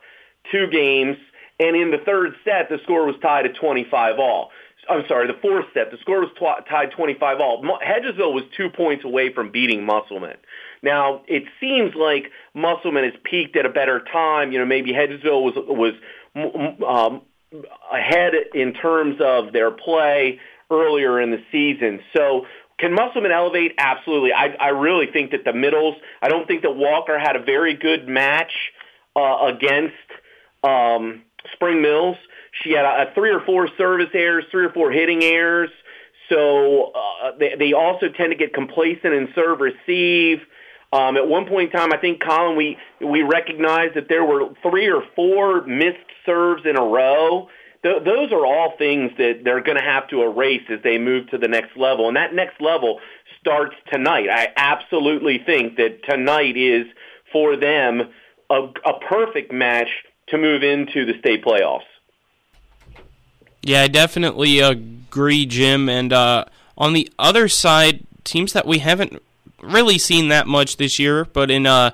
two 0.52 0.68
games, 0.68 1.18
and 1.60 1.76
in 1.76 1.92
the 1.92 1.98
third 2.06 2.34
set, 2.44 2.70
the 2.70 2.78
score 2.84 3.06
was 3.06 3.16
tied 3.22 3.46
at 3.46 3.56
25 3.56 4.20
all. 4.20 4.52
I'm 4.88 5.04
sorry, 5.08 5.28
the 5.28 5.40
fourth 5.42 5.66
set, 5.74 5.90
the 5.92 5.98
score 5.98 6.20
was 6.20 6.30
tw- 6.36 6.68
tied 6.70 6.92
25 6.92 7.40
all. 7.40 7.64
Hedgesville 7.64 8.34
was 8.34 8.44
two 8.56 8.70
points 8.70 9.04
away 9.04 9.34
from 9.34 9.52
beating 9.52 9.84
Musselman. 9.84 10.38
Now, 10.84 11.24
it 11.28 11.44
seems 11.60 11.96
like 11.96 12.32
Musselman 12.54 13.04
has 13.04 13.14
peaked 13.24 13.56
at 13.58 13.66
a 13.66 13.70
better 13.70 14.00
time. 14.12 14.52
You 14.52 14.60
know, 14.60 14.66
maybe 14.66 14.92
Hedgesville 14.92 15.42
was 15.42 15.56
was 15.56 15.94
um, 16.36 17.22
ahead 17.92 18.34
in 18.54 18.74
terms 18.74 19.18
of 19.22 19.54
their 19.54 19.72
play 19.72 20.40
earlier 20.70 21.22
in 21.22 21.32
the 21.32 21.42
season. 21.52 22.02
So 22.16 22.46
can 22.80 22.94
Musselman 22.94 23.32
elevate? 23.32 23.74
Absolutely. 23.78 24.34
I, 24.34 24.56
I 24.60 24.70
really 24.70 25.08
think 25.12 25.32
that 25.32 25.46
the 25.46 25.54
middles, 25.54 25.96
I 26.22 26.28
don't 26.28 26.48
think 26.48 26.64
that 26.64 26.76
Walker 26.76 27.18
had 27.18 27.36
a 27.36 27.44
very 27.44 27.74
good 27.74 28.08
match 28.08 28.52
uh, 29.16 29.52
against 29.54 29.94
um, 30.64 31.24
Spring 31.54 31.82
Mills. 31.82 32.18
She 32.64 32.72
had 32.72 32.86
a, 32.86 33.10
a 33.10 33.14
three 33.14 33.32
or 33.32 33.40
four 33.46 33.70
service 33.78 34.10
errors, 34.14 34.46
three 34.52 34.66
or 34.66 34.72
four 34.72 34.92
hitting 34.92 35.24
errors. 35.24 35.70
So 36.30 36.92
uh, 36.94 37.32
they, 37.40 37.56
they 37.58 37.74
also 37.74 38.10
tend 38.10 38.32
to 38.32 38.36
get 38.36 38.54
complacent 38.54 39.14
in 39.14 39.30
serve 39.36 39.62
receive. 39.62 40.40
Um, 40.96 41.18
at 41.18 41.28
one 41.28 41.46
point 41.46 41.74
in 41.74 41.78
time, 41.78 41.92
I 41.92 41.98
think 41.98 42.22
Colin, 42.22 42.56
we 42.56 42.78
we 43.06 43.22
recognized 43.22 43.96
that 43.96 44.08
there 44.08 44.24
were 44.24 44.50
three 44.62 44.88
or 44.88 45.04
four 45.14 45.66
missed 45.68 45.98
serves 46.26 46.66
in 46.66 46.78
a 46.78 46.82
row. 46.82 47.50
Th- 47.84 48.02
those 48.06 48.32
are 48.32 48.46
all 48.46 48.76
things 48.78 49.12
that 49.18 49.42
they're 49.44 49.62
going 49.62 49.78
to 49.78 49.84
have 49.84 50.08
to 50.10 50.24
erase 50.24 50.64
as 50.70 50.80
they 50.84 50.98
move 50.98 51.30
to 51.32 51.38
the 51.38 51.50
next 51.50 51.76
level, 51.76 52.08
and 52.08 52.16
that 52.16 52.34
next 52.34 52.62
level 52.62 53.02
starts 53.42 53.76
tonight. 53.92 54.30
I 54.32 54.48
absolutely 54.56 55.40
think 55.46 55.76
that 55.76 56.04
tonight 56.08 56.56
is 56.56 56.86
for 57.34 57.58
them 57.58 58.14
a, 58.50 58.56
a 58.56 59.00
perfect 59.10 59.52
match 59.52 59.90
to 60.30 60.38
move 60.38 60.64
into 60.64 61.06
the 61.06 61.20
state 61.20 61.44
playoffs. 61.44 61.82
Yeah, 63.62 63.82
I 63.82 63.90
definitely 63.90 64.62
agree, 64.62 65.46
Jim. 65.46 65.90
And 65.90 66.14
uh, 66.14 66.46
on 66.78 66.94
the 66.94 67.12
other 67.20 67.50
side, 67.50 68.06
teams 68.24 68.54
that 68.54 68.66
we 68.66 68.80
haven't 68.80 69.22
really 69.62 69.98
seen 69.98 70.28
that 70.30 70.48
much 70.48 70.78
this 70.78 71.00
year, 71.00 71.26
but 71.26 71.50
in 71.50 71.66
uh, 71.66 71.92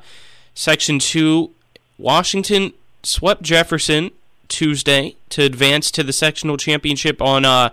Section 0.54 1.00
2, 1.00 1.52
Washington 1.98 2.74
swept 3.04 3.42
Jefferson 3.42 4.12
Tuesday 4.48 5.16
to 5.30 5.44
advance 5.44 5.92
to 5.92 6.04
the 6.04 6.14
sectional 6.14 6.58
championship 6.58 7.22
on 7.22 7.46
uh, 7.46 7.70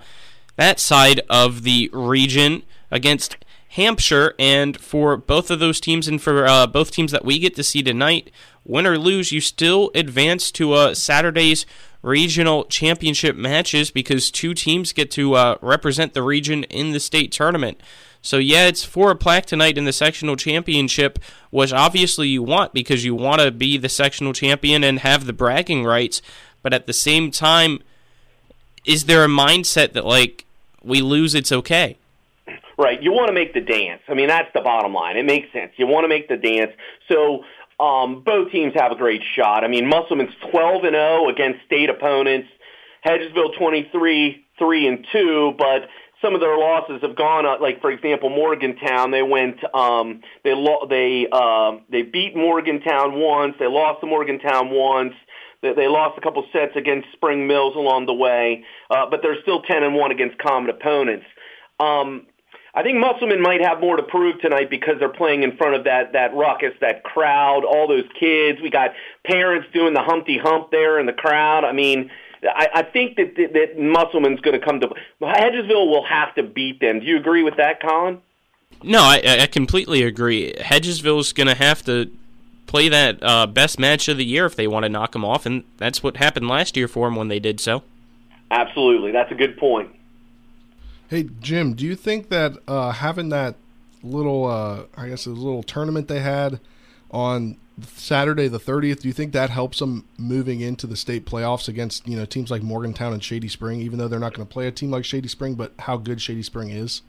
that 0.56 0.78
side 0.78 1.20
of 1.28 1.62
the 1.62 1.90
region 1.92 2.62
against 2.90 3.36
Hampshire. 3.70 4.34
And 4.38 4.78
for 4.80 5.16
both 5.16 5.50
of 5.50 5.58
those 5.58 5.80
teams 5.80 6.08
and 6.08 6.20
for 6.22 6.46
uh, 6.46 6.66
both 6.66 6.90
teams 6.90 7.12
that 7.12 7.24
we 7.24 7.38
get 7.38 7.56
to 7.56 7.64
see 7.64 7.82
tonight, 7.82 8.30
win 8.64 8.86
or 8.86 8.98
lose, 8.98 9.32
you 9.32 9.40
still 9.40 9.90
advance 9.94 10.50
to 10.52 10.72
uh, 10.72 10.94
Saturday's 10.94 11.66
regional 12.02 12.64
championship 12.64 13.34
matches 13.36 13.90
because 13.90 14.30
two 14.30 14.54
teams 14.54 14.92
get 14.92 15.10
to 15.10 15.34
uh, 15.34 15.58
represent 15.60 16.14
the 16.14 16.22
region 16.22 16.64
in 16.64 16.92
the 16.92 17.00
state 17.00 17.32
tournament. 17.32 17.80
So 18.28 18.36
yeah, 18.36 18.66
it's 18.66 18.84
for 18.84 19.10
a 19.10 19.16
plaque 19.16 19.46
tonight 19.46 19.78
in 19.78 19.86
the 19.86 19.92
sectional 19.92 20.36
championship, 20.36 21.18
which 21.48 21.72
obviously 21.72 22.28
you 22.28 22.42
want 22.42 22.74
because 22.74 23.02
you 23.02 23.14
want 23.14 23.40
to 23.40 23.50
be 23.50 23.78
the 23.78 23.88
sectional 23.88 24.34
champion 24.34 24.84
and 24.84 24.98
have 24.98 25.24
the 25.24 25.32
bragging 25.32 25.82
rights. 25.82 26.20
But 26.62 26.74
at 26.74 26.86
the 26.86 26.92
same 26.92 27.30
time, 27.30 27.80
is 28.84 29.06
there 29.06 29.24
a 29.24 29.28
mindset 29.28 29.94
that 29.94 30.04
like 30.04 30.44
we 30.82 31.00
lose, 31.00 31.34
it's 31.34 31.50
okay? 31.50 31.96
Right. 32.76 33.02
You 33.02 33.12
want 33.12 33.28
to 33.28 33.32
make 33.32 33.54
the 33.54 33.62
dance. 33.62 34.02
I 34.08 34.12
mean, 34.12 34.28
that's 34.28 34.52
the 34.52 34.60
bottom 34.60 34.92
line. 34.92 35.16
It 35.16 35.24
makes 35.24 35.50
sense. 35.50 35.72
You 35.76 35.86
want 35.86 36.04
to 36.04 36.08
make 36.08 36.28
the 36.28 36.36
dance. 36.36 36.72
So 37.08 37.44
um, 37.82 38.24
both 38.26 38.52
teams 38.52 38.74
have 38.76 38.92
a 38.92 38.96
great 38.96 39.22
shot. 39.36 39.64
I 39.64 39.68
mean, 39.68 39.88
Musselman's 39.88 40.34
12 40.50 40.84
and 40.84 40.94
0 40.94 41.30
against 41.30 41.64
state 41.64 41.88
opponents. 41.88 42.48
Hedgesville 43.06 43.56
23 43.56 44.44
3 44.58 44.86
and 44.86 45.06
2, 45.12 45.54
but 45.56 45.88
some 46.22 46.34
of 46.34 46.40
their 46.40 46.58
losses 46.58 47.00
have 47.02 47.16
gone 47.16 47.46
up. 47.46 47.60
Like 47.60 47.80
for 47.80 47.90
example, 47.90 48.30
Morgantown, 48.30 49.10
they 49.10 49.22
went, 49.22 49.58
um, 49.74 50.22
they 50.44 50.54
lo- 50.54 50.86
they 50.88 51.26
uh, 51.30 51.78
they 51.90 52.02
beat 52.02 52.36
Morgantown 52.36 53.14
once, 53.14 53.54
they 53.58 53.66
lost 53.66 54.00
to 54.00 54.06
Morgantown 54.06 54.70
once. 54.70 55.14
They, 55.60 55.72
they 55.72 55.88
lost 55.88 56.16
a 56.18 56.20
couple 56.20 56.44
sets 56.52 56.76
against 56.76 57.08
Spring 57.12 57.46
Mills 57.46 57.74
along 57.74 58.06
the 58.06 58.14
way, 58.14 58.64
uh, 58.90 59.06
but 59.10 59.22
they're 59.22 59.40
still 59.42 59.62
10 59.62 59.82
and 59.82 59.94
one 59.94 60.12
against 60.12 60.38
common 60.38 60.70
opponents. 60.70 61.26
Um, 61.80 62.26
I 62.74 62.82
think 62.82 62.98
Musselman 62.98 63.42
might 63.42 63.60
have 63.60 63.80
more 63.80 63.96
to 63.96 64.04
prove 64.04 64.40
tonight 64.40 64.70
because 64.70 64.96
they're 65.00 65.08
playing 65.08 65.42
in 65.42 65.56
front 65.56 65.74
of 65.74 65.84
that 65.84 66.12
that 66.12 66.34
ruckus, 66.34 66.74
that 66.80 67.02
crowd, 67.02 67.64
all 67.64 67.88
those 67.88 68.04
kids. 68.18 68.60
We 68.62 68.70
got 68.70 68.90
parents 69.24 69.68
doing 69.72 69.94
the 69.94 70.02
Humpty 70.02 70.38
Hump 70.38 70.70
there 70.70 70.98
in 71.00 71.06
the 71.06 71.12
crowd. 71.12 71.64
I 71.64 71.72
mean, 71.72 72.10
I, 72.42 72.68
I 72.74 72.82
think 72.82 73.16
that 73.16 73.34
that, 73.36 73.52
that 73.52 73.78
Musselman's 73.78 74.40
going 74.40 74.58
to 74.58 74.64
come 74.64 74.80
to 74.80 74.88
Hedgesville 75.20 75.88
will 75.88 76.04
have 76.04 76.34
to 76.36 76.42
beat 76.42 76.80
them. 76.80 77.00
Do 77.00 77.06
you 77.06 77.16
agree 77.16 77.42
with 77.42 77.56
that, 77.56 77.80
Colin? 77.80 78.20
No, 78.82 79.00
I, 79.00 79.20
I 79.40 79.46
completely 79.46 80.02
agree. 80.02 80.52
Hedgesville's 80.54 81.32
going 81.32 81.48
to 81.48 81.54
have 81.54 81.82
to 81.84 82.10
play 82.66 82.88
that 82.88 83.18
uh, 83.22 83.46
best 83.46 83.78
match 83.78 84.08
of 84.08 84.18
the 84.18 84.24
year 84.24 84.46
if 84.46 84.54
they 84.54 84.68
want 84.68 84.84
to 84.84 84.88
knock 84.88 85.12
them 85.12 85.24
off, 85.24 85.46
and 85.46 85.64
that's 85.78 86.02
what 86.02 86.18
happened 86.18 86.48
last 86.48 86.76
year 86.76 86.86
for 86.86 87.06
them 87.08 87.16
when 87.16 87.28
they 87.28 87.40
did 87.40 87.58
so. 87.60 87.82
Absolutely, 88.50 89.10
that's 89.10 89.32
a 89.32 89.34
good 89.34 89.56
point. 89.56 89.90
Hey 91.08 91.28
Jim, 91.40 91.74
do 91.74 91.84
you 91.84 91.96
think 91.96 92.28
that 92.28 92.52
uh, 92.68 92.92
having 92.92 93.30
that 93.30 93.56
little, 94.02 94.46
uh, 94.46 94.84
I 94.96 95.08
guess, 95.08 95.26
a 95.26 95.30
little 95.30 95.62
tournament 95.62 96.06
they 96.06 96.20
had 96.20 96.60
on 97.10 97.56
Saturday 97.82 98.48
the 98.48 98.58
thirtieth, 98.58 99.02
do 99.02 99.08
you 99.08 99.14
think 99.14 99.32
that 99.32 99.50
helps 99.50 99.78
them 99.78 100.06
moving 100.16 100.60
into 100.60 100.86
the 100.86 100.96
state 100.96 101.26
playoffs 101.26 101.68
against 101.68 102.06
you 102.08 102.16
know 102.16 102.24
teams 102.24 102.50
like 102.50 102.62
Morgantown 102.62 103.12
and 103.12 103.22
Shady 103.22 103.48
Spring, 103.48 103.80
even 103.80 103.98
though 103.98 104.08
they're 104.08 104.18
not 104.18 104.34
going 104.34 104.46
to 104.46 104.52
play 104.52 104.66
a 104.66 104.72
team 104.72 104.90
like 104.90 105.04
Shady 105.04 105.28
Spring, 105.28 105.54
but 105.54 105.72
how 105.80 105.96
good 105.96 106.20
Shady 106.20 106.42
Spring 106.42 106.70
is? 106.70 107.02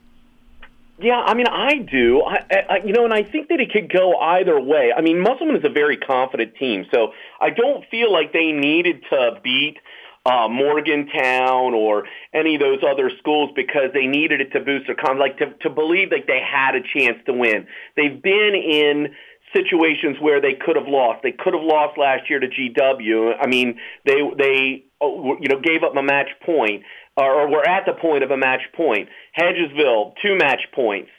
Yeah, 1.02 1.22
I 1.24 1.32
mean, 1.32 1.46
I 1.46 1.78
do. 1.78 2.22
I, 2.22 2.44
I, 2.68 2.76
you 2.84 2.92
know, 2.92 3.04
and 3.04 3.14
I 3.14 3.22
think 3.22 3.48
that 3.48 3.58
it 3.58 3.72
could 3.72 3.90
go 3.90 4.18
either 4.18 4.60
way. 4.60 4.92
I 4.94 5.00
mean, 5.00 5.18
Musselman 5.20 5.56
is 5.56 5.64
a 5.64 5.70
very 5.70 5.96
confident 5.96 6.56
team, 6.56 6.84
so 6.92 7.12
I 7.40 7.50
don't 7.50 7.84
feel 7.90 8.12
like 8.12 8.34
they 8.34 8.52
needed 8.52 9.02
to 9.08 9.40
beat 9.42 9.78
uh, 10.26 10.48
Morgantown 10.48 11.72
or 11.72 12.04
any 12.34 12.56
of 12.56 12.60
those 12.60 12.80
other 12.86 13.10
schools 13.18 13.50
because 13.56 13.90
they 13.94 14.06
needed 14.06 14.42
it 14.42 14.52
to 14.52 14.60
boost 14.60 14.86
their 14.86 14.94
confidence, 14.94 15.20
like 15.20 15.38
to, 15.38 15.68
to 15.68 15.70
believe 15.70 16.10
that 16.10 16.26
they 16.26 16.40
had 16.40 16.74
a 16.74 16.82
chance 16.82 17.16
to 17.24 17.32
win. 17.32 17.66
They've 17.96 18.20
been 18.22 18.54
in 18.54 19.14
situations 19.52 20.16
where 20.20 20.40
they 20.40 20.54
could 20.54 20.76
have 20.76 20.88
lost. 20.88 21.22
They 21.22 21.32
could 21.32 21.54
have 21.54 21.62
lost 21.62 21.98
last 21.98 22.28
year 22.30 22.40
to 22.40 22.46
GW. 22.46 23.34
I 23.40 23.46
mean, 23.46 23.78
they 24.04 24.20
they 24.38 24.84
uh, 25.00 25.06
you 25.40 25.48
know 25.48 25.60
gave 25.60 25.82
up 25.82 25.96
a 25.96 26.02
match 26.02 26.28
point 26.44 26.84
or 27.16 27.48
were 27.48 27.66
at 27.66 27.84
the 27.86 27.92
point 27.92 28.24
of 28.24 28.30
a 28.30 28.36
match 28.36 28.62
point. 28.74 29.08
Hedgesville 29.38 30.14
two 30.22 30.36
match 30.36 30.62
points. 30.74 31.10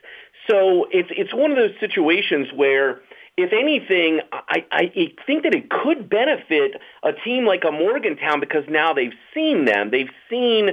So 0.50 0.88
it's 0.92 1.10
it's 1.12 1.34
one 1.34 1.52
of 1.52 1.58
those 1.58 1.76
situations 1.80 2.48
where 2.56 3.02
if 3.38 3.54
anything, 3.54 4.20
I, 4.32 4.66
I 4.72 4.92
think 5.26 5.44
that 5.44 5.56
it 5.56 5.70
could 5.70 6.10
benefit 6.10 6.74
a 7.04 7.14
team 7.24 7.46
like 7.46 7.64
a 7.68 7.72
Morgantown 7.72 8.40
because 8.40 8.64
now 8.70 8.94
they've 8.94 9.14
seen 9.34 9.66
them. 9.66 9.90
They've 9.90 10.10
seen 10.30 10.72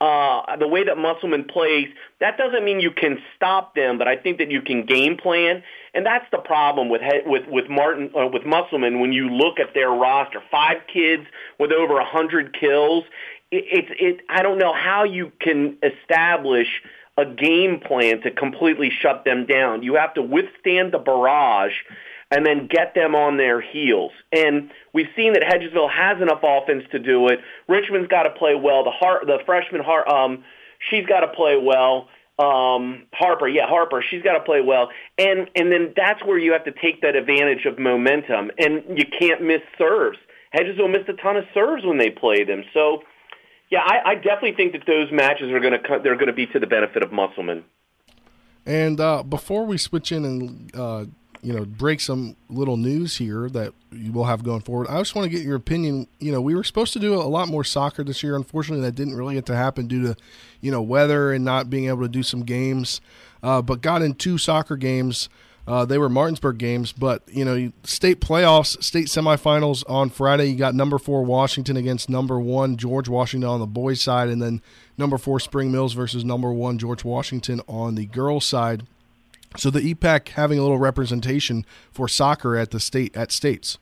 uh, 0.00 0.56
the 0.56 0.68
way 0.68 0.84
that 0.84 0.96
Musselman 0.98 1.44
plays. 1.44 1.88
That 2.20 2.36
doesn't 2.36 2.64
mean 2.64 2.80
you 2.80 2.90
can 2.90 3.18
stop 3.36 3.74
them, 3.74 3.98
but 3.98 4.08
I 4.08 4.16
think 4.16 4.38
that 4.38 4.50
you 4.50 4.60
can 4.60 4.84
game 4.86 5.16
plan. 5.16 5.62
And 5.94 6.04
that's 6.04 6.26
the 6.32 6.38
problem 6.38 6.88
with 6.88 7.02
with 7.26 7.44
with 7.48 7.68
Martin 7.68 8.10
uh, 8.18 8.26
with 8.26 8.44
Musselman 8.44 9.00
when 9.00 9.12
you 9.12 9.28
look 9.30 9.60
at 9.60 9.74
their 9.74 9.90
roster. 9.90 10.42
Five 10.50 10.78
kids 10.92 11.24
with 11.58 11.72
over 11.72 11.98
a 11.98 12.04
hundred 12.04 12.58
kills. 12.58 13.04
It, 13.50 13.64
it, 13.70 13.96
it 14.00 14.20
I 14.28 14.42
don't 14.42 14.58
know 14.58 14.74
how 14.74 15.04
you 15.04 15.30
can 15.40 15.78
establish 15.82 16.68
a 17.16 17.24
game 17.24 17.78
plan 17.78 18.20
to 18.22 18.30
completely 18.32 18.90
shut 18.90 19.24
them 19.24 19.46
down. 19.46 19.84
You 19.84 19.94
have 19.94 20.14
to 20.14 20.22
withstand 20.22 20.92
the 20.92 20.98
barrage 20.98 21.74
and 22.34 22.44
then 22.44 22.66
get 22.68 22.94
them 22.94 23.14
on 23.14 23.36
their 23.36 23.60
heels. 23.60 24.10
And 24.32 24.70
we've 24.92 25.06
seen 25.14 25.34
that 25.34 25.42
Hedgesville 25.42 25.90
has 25.90 26.20
enough 26.20 26.40
offense 26.42 26.82
to 26.90 26.98
do 26.98 27.28
it. 27.28 27.38
Richmond's 27.68 28.08
got 28.08 28.24
to 28.24 28.30
play 28.30 28.54
well. 28.54 28.82
The 28.82 28.90
Har- 28.90 29.24
the 29.24 29.38
freshman 29.46 29.82
Har- 29.82 30.08
um 30.12 30.44
she's 30.90 31.06
got 31.06 31.20
to 31.20 31.28
play 31.28 31.56
well. 31.56 32.08
Um 32.38 33.06
Harper, 33.12 33.46
yeah, 33.46 33.68
Harper, 33.68 34.02
she's 34.10 34.22
got 34.22 34.34
to 34.34 34.40
play 34.40 34.60
well. 34.60 34.90
And 35.16 35.48
and 35.54 35.70
then 35.70 35.94
that's 35.96 36.24
where 36.24 36.38
you 36.38 36.52
have 36.52 36.64
to 36.64 36.72
take 36.72 37.02
that 37.02 37.14
advantage 37.14 37.66
of 37.66 37.78
momentum 37.78 38.50
and 38.58 38.98
you 38.98 39.04
can't 39.06 39.42
miss 39.42 39.62
serves. 39.78 40.18
Hedgesville 40.54 40.90
missed 40.90 41.08
a 41.08 41.14
ton 41.14 41.36
of 41.36 41.44
serves 41.54 41.84
when 41.84 41.98
they 41.98 42.10
played 42.10 42.48
them. 42.48 42.64
So 42.74 43.02
yeah, 43.70 43.80
I, 43.84 44.10
I 44.10 44.14
definitely 44.16 44.54
think 44.54 44.72
that 44.72 44.86
those 44.86 45.10
matches 45.12 45.50
are 45.52 45.60
going 45.60 45.72
to 45.72 46.00
they're 46.02 46.16
going 46.16 46.26
to 46.26 46.32
be 46.32 46.46
to 46.46 46.58
the 46.58 46.66
benefit 46.66 47.02
of 47.02 47.12
Musselman. 47.12 47.64
And 48.66 48.98
uh, 48.98 49.22
before 49.22 49.66
we 49.66 49.78
switch 49.78 50.10
in 50.10 50.24
and 50.24 50.74
uh, 50.74 51.04
you 51.44 51.52
know 51.52 51.64
break 51.64 52.00
some 52.00 52.36
little 52.48 52.76
news 52.78 53.18
here 53.18 53.48
that 53.50 53.74
you 53.92 54.12
will 54.12 54.24
have 54.24 54.42
going 54.42 54.62
forward, 54.62 54.88
I 54.88 54.98
just 54.98 55.14
want 55.14 55.30
to 55.30 55.36
get 55.36 55.44
your 55.44 55.56
opinion. 55.56 56.08
You 56.18 56.32
know, 56.32 56.40
we 56.40 56.54
were 56.54 56.64
supposed 56.64 56.94
to 56.94 56.98
do 56.98 57.14
a 57.14 57.22
lot 57.22 57.48
more 57.48 57.62
soccer 57.62 58.02
this 58.02 58.22
year. 58.22 58.34
Unfortunately, 58.34 58.84
that 58.84 58.94
didn't 58.94 59.14
really 59.14 59.34
get 59.34 59.46
to 59.46 59.54
happen 59.54 59.86
due 59.86 60.02
to 60.02 60.16
you 60.60 60.72
know 60.72 60.82
weather 60.82 61.32
and 61.32 61.44
not 61.44 61.68
being 61.68 61.86
able 61.86 62.02
to 62.02 62.08
do 62.08 62.22
some 62.22 62.42
games. 62.42 63.00
Uh, 63.42 63.60
but 63.60 63.82
got 63.82 64.00
in 64.00 64.14
two 64.14 64.38
soccer 64.38 64.76
games. 64.76 65.28
Uh, 65.66 65.84
they 65.84 65.96
were 65.96 66.08
Martinsburg 66.10 66.58
games, 66.58 66.92
but 66.92 67.22
you 67.26 67.44
know, 67.44 67.72
state 67.84 68.20
playoffs, 68.20 68.82
state 68.82 69.06
semifinals 69.06 69.82
on 69.88 70.10
Friday. 70.10 70.46
You 70.46 70.56
got 70.56 70.74
number 70.74 70.98
four 70.98 71.24
Washington 71.24 71.76
against 71.76 72.10
number 72.10 72.38
one 72.38 72.76
George 72.76 73.08
Washington 73.08 73.48
on 73.48 73.60
the 73.60 73.66
boys' 73.66 74.00
side, 74.00 74.28
and 74.28 74.42
then 74.42 74.60
number 74.98 75.18
four 75.18 75.40
Spring 75.40 75.70
Mills 75.70 75.94
versus 75.94 76.24
number 76.24 76.52
one 76.52 76.78
George 76.78 77.04
Washington 77.04 77.60
on 77.66 77.94
the 77.94 78.06
girls' 78.06 78.44
side. 78.44 78.86
So 79.56 79.70
the 79.70 79.94
EPAC 79.94 80.30
having 80.30 80.58
a 80.58 80.62
little 80.62 80.78
representation 80.78 81.64
for 81.92 82.08
soccer 82.08 82.56
at 82.56 82.70
the 82.70 82.80
state 82.80 83.16
at 83.16 83.30
states. 83.32 83.78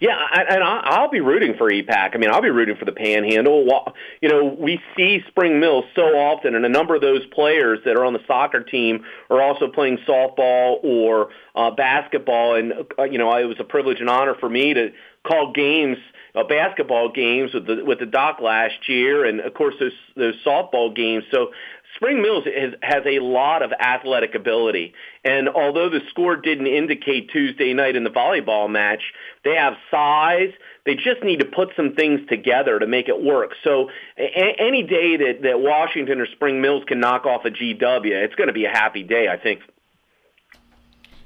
Yeah, 0.00 0.18
and 0.32 0.62
I'll 0.62 1.10
be 1.10 1.20
rooting 1.20 1.54
for 1.56 1.70
EPAC. 1.70 2.14
I 2.14 2.18
mean, 2.18 2.30
I'll 2.30 2.42
be 2.42 2.50
rooting 2.50 2.76
for 2.76 2.84
the 2.84 2.92
Panhandle. 2.92 3.94
You 4.20 4.28
know, 4.28 4.44
we 4.58 4.80
see 4.96 5.20
Spring 5.28 5.60
Mills 5.60 5.84
so 5.94 6.02
often, 6.02 6.54
and 6.54 6.64
a 6.66 6.68
number 6.68 6.94
of 6.94 7.00
those 7.00 7.24
players 7.26 7.78
that 7.84 7.96
are 7.96 8.04
on 8.04 8.12
the 8.12 8.20
soccer 8.26 8.60
team 8.62 9.04
are 9.30 9.40
also 9.40 9.68
playing 9.68 9.98
softball 10.06 10.82
or 10.82 11.30
uh, 11.54 11.70
basketball. 11.70 12.56
And 12.56 12.72
uh, 12.98 13.04
you 13.04 13.18
know, 13.18 13.34
it 13.36 13.44
was 13.44 13.56
a 13.60 13.64
privilege 13.64 14.00
and 14.00 14.10
honor 14.10 14.34
for 14.34 14.48
me 14.48 14.74
to 14.74 14.92
call 15.26 15.52
games, 15.52 15.96
uh, 16.34 16.44
basketball 16.44 17.12
games 17.12 17.54
with 17.54 17.66
the 17.66 17.84
with 17.84 18.00
the 18.00 18.06
Doc 18.06 18.40
last 18.40 18.88
year, 18.88 19.24
and 19.24 19.40
of 19.40 19.54
course 19.54 19.74
those 19.78 19.92
those 20.16 20.34
softball 20.44 20.94
games. 20.94 21.24
So 21.30 21.52
Spring 21.96 22.22
Mills 22.22 22.44
has, 22.82 23.02
a 23.06 23.20
lot 23.20 23.62
of 23.62 23.72
athletic 23.72 24.34
ability. 24.34 24.94
And 25.24 25.48
although 25.48 25.88
the 25.88 26.00
score 26.10 26.36
didn't 26.36 26.66
indicate 26.66 27.30
Tuesday 27.30 27.72
night 27.72 27.94
in 27.94 28.02
the 28.02 28.10
volleyball 28.10 28.68
match, 28.68 29.02
they 29.44 29.54
have 29.54 29.74
size. 29.90 30.52
They 30.84 30.96
just 30.96 31.22
need 31.22 31.38
to 31.38 31.44
put 31.44 31.70
some 31.76 31.94
things 31.94 32.20
together 32.28 32.78
to 32.78 32.86
make 32.86 33.08
it 33.08 33.22
work. 33.22 33.52
So 33.62 33.90
a- 34.18 34.56
any 34.58 34.82
day 34.82 35.16
that, 35.16 35.42
that 35.42 35.60
Washington 35.60 36.20
or 36.20 36.26
Spring 36.26 36.60
Mills 36.60 36.82
can 36.86 36.98
knock 36.98 37.26
off 37.26 37.44
a 37.44 37.50
GW, 37.50 38.24
it's 38.24 38.34
going 38.34 38.48
to 38.48 38.52
be 38.52 38.64
a 38.64 38.70
happy 38.70 39.04
day, 39.04 39.28
I 39.28 39.36
think. 39.36 39.60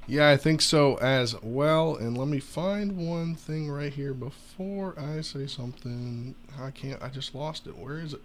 Yeah, 0.07 0.31
I 0.31 0.37
think 0.39 0.63
so 0.63 0.97
as 0.97 1.35
well. 1.43 1.97
And 1.97 2.17
let 2.17 2.29
me 2.29 2.41
find 2.41 2.97
one 2.97 3.35
thing 3.35 3.71
right 3.71 3.93
here 3.93 4.15
before 4.15 4.99
I 4.99 5.21
say 5.21 5.47
something. 5.47 6.35
I 6.61 6.71
can't, 6.71 7.03
I 7.03 7.09
just 7.09 7.35
lost 7.35 7.67
it. 7.67 7.77
Where 7.77 7.99
is 7.99 8.15
it? 8.15 8.23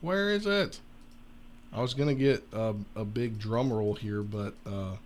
Where 0.00 0.30
is 0.30 0.46
it? 0.46 0.80
I 1.74 1.82
was 1.82 1.92
gonna 1.92 2.14
get 2.14 2.44
a, 2.52 2.74
a 2.94 3.04
big 3.04 3.38
drum 3.38 3.72
roll 3.72 3.94
here, 3.94 4.22
but 4.22 4.54
uh, 4.64 4.96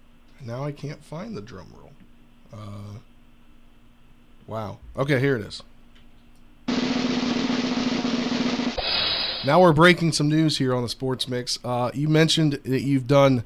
now 0.44 0.64
I 0.64 0.72
can't 0.72 1.02
find 1.02 1.34
the 1.34 1.40
drum 1.40 1.72
roll. 1.74 1.92
Uh, 2.52 2.98
wow. 4.46 4.78
Okay, 4.96 5.18
here 5.18 5.36
it 5.36 5.46
is. 5.46 5.62
Now 9.46 9.62
we're 9.62 9.72
breaking 9.72 10.12
some 10.12 10.28
news 10.28 10.58
here 10.58 10.74
on 10.74 10.82
the 10.82 10.90
Sports 10.90 11.26
Mix. 11.26 11.58
Uh, 11.64 11.90
you 11.94 12.06
mentioned 12.06 12.54
that 12.64 12.82
you've 12.82 13.06
done 13.06 13.44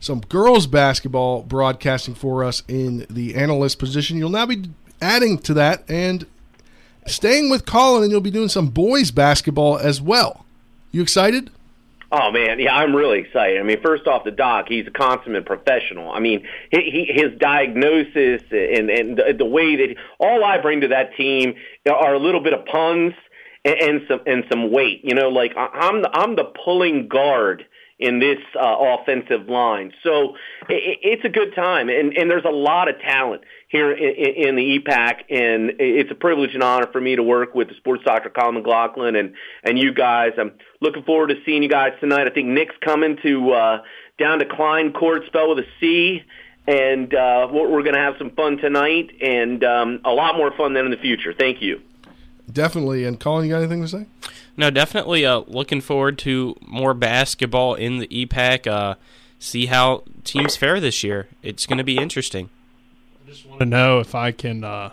some 0.00 0.20
girls 0.20 0.66
basketball 0.66 1.42
broadcasting 1.42 2.14
for 2.14 2.42
us 2.42 2.64
in 2.66 3.06
the 3.08 3.36
analyst 3.36 3.78
position. 3.78 4.18
You'll 4.18 4.30
now 4.30 4.46
be 4.46 4.70
adding 5.00 5.38
to 5.38 5.54
that 5.54 5.88
and 5.88 6.26
staying 7.06 7.50
with 7.50 7.66
Colin, 7.66 8.02
and 8.02 8.10
you'll 8.10 8.20
be 8.20 8.32
doing 8.32 8.48
some 8.48 8.68
boys 8.68 9.12
basketball 9.12 9.78
as 9.78 10.00
well. 10.00 10.44
You 10.90 11.02
excited? 11.02 11.50
Oh 12.16 12.30
man, 12.30 12.60
yeah, 12.60 12.76
I'm 12.76 12.94
really 12.94 13.18
excited. 13.18 13.58
I 13.58 13.64
mean, 13.64 13.82
first 13.82 14.06
off, 14.06 14.22
the 14.22 14.30
doc, 14.30 14.66
he's 14.68 14.86
a 14.86 14.90
consummate 14.92 15.46
professional. 15.46 16.12
I 16.12 16.20
mean, 16.20 16.46
he, 16.70 17.06
he, 17.08 17.12
his 17.12 17.36
diagnosis 17.40 18.42
and 18.52 18.88
and 18.88 19.16
the, 19.18 19.34
the 19.36 19.44
way 19.44 19.74
that 19.74 19.96
all 20.20 20.44
I 20.44 20.58
bring 20.58 20.82
to 20.82 20.88
that 20.88 21.16
team 21.16 21.54
are 21.90 22.14
a 22.14 22.20
little 22.20 22.40
bit 22.40 22.52
of 22.52 22.66
puns 22.66 23.14
and, 23.64 23.74
and 23.80 24.00
some 24.06 24.20
and 24.26 24.44
some 24.48 24.70
weight. 24.70 25.00
You 25.02 25.16
know, 25.16 25.28
like 25.28 25.56
I'm 25.56 26.02
the, 26.02 26.10
I'm 26.12 26.36
the 26.36 26.52
pulling 26.64 27.08
guard 27.08 27.64
in 27.98 28.20
this 28.20 28.38
uh, 28.54 28.76
offensive 28.78 29.48
line. 29.48 29.92
So 30.04 30.36
it, 30.68 30.98
it's 31.02 31.24
a 31.24 31.28
good 31.28 31.52
time, 31.56 31.88
and 31.88 32.12
and 32.16 32.30
there's 32.30 32.44
a 32.44 32.54
lot 32.54 32.88
of 32.88 33.00
talent 33.00 33.42
here 33.74 33.90
in, 33.90 34.48
in 34.48 34.54
the 34.54 34.78
EPAC, 34.78 35.22
and 35.30 35.72
it's 35.80 36.10
a 36.10 36.14
privilege 36.14 36.54
and 36.54 36.62
honor 36.62 36.86
for 36.92 37.00
me 37.00 37.16
to 37.16 37.24
work 37.24 37.56
with 37.56 37.68
the 37.68 37.74
sports 37.74 38.04
doctor 38.04 38.30
Colin 38.30 38.54
McLaughlin 38.54 39.16
and 39.16 39.34
and 39.64 39.76
you 39.76 39.92
guys. 39.92 40.30
I'm 40.38 40.52
looking 40.80 41.02
forward 41.02 41.30
to 41.30 41.34
seeing 41.44 41.64
you 41.64 41.68
guys 41.68 41.92
tonight. 41.98 42.28
I 42.28 42.30
think 42.30 42.46
Nick's 42.46 42.76
coming 42.80 43.18
to 43.24 43.50
uh, 43.50 43.82
down 44.16 44.38
to 44.38 44.44
Klein 44.46 44.92
Court, 44.92 45.22
spell 45.26 45.54
with 45.54 45.64
a 45.64 45.68
C. 45.80 46.22
And 46.66 47.12
uh, 47.12 47.46
we're, 47.52 47.68
we're 47.68 47.82
going 47.82 47.94
to 47.94 48.00
have 48.00 48.14
some 48.16 48.30
fun 48.30 48.56
tonight, 48.56 49.10
and 49.20 49.62
um, 49.62 50.00
a 50.02 50.12
lot 50.12 50.34
more 50.34 50.50
fun 50.56 50.72
than 50.72 50.86
in 50.86 50.92
the 50.92 50.96
future. 50.96 51.34
Thank 51.38 51.60
you. 51.60 51.82
Definitely. 52.50 53.04
And 53.04 53.20
Colin, 53.20 53.44
you 53.44 53.52
got 53.52 53.58
anything 53.58 53.82
to 53.82 53.88
say? 53.88 54.06
No, 54.56 54.70
definitely 54.70 55.26
uh, 55.26 55.42
looking 55.46 55.82
forward 55.82 56.16
to 56.20 56.56
more 56.62 56.94
basketball 56.94 57.74
in 57.74 57.98
the 57.98 58.06
EPAC. 58.06 58.66
Uh, 58.66 58.94
see 59.38 59.66
how 59.66 60.04
teams 60.24 60.56
fare 60.56 60.80
this 60.80 61.04
year. 61.04 61.28
It's 61.42 61.66
going 61.66 61.76
to 61.76 61.84
be 61.84 61.98
interesting. 61.98 62.48
Want 63.46 63.60
to 63.60 63.66
know 63.66 64.00
if 64.00 64.14
I 64.14 64.32
can 64.32 64.64
uh, 64.64 64.90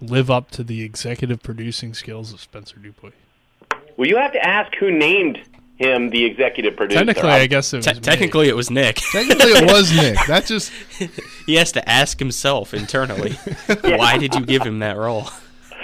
live 0.00 0.30
up 0.30 0.50
to 0.52 0.62
the 0.64 0.82
executive 0.82 1.42
producing 1.42 1.94
skills 1.94 2.32
of 2.32 2.40
Spencer 2.40 2.76
Dupuy. 2.76 3.12
Well, 3.96 4.08
you 4.08 4.16
have 4.16 4.32
to 4.32 4.46
ask 4.46 4.74
who 4.76 4.90
named 4.90 5.40
him 5.78 6.10
the 6.10 6.24
executive 6.24 6.76
producer. 6.76 7.04
Technically, 7.04 7.30
I 7.30 7.46
guess 7.46 7.72
it 7.72 7.78
was 7.78 7.86
Te- 7.86 7.94
me. 7.94 8.00
technically, 8.00 8.48
it 8.48 8.56
was 8.56 8.70
Nick. 8.70 8.96
Technically, 9.12 9.50
it 9.52 9.70
was 9.70 9.92
Nick. 9.96 10.16
That 10.26 10.46
just 10.46 10.72
he 11.46 11.54
has 11.56 11.72
to 11.72 11.88
ask 11.88 12.18
himself 12.18 12.72
internally. 12.74 13.32
Why 13.82 14.18
did 14.18 14.34
you 14.34 14.44
give 14.44 14.62
him 14.62 14.78
that 14.80 14.96
role? 14.96 15.28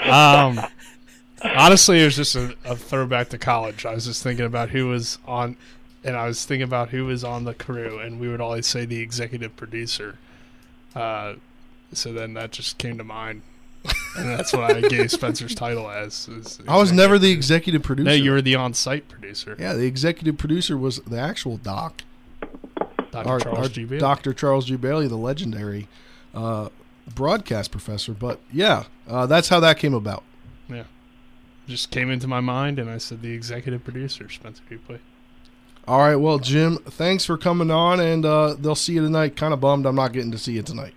Um, 0.04 0.60
honestly, 1.42 2.00
it 2.00 2.04
was 2.04 2.16
just 2.16 2.34
a, 2.36 2.54
a 2.64 2.76
throwback 2.76 3.28
to 3.30 3.38
college. 3.38 3.84
I 3.86 3.94
was 3.94 4.06
just 4.06 4.22
thinking 4.22 4.46
about 4.46 4.70
who 4.70 4.88
was 4.88 5.18
on, 5.26 5.56
and 6.04 6.16
I 6.16 6.26
was 6.26 6.44
thinking 6.44 6.64
about 6.64 6.88
who 6.90 7.04
was 7.06 7.22
on 7.24 7.44
the 7.44 7.54
crew, 7.54 7.98
and 7.98 8.18
we 8.20 8.28
would 8.28 8.40
always 8.40 8.66
say 8.66 8.84
the 8.84 9.00
executive 9.00 9.56
producer. 9.56 10.16
Uh, 10.94 11.34
so 11.92 12.12
then 12.12 12.34
that 12.34 12.50
just 12.52 12.78
came 12.78 12.98
to 12.98 13.04
mind, 13.04 13.42
and 14.16 14.28
that's 14.28 14.52
what 14.52 14.74
I 14.76 14.80
gave 14.80 15.10
Spencer's 15.10 15.54
title 15.54 15.90
as. 15.90 16.28
is 16.28 16.60
I 16.68 16.76
was 16.76 16.92
never 16.92 17.18
the 17.18 17.30
executive 17.32 17.82
producer. 17.82 18.04
No, 18.08 18.12
you 18.14 18.30
were 18.32 18.42
the 18.42 18.54
on-site 18.54 19.08
producer. 19.08 19.56
Yeah, 19.58 19.74
the 19.74 19.86
executive 19.86 20.38
producer 20.38 20.76
was 20.76 20.98
the 21.00 21.18
actual 21.18 21.56
doc. 21.56 22.02
Dr. 23.10 23.28
Our- 23.28 23.40
Charles 23.40 23.58
our 23.58 23.68
G. 23.68 23.84
Bailey. 23.84 24.00
Dr. 24.00 24.32
Charles 24.32 24.66
G. 24.66 24.76
Bailey, 24.76 25.06
the 25.06 25.16
legendary 25.16 25.86
uh, 26.34 26.70
broadcast 27.14 27.70
professor. 27.70 28.12
But 28.12 28.40
yeah, 28.52 28.84
uh, 29.06 29.26
that's 29.26 29.48
how 29.48 29.60
that 29.60 29.78
came 29.78 29.92
about. 29.94 30.22
Yeah, 30.68 30.84
just 31.68 31.90
came 31.90 32.10
into 32.10 32.26
my 32.26 32.40
mind, 32.40 32.78
and 32.78 32.88
I 32.88 32.98
said 32.98 33.20
the 33.22 33.32
executive 33.32 33.84
producer, 33.84 34.28
Spencer 34.30 34.62
Dupuy. 34.68 34.98
All 35.86 35.98
right, 35.98 36.14
well, 36.14 36.38
Jim, 36.38 36.76
thanks 36.78 37.24
for 37.24 37.36
coming 37.36 37.70
on, 37.70 37.98
and 37.98 38.24
uh, 38.24 38.54
they'll 38.58 38.76
see 38.76 38.92
you 38.94 39.02
tonight. 39.02 39.36
Kind 39.36 39.52
of 39.52 39.60
bummed 39.60 39.84
I'm 39.84 39.96
not 39.96 40.12
getting 40.12 40.30
to 40.30 40.38
see 40.38 40.52
you 40.52 40.62
tonight. 40.62 40.94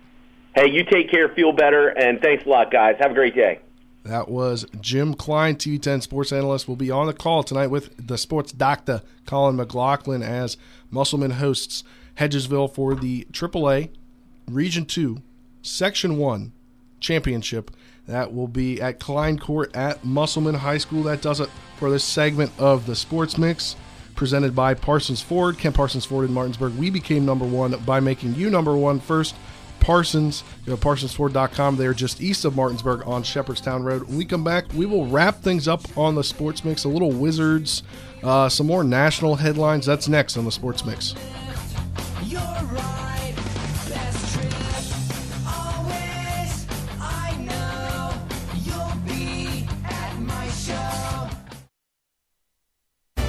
Hey, 0.56 0.70
you 0.70 0.84
take 0.84 1.10
care, 1.10 1.28
feel 1.28 1.52
better, 1.52 1.88
and 1.88 2.18
thanks 2.18 2.46
a 2.46 2.48
lot, 2.48 2.70
guys. 2.70 2.96
Have 2.98 3.10
a 3.10 3.14
great 3.14 3.34
day. 3.34 3.60
That 4.04 4.30
was 4.30 4.64
Jim 4.80 5.12
Klein, 5.12 5.56
TV10 5.56 6.00
sports 6.00 6.32
analyst, 6.32 6.66
will 6.66 6.76
be 6.76 6.90
on 6.90 7.08
the 7.08 7.12
call 7.12 7.42
tonight 7.42 7.66
with 7.66 7.90
the 7.98 8.16
sports 8.16 8.52
doctor 8.52 9.02
Colin 9.26 9.56
McLaughlin 9.56 10.22
as 10.22 10.56
Musselman 10.90 11.32
hosts 11.32 11.84
Hedgesville 12.16 12.72
for 12.72 12.94
the 12.94 13.26
AAA 13.32 13.90
Region 14.48 14.86
2 14.86 15.20
Section 15.60 16.16
1 16.16 16.52
championship. 17.00 17.70
That 18.06 18.32
will 18.32 18.48
be 18.48 18.80
at 18.80 18.98
Klein 18.98 19.38
Court 19.38 19.76
at 19.76 20.06
Musselman 20.06 20.54
High 20.54 20.78
School. 20.78 21.02
That 21.02 21.20
does 21.20 21.40
it 21.40 21.50
for 21.76 21.90
this 21.90 22.04
segment 22.04 22.52
of 22.58 22.86
the 22.86 22.96
Sports 22.96 23.36
Mix 23.36 23.76
presented 24.14 24.54
by 24.54 24.72
Parsons 24.72 25.20
Ford. 25.20 25.58
Ken 25.58 25.74
Parsons 25.74 26.06
Ford 26.06 26.26
in 26.26 26.32
Martinsburg. 26.32 26.78
We 26.78 26.88
became 26.88 27.26
number 27.26 27.44
one 27.44 27.72
by 27.84 28.00
making 28.00 28.36
you 28.36 28.48
number 28.48 28.74
one 28.74 29.00
first. 29.00 29.34
Parsons, 29.86 30.42
go 30.66 30.74
to 30.74 30.82
parsonsford.com. 30.82 31.76
They're 31.76 31.94
just 31.94 32.20
east 32.20 32.44
of 32.44 32.56
Martinsburg 32.56 33.06
on 33.06 33.22
Shepherdstown 33.22 33.84
Road. 33.84 34.02
When 34.08 34.16
we 34.16 34.24
come 34.24 34.42
back, 34.42 34.64
we 34.74 34.84
will 34.84 35.06
wrap 35.06 35.42
things 35.42 35.68
up 35.68 35.80
on 35.96 36.16
the 36.16 36.24
Sports 36.24 36.64
Mix. 36.64 36.82
A 36.82 36.88
little 36.88 37.12
Wizards, 37.12 37.84
uh, 38.24 38.48
some 38.48 38.66
more 38.66 38.82
national 38.82 39.36
headlines. 39.36 39.86
That's 39.86 40.08
next 40.08 40.36
on 40.36 40.44
the 40.44 40.50
Sports 40.50 40.84
Mix. 40.84 41.14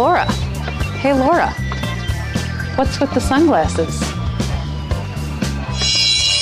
Laura. 0.00 0.24
Hey, 1.02 1.12
Laura. 1.12 1.50
What's 2.76 2.98
with 3.00 3.12
the 3.12 3.20
sunglasses? 3.20 4.00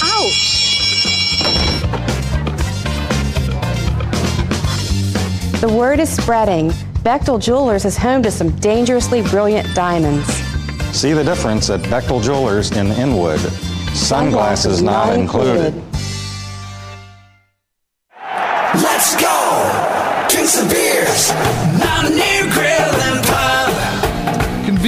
Ouch! 0.01 0.77
The 5.61 5.69
word 5.69 5.99
is 5.99 6.09
spreading. 6.09 6.71
Bechtel 7.03 7.43
Jewelers 7.43 7.85
is 7.85 7.97
home 7.97 8.23
to 8.23 8.31
some 8.31 8.51
dangerously 8.61 9.23
brilliant 9.23 9.75
diamonds. 9.75 10.29
See 10.97 11.13
the 11.13 11.25
difference 11.25 11.69
at 11.69 11.81
Bechtel 11.81 12.23
Jewelers 12.23 12.71
in 12.71 12.93
Inwood. 12.93 13.41
Sunglasses 13.93 14.83
not 14.83 15.15
included. 15.15 15.75
Let's 18.73 19.21
go! 19.21 19.38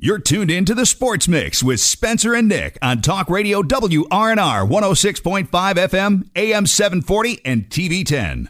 You're 0.00 0.20
tuned 0.20 0.48
in 0.48 0.64
to 0.66 0.76
the 0.76 0.86
Sports 0.86 1.26
Mix 1.26 1.60
with 1.60 1.80
Spencer 1.80 2.32
and 2.32 2.46
Nick 2.46 2.78
on 2.80 3.02
Talk 3.02 3.28
Radio 3.28 3.62
WRNR 3.62 4.64
106.5 4.64 5.48
FM, 5.48 6.30
AM 6.36 6.66
740, 6.68 7.40
and 7.44 7.68
TV 7.68 8.06
10. 8.06 8.48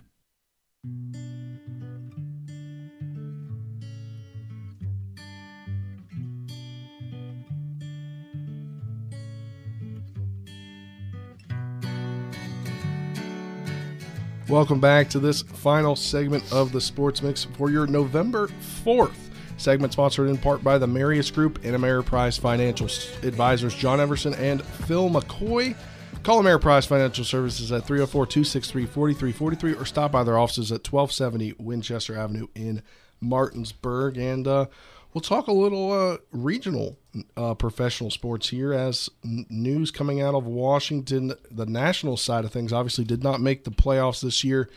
Welcome 14.50 14.80
back 14.80 15.08
to 15.08 15.18
this 15.18 15.40
final 15.40 15.96
segment 15.96 16.44
of 16.52 16.72
the 16.72 16.80
Sports 16.82 17.22
Mix 17.22 17.44
for 17.44 17.70
your 17.70 17.86
November 17.86 18.48
4th 18.84 19.27
segment, 19.58 19.92
sponsored 19.92 20.28
in 20.28 20.38
part 20.38 20.64
by 20.64 20.78
the 20.78 20.86
Marius 20.86 21.30
Group 21.30 21.64
and 21.64 21.76
Ameriprise 21.76 22.40
Financial 22.40 22.86
Advisors 23.22 23.74
John 23.74 24.00
Everson 24.00 24.34
and 24.34 24.64
Phil 24.64 25.10
McCoy. 25.10 25.76
Call 26.22 26.42
Ameriprise 26.42 26.86
Financial 26.86 27.24
Services 27.24 27.70
at 27.72 27.86
304 27.86 28.26
263 28.26 28.86
4343 28.86 29.74
or 29.74 29.84
stop 29.84 30.12
by 30.12 30.24
their 30.24 30.38
offices 30.38 30.72
at 30.72 30.90
1270 30.90 31.54
Winchester 31.58 32.18
Avenue 32.18 32.48
in 32.54 32.82
Martinsburg. 33.20 34.16
And 34.16 34.46
uh, 34.46 34.66
we'll 35.12 35.22
talk 35.22 35.46
a 35.46 35.52
little 35.52 35.92
uh, 35.92 36.18
regional 36.32 36.98
uh, 37.36 37.54
professional 37.54 38.10
sports 38.10 38.48
here 38.48 38.72
as 38.72 39.08
n- 39.24 39.46
news 39.48 39.90
coming 39.90 40.20
out 40.20 40.34
of 40.34 40.46
Washington. 40.46 41.34
The 41.50 41.66
national 41.66 42.16
side 42.16 42.44
of 42.44 42.52
things 42.52 42.72
obviously 42.72 43.04
did 43.04 43.22
not 43.22 43.40
make 43.40 43.64
the 43.64 43.70
playoffs 43.70 44.20
this 44.20 44.44
year. 44.44 44.68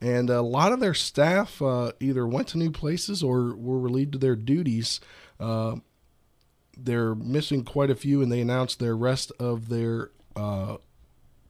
And 0.00 0.30
a 0.30 0.40
lot 0.40 0.72
of 0.72 0.80
their 0.80 0.94
staff 0.94 1.60
uh, 1.60 1.92
either 2.00 2.26
went 2.26 2.48
to 2.48 2.58
new 2.58 2.70
places 2.70 3.22
or 3.22 3.54
were 3.54 3.78
relieved 3.78 4.14
of 4.14 4.20
their 4.22 4.36
duties. 4.36 5.00
Uh, 5.38 5.76
they're 6.76 7.14
missing 7.14 7.64
quite 7.64 7.90
a 7.90 7.94
few, 7.94 8.22
and 8.22 8.32
they 8.32 8.40
announced 8.40 8.78
their 8.78 8.96
rest 8.96 9.30
of 9.38 9.68
their 9.68 10.10
uh, 10.34 10.78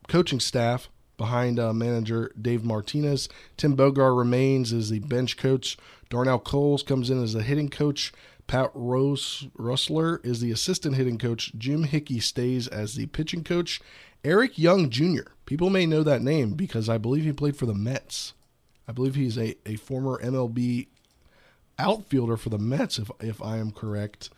coaching 0.09 0.40
staff 0.40 0.88
behind 1.16 1.61
uh, 1.61 1.72
manager 1.72 2.32
Dave 2.40 2.64
Martinez. 2.64 3.28
Tim 3.57 3.76
Bogar 3.76 4.16
remains 4.16 4.72
as 4.72 4.90
the 4.90 5.01
bench 5.01 5.36
coach. 5.36 5.76
Darnell 6.09 6.40
Coles 6.40 6.82
comes 6.82 7.11
in 7.11 7.22
as 7.22 7.34
the 7.34 7.42
hitting 7.42 7.68
coach. 7.68 8.12
Pat 8.46 8.74
Roessler 8.74 10.24
is 10.26 10.40
the 10.40 10.51
assistant 10.51 10.96
hitting 10.96 11.18
coach. 11.18 11.53
Jim 11.57 11.84
Hickey 11.84 12.18
stays 12.18 12.66
as 12.66 12.94
the 12.94 13.07
pitching 13.07 13.44
coach. 13.44 13.80
Eric 14.24 14.59
Young 14.59 14.90
Jr. 14.90 15.30
People 15.46 15.70
may 15.70 15.86
know 15.86 16.03
that 16.03 16.22
name 16.22 16.55
because 16.55 16.88
I 16.88 16.98
believe 16.98 17.24
he 17.24 17.32
played 17.32 17.57
for 17.57 17.66
the 17.66 17.74
Mets. 17.74 18.32
I 18.91 18.93
believe 18.93 19.14
he's 19.14 19.38
a, 19.38 19.55
a 19.66 19.76
former 19.76 20.18
MLB 20.20 20.88
outfielder 21.78 22.36
for 22.36 22.49
the 22.49 22.59
Mets, 22.59 22.99
if 22.99 23.09
if 23.20 23.41
I 23.41 23.59
am 23.59 23.70
correct. 23.70 24.30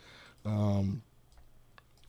Um, 0.44 1.00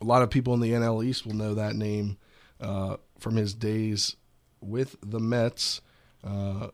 a 0.01 0.03
lot 0.03 0.21
of 0.23 0.29
people 0.29 0.53
in 0.53 0.59
the 0.59 0.71
NL 0.71 1.05
East 1.05 1.25
will 1.25 1.35
know 1.35 1.53
that 1.55 1.77
name 1.77 2.17
uh, 2.59 2.97
from 3.17 3.37
his 3.37 3.53
days 3.53 4.17
with 4.59 4.97
the 5.01 5.21
Mets. 5.21 5.79
Uh, 6.21 6.67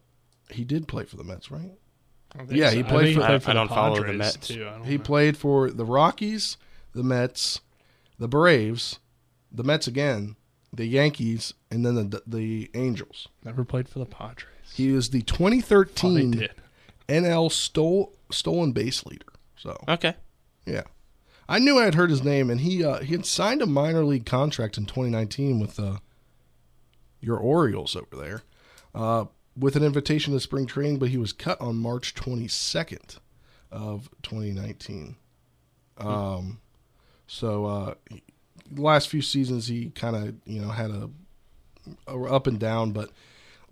he 0.49 0.63
did 0.63 0.87
play 0.87 1.03
for 1.03 1.17
the 1.17 1.23
Mets, 1.23 1.51
right? 1.51 1.77
Yeah, 2.49 2.69
so. 2.71 2.75
he 2.77 2.79
I 2.79 2.83
played 2.83 3.13
for. 3.15 3.21
he 3.21 3.25
played 3.27 3.43
for 3.43 3.49
I 3.51 3.53
the 3.53 3.59
don't 3.59 3.67
follow 3.67 4.03
the 4.03 4.13
Mets. 4.13 4.47
too. 4.47 4.65
I 4.67 4.71
don't 4.71 4.85
He 4.85 4.97
know. 4.97 5.03
played 5.03 5.37
for 5.37 5.69
the 5.69 5.85
Rockies, 5.85 6.57
the 6.93 7.03
Mets, 7.03 7.61
the 8.17 8.27
Braves, 8.27 8.97
the 9.51 9.63
Mets 9.63 9.85
again, 9.85 10.35
the 10.73 10.87
Yankees, 10.87 11.53
and 11.69 11.85
then 11.85 12.09
the 12.09 12.23
the 12.25 12.71
Angels. 12.73 13.27
Never 13.45 13.63
played 13.63 13.87
for 13.87 13.99
the 13.99 14.05
Padres. 14.07 14.47
He 14.73 14.91
was 14.91 15.09
the 15.09 15.19
Oh, 15.19 15.33
2013 15.37 16.31
they 16.31 16.37
did. 16.37 16.51
NL 17.07 17.51
stole, 17.51 18.13
stolen 18.31 18.71
base 18.71 19.05
leader. 19.05 19.25
So 19.57 19.75
Okay. 19.87 20.15
yeah, 20.65 20.83
I 21.49 21.59
knew 21.59 21.79
I 21.79 21.85
had 21.85 21.95
heard 21.95 22.09
his 22.09 22.23
name, 22.23 22.49
and 22.49 22.61
he 22.61 22.83
uh, 22.83 22.99
he 22.99 23.13
had 23.13 23.25
signed 23.25 23.61
a 23.61 23.65
minor 23.65 24.05
league 24.05 24.25
contract 24.25 24.77
in 24.77 24.85
2019 24.85 25.59
with 25.59 25.79
uh, 25.79 25.97
your 27.19 27.37
Orioles 27.37 27.95
over 27.95 28.15
there, 28.15 28.43
uh, 28.95 29.25
with 29.57 29.75
an 29.75 29.83
invitation 29.83 30.31
to 30.33 30.39
spring 30.39 30.65
training, 30.65 30.99
but 30.99 31.09
he 31.09 31.17
was 31.17 31.33
cut 31.33 31.59
on 31.59 31.75
March 31.75 32.13
22nd 32.15 33.17
of 33.71 34.09
2019. 34.23 35.15
Um, 35.97 36.59
so 37.27 37.65
uh, 37.65 37.93
last 38.75 39.09
few 39.09 39.21
seasons 39.21 39.67
he 39.67 39.89
kind 39.89 40.15
of 40.15 40.35
you 40.45 40.61
know 40.61 40.69
had 40.69 40.91
a, 40.91 41.09
a 42.07 42.23
up 42.23 42.47
and 42.47 42.59
down, 42.59 42.91
but 42.91 43.09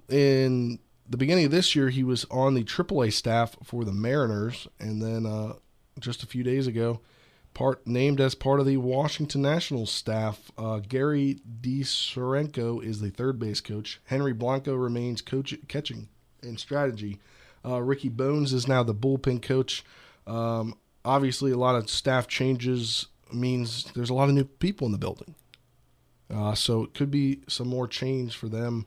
in 0.09 0.79
the 1.09 1.17
beginning 1.17 1.45
of 1.45 1.51
this 1.51 1.75
year 1.75 1.89
he 1.89 2.03
was 2.03 2.25
on 2.29 2.53
the 2.53 2.63
AAA 2.63 3.13
staff 3.13 3.55
for 3.63 3.85
the 3.85 3.93
Mariners, 3.93 4.67
and 4.79 5.01
then 5.01 5.25
uh, 5.25 5.53
just 5.99 6.23
a 6.23 6.27
few 6.27 6.43
days 6.43 6.67
ago, 6.67 6.99
part 7.53 7.85
named 7.87 8.19
as 8.19 8.35
part 8.35 8.59
of 8.59 8.65
the 8.65 8.77
Washington 8.77 9.41
Nationals 9.41 9.91
staff. 9.91 10.51
Uh, 10.57 10.79
Gary 10.79 11.39
DiSarcina 11.61 12.83
is 12.83 12.99
the 12.99 13.09
third 13.09 13.39
base 13.39 13.61
coach. 13.61 13.99
Henry 14.05 14.33
Blanco 14.33 14.75
remains 14.75 15.21
coach 15.21 15.55
catching 15.67 16.09
and 16.41 16.59
strategy. 16.59 17.19
Uh, 17.65 17.81
Ricky 17.81 18.09
Bones 18.09 18.53
is 18.53 18.67
now 18.67 18.83
the 18.83 18.93
bullpen 18.93 19.41
coach. 19.41 19.83
Um, 20.25 20.75
obviously, 21.03 21.51
a 21.51 21.57
lot 21.57 21.75
of 21.75 21.89
staff 21.89 22.27
changes 22.27 23.07
means 23.33 23.85
there's 23.95 24.09
a 24.09 24.13
lot 24.13 24.29
of 24.29 24.35
new 24.35 24.45
people 24.45 24.85
in 24.85 24.91
the 24.91 24.97
building. 24.97 25.35
Uh, 26.33 26.53
so 26.53 26.83
it 26.83 26.93
could 26.93 27.09
be 27.09 27.41
some 27.47 27.67
more 27.67 27.87
change 27.87 28.35
for 28.35 28.49
them 28.49 28.85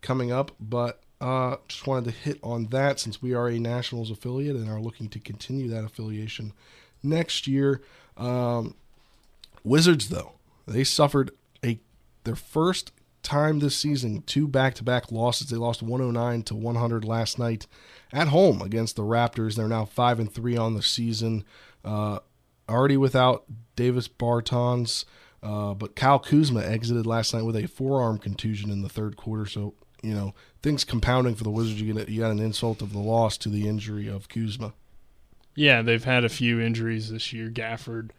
coming 0.00 0.30
up, 0.30 0.52
but 0.60 1.02
uh, 1.20 1.56
just 1.68 1.86
wanted 1.86 2.04
to 2.06 2.10
hit 2.10 2.38
on 2.42 2.66
that 2.66 3.00
since 3.00 3.22
we 3.22 3.34
are 3.34 3.48
a 3.48 3.58
Nationals 3.58 4.10
affiliate 4.10 4.56
and 4.56 4.68
are 4.68 4.80
looking 4.80 5.08
to 5.08 5.18
continue 5.18 5.68
that 5.68 5.84
affiliation 5.84 6.52
next 7.02 7.46
year. 7.46 7.80
Um, 8.16 8.74
Wizards, 9.64 10.10
though, 10.10 10.32
they 10.66 10.84
suffered 10.84 11.30
a 11.64 11.80
their 12.24 12.36
first 12.36 12.92
time 13.22 13.58
this 13.58 13.76
season 13.76 14.22
two 14.22 14.46
back-to-back 14.46 15.10
losses. 15.10 15.48
They 15.48 15.56
lost 15.56 15.82
109 15.82 16.42
to 16.44 16.54
100 16.54 17.04
last 17.04 17.38
night 17.38 17.66
at 18.12 18.28
home 18.28 18.62
against 18.62 18.96
the 18.96 19.02
Raptors. 19.02 19.56
They're 19.56 19.68
now 19.68 19.84
five 19.84 20.20
and 20.20 20.32
three 20.32 20.56
on 20.56 20.74
the 20.74 20.82
season. 20.82 21.44
Uh, 21.84 22.20
already 22.68 22.96
without 22.96 23.44
Davis 23.74 24.08
Bertans, 24.08 25.04
uh, 25.42 25.74
but 25.74 25.96
Kyle 25.96 26.18
Kuzma 26.18 26.62
exited 26.62 27.06
last 27.06 27.32
night 27.32 27.44
with 27.44 27.56
a 27.56 27.66
forearm 27.66 28.18
contusion 28.18 28.70
in 28.70 28.82
the 28.82 28.88
third 28.88 29.16
quarter. 29.16 29.46
So 29.46 29.74
you 30.06 30.14
know 30.14 30.34
things 30.62 30.84
compounding 30.84 31.34
for 31.34 31.44
the 31.44 31.50
Wizards. 31.50 31.80
You 31.80 31.92
get 31.92 32.08
you 32.08 32.20
got 32.20 32.30
an 32.30 32.38
insult 32.38 32.82
of 32.82 32.92
the 32.92 32.98
loss 32.98 33.36
to 33.38 33.48
the 33.48 33.68
injury 33.68 34.08
of 34.08 34.28
Kuzma. 34.28 34.72
Yeah, 35.54 35.82
they've 35.82 36.04
had 36.04 36.24
a 36.24 36.28
few 36.28 36.60
injuries 36.60 37.10
this 37.10 37.32
year. 37.32 37.48
Gafford 37.48 38.10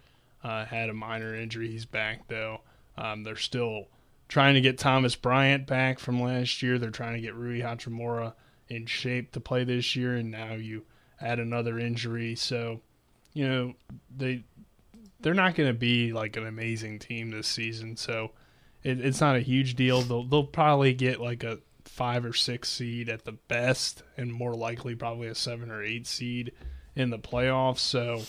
uh, 0.44 0.66
had 0.66 0.90
a 0.90 0.94
minor 0.94 1.36
injury. 1.36 1.70
He's 1.70 1.86
back 1.86 2.28
though. 2.28 2.62
Um, 2.98 3.24
they're 3.24 3.36
still 3.36 3.86
trying 4.28 4.56
to 4.56 4.62
get 4.62 4.78
Thomas 4.78 5.16
Bryant 5.16 5.68
back 5.68 6.00
from 6.00 6.22
last 6.22 6.62
year. 6.62 6.78
They're 6.78 6.90
trying 6.90 7.14
to 7.14 7.22
get 7.22 7.36
Rui 7.36 7.62
Hachimura 7.62 8.34
in 8.70 8.86
shape 8.86 9.32
to 9.32 9.40
play 9.40 9.64
this 9.64 9.96
year, 9.96 10.16
and 10.16 10.32
now 10.32 10.54
you 10.54 10.84
add 11.22 11.40
another 11.40 11.80
injury. 11.80 12.36
So, 12.36 12.82
you 13.34 13.48
know, 13.48 13.74
they 14.16 14.44
they're 15.20 15.34
not 15.34 15.56
going 15.56 15.70
to 15.70 15.78
be 15.78 16.14
like 16.14 16.38
an 16.38 16.46
amazing 16.46 17.00
team 17.00 17.32
this 17.32 17.48
season. 17.48 17.98
So, 17.98 18.32
it, 18.84 19.00
it's 19.00 19.22
not 19.22 19.36
a 19.36 19.42
huge 19.42 19.76
deal. 19.76 20.02
They'll 20.02 20.24
they'll 20.24 20.44
probably 20.44 20.94
get 20.94 21.22
like 21.22 21.44
a 21.44 21.60
five 21.88 22.26
or 22.26 22.34
six 22.34 22.70
seed 22.70 23.10
at 23.10 23.26
the 23.26 23.34
best, 23.34 24.04
and 24.16 24.32
more 24.32 24.54
likely 24.54 24.96
probably 24.96 25.28
a 25.28 25.36
seven 25.36 25.72
or 25.72 25.84
eight 25.84 26.08
seed 26.08 26.52
in 26.96 27.10
the 27.10 27.20
playoffs. 27.20 27.80
So 27.80 28.24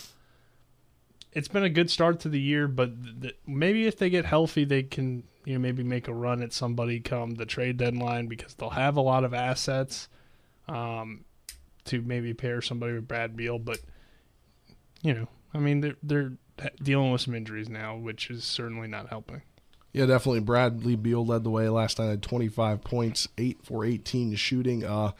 it's 1.33 1.47
been 1.47 1.63
a 1.63 1.69
good 1.69 1.89
start 1.89 2.19
to 2.21 2.29
the 2.29 2.39
year, 2.39 2.67
but 2.67 3.21
th- 3.21 3.37
maybe 3.45 3.87
if 3.87 3.97
they 3.97 4.09
get 4.09 4.25
healthy, 4.25 4.65
they 4.65 4.83
can 4.83 5.23
you 5.45 5.53
know 5.53 5.59
maybe 5.59 5.83
make 5.83 6.07
a 6.07 6.13
run 6.13 6.41
at 6.41 6.53
somebody 6.53 6.99
come 6.99 7.35
the 7.35 7.45
trade 7.45 7.77
deadline 7.77 8.27
because 8.27 8.53
they'll 8.55 8.69
have 8.69 8.97
a 8.97 9.01
lot 9.01 9.23
of 9.23 9.33
assets 9.33 10.07
um, 10.67 11.25
to 11.85 12.01
maybe 12.01 12.33
pair 12.33 12.61
somebody 12.61 12.93
with 12.93 13.07
Brad 13.07 13.35
Beal. 13.35 13.59
But 13.59 13.79
you 15.01 15.13
know, 15.13 15.27
I 15.53 15.59
mean, 15.59 15.81
they're 15.81 15.97
they're 16.03 16.33
dealing 16.81 17.11
with 17.11 17.21
some 17.21 17.35
injuries 17.35 17.69
now, 17.69 17.95
which 17.95 18.29
is 18.29 18.43
certainly 18.43 18.87
not 18.87 19.09
helping. 19.09 19.41
Yeah, 19.91 20.05
definitely. 20.05 20.41
Bradley 20.41 20.95
Beal 20.95 21.25
led 21.25 21.43
the 21.43 21.49
way 21.49 21.67
last 21.69 21.99
night 21.99 22.11
at 22.11 22.21
25 22.21 22.83
points, 22.83 23.27
8 23.37 23.59
for 23.63 23.83
18 23.83 24.35
shooting. 24.35 24.83
Uh, 24.83 25.11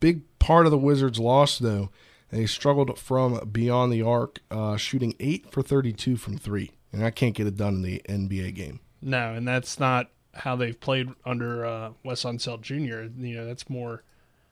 big 0.00 0.22
part 0.38 0.66
of 0.66 0.72
the 0.72 0.78
Wizards' 0.78 1.18
loss, 1.18 1.58
though, 1.58 1.90
they 2.30 2.46
struggled 2.46 2.98
from 2.98 3.48
beyond 3.50 3.92
the 3.92 4.02
arc, 4.02 4.40
uh, 4.50 4.76
shooting 4.76 5.14
8 5.18 5.50
for 5.50 5.62
32 5.62 6.16
from 6.16 6.38
3. 6.38 6.70
And 6.92 7.04
I 7.04 7.10
can't 7.10 7.34
get 7.34 7.46
it 7.46 7.56
done 7.56 7.76
in 7.76 7.82
the 7.82 8.02
NBA 8.08 8.54
game. 8.54 8.80
No, 9.02 9.34
and 9.34 9.46
that's 9.46 9.80
not 9.80 10.10
how 10.32 10.56
they've 10.56 10.78
played 10.78 11.10
under 11.24 11.66
uh, 11.66 11.90
Wes 12.04 12.24
Unseld 12.24 12.62
Jr. 12.62 13.10
You 13.20 13.36
know, 13.36 13.46
that's 13.46 13.68
more 13.68 14.02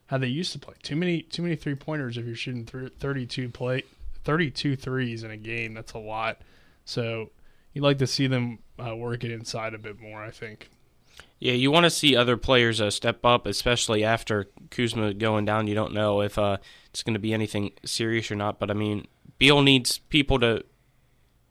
how 0.06 0.18
they 0.18 0.26
used 0.26 0.52
to 0.52 0.58
play. 0.58 0.74
Too 0.82 0.96
many, 0.96 1.22
too 1.22 1.42
many 1.42 1.56
three 1.56 1.74
pointers. 1.74 2.18
If 2.18 2.26
you're 2.26 2.34
shooting 2.34 2.66
th- 2.66 2.92
32 2.98 3.48
play, 3.48 3.84
32 4.24 4.76
threes 4.76 5.22
in 5.22 5.30
a 5.30 5.36
game, 5.36 5.74
that's 5.74 5.92
a 5.92 5.98
lot. 5.98 6.38
So 6.84 7.30
you'd 7.72 7.82
like 7.82 7.98
to 7.98 8.06
see 8.06 8.26
them 8.26 8.58
uh, 8.78 8.94
work 8.96 9.24
it 9.24 9.30
inside 9.30 9.74
a 9.74 9.78
bit 9.78 10.00
more. 10.00 10.22
I 10.22 10.30
think. 10.30 10.68
Yeah, 11.38 11.54
you 11.54 11.72
want 11.72 11.84
to 11.84 11.90
see 11.90 12.14
other 12.14 12.36
players 12.36 12.80
uh, 12.80 12.90
step 12.90 13.24
up, 13.24 13.46
especially 13.46 14.04
after 14.04 14.46
Kuzma 14.70 15.12
going 15.14 15.44
down. 15.44 15.66
You 15.66 15.74
don't 15.74 15.92
know 15.92 16.20
if 16.20 16.38
uh, 16.38 16.58
it's 16.90 17.02
going 17.02 17.14
to 17.14 17.20
be 17.20 17.34
anything 17.34 17.72
serious 17.84 18.30
or 18.30 18.36
not. 18.36 18.60
But 18.60 18.70
I 18.70 18.74
mean, 18.74 19.08
Beal 19.38 19.60
needs 19.60 19.98
people 19.98 20.38
to 20.38 20.64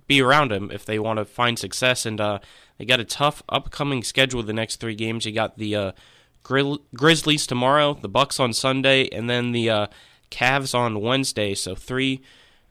be 0.07 0.21
around 0.21 0.51
him 0.53 0.71
if 0.71 0.85
they 0.85 0.97
want 0.97 1.19
to 1.19 1.25
find 1.25 1.59
success. 1.59 2.05
And 2.05 2.21
uh, 2.21 2.39
they 2.77 2.85
got 2.85 3.01
a 3.01 3.05
tough 3.05 3.43
upcoming 3.49 4.01
schedule. 4.01 4.41
The 4.43 4.53
next 4.53 4.77
three 4.77 4.95
games, 4.95 5.25
you 5.25 5.33
got 5.33 5.57
the 5.57 5.75
uh, 5.75 5.91
Gri- 6.41 6.79
Grizzlies 6.95 7.45
tomorrow, 7.45 7.93
the 7.93 8.07
Bucks 8.07 8.39
on 8.39 8.53
Sunday, 8.53 9.09
and 9.09 9.29
then 9.29 9.51
the 9.51 9.69
uh, 9.69 9.87
Cavs 10.29 10.73
on 10.73 11.01
Wednesday. 11.01 11.53
So 11.53 11.75
three 11.75 12.21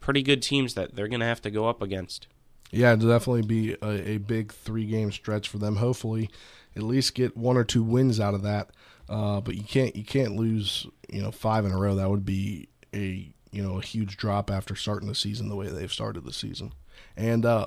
pretty 0.01 0.23
good 0.23 0.41
teams 0.41 0.73
that 0.73 0.97
they're 0.97 1.09
going 1.09 1.21
to 1.21 1.27
have 1.27 1.43
to 1.43 1.51
go 1.51 1.69
up 1.69 1.83
against. 1.83 2.29
Yeah, 2.71 2.93
it'll 2.93 3.09
definitely 3.09 3.43
be 3.43 3.77
a, 3.83 4.11
a 4.13 4.19
big 4.19 4.53
three 4.53 4.87
game 4.87 5.11
stretch 5.13 5.49
for 5.49 5.59
them. 5.59 5.77
Hopefully, 5.77 6.31
at 6.77 6.83
least 6.83 7.15
get 7.15 7.37
one 7.37 7.57
or 7.57 7.65
two 7.65 7.83
wins 7.83 8.21
out 8.21 8.35
of 8.35 8.43
that. 8.43 8.71
Uh, 9.09 9.41
but 9.41 9.57
you 9.57 9.65
can't 9.65 9.97
you 9.97 10.05
can't 10.05 10.37
lose 10.37 10.87
you 11.09 11.21
know 11.21 11.33
five 11.33 11.65
in 11.65 11.73
a 11.73 11.77
row. 11.79 11.97
That 11.97 12.11
would 12.11 12.25
be 12.25 12.69
a 12.95 13.33
you 13.51 13.63
know 13.63 13.79
a 13.79 13.83
huge 13.83 14.17
drop 14.17 14.51
after 14.51 14.77
starting 14.77 15.09
the 15.09 15.15
season 15.15 15.49
the 15.49 15.57
way 15.57 15.67
they've 15.69 15.93
started 15.93 16.25
the 16.25 16.33
season. 16.33 16.73
And 17.17 17.45
uh, 17.45 17.67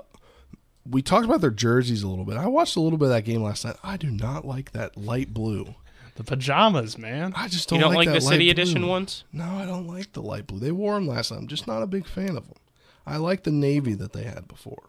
we 0.89 1.01
talked 1.01 1.25
about 1.25 1.41
their 1.41 1.51
jerseys 1.51 2.03
a 2.03 2.07
little 2.07 2.25
bit. 2.25 2.37
I 2.37 2.47
watched 2.47 2.75
a 2.77 2.79
little 2.79 2.97
bit 2.97 3.05
of 3.05 3.11
that 3.11 3.25
game 3.25 3.43
last 3.43 3.65
night. 3.65 3.75
I 3.83 3.97
do 3.97 4.09
not 4.09 4.45
like 4.45 4.71
that 4.71 4.95
light 4.95 5.33
blue. 5.33 5.75
The 6.15 6.23
pajamas, 6.23 6.97
man. 6.97 7.33
I 7.35 7.47
just 7.47 7.67
don't, 7.67 7.79
You 7.79 7.85
don't 7.85 7.95
like 7.95 8.07
that 8.07 8.19
the 8.19 8.25
light 8.25 8.33
City 8.33 8.45
blue. 8.45 8.51
Edition 8.51 8.87
ones? 8.87 9.23
No, 9.33 9.45
I 9.45 9.65
don't 9.65 9.87
like 9.87 10.13
the 10.13 10.21
light 10.21 10.45
blue. 10.45 10.59
They 10.59 10.71
wore 10.71 10.93
them 10.93 11.07
last 11.07 11.31
night. 11.31 11.39
I'm 11.39 11.47
just 11.47 11.65
not 11.67 11.81
a 11.81 11.87
big 11.87 12.05
fan 12.05 12.37
of 12.37 12.47
them. 12.47 12.57
I 13.05 13.17
like 13.17 13.43
the 13.43 13.51
navy 13.51 13.95
that 13.95 14.13
they 14.13 14.23
had 14.23 14.47
before. 14.47 14.83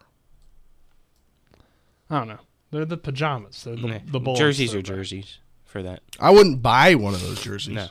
I 2.15 2.19
don't 2.19 2.29
know. 2.29 2.39
They're 2.71 2.85
the 2.85 2.97
pajamas. 2.97 3.65
They're 3.65 3.77
the, 3.77 3.87
Nah, 3.89 3.99
the 4.07 4.21
Bullets. 4.21 4.41
jerseys 4.41 4.71
They're 4.73 4.81
are 4.81 4.83
jerseys 4.83 5.39
for 5.65 5.83
that. 5.83 6.03
I 6.21 6.31
wouldn't 6.31 6.63
buy 6.63 6.95
one 6.95 7.15
of 7.15 7.21
those 7.23 7.43
jerseys. 7.43 7.75
No. 7.75 7.89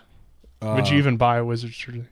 Would 0.75 0.89
you 0.89 0.95
Uh, 0.95 0.99
even 0.99 1.17
buy 1.17 1.37
a 1.37 1.45
Wizards 1.45 1.75
jersey? 1.75 2.05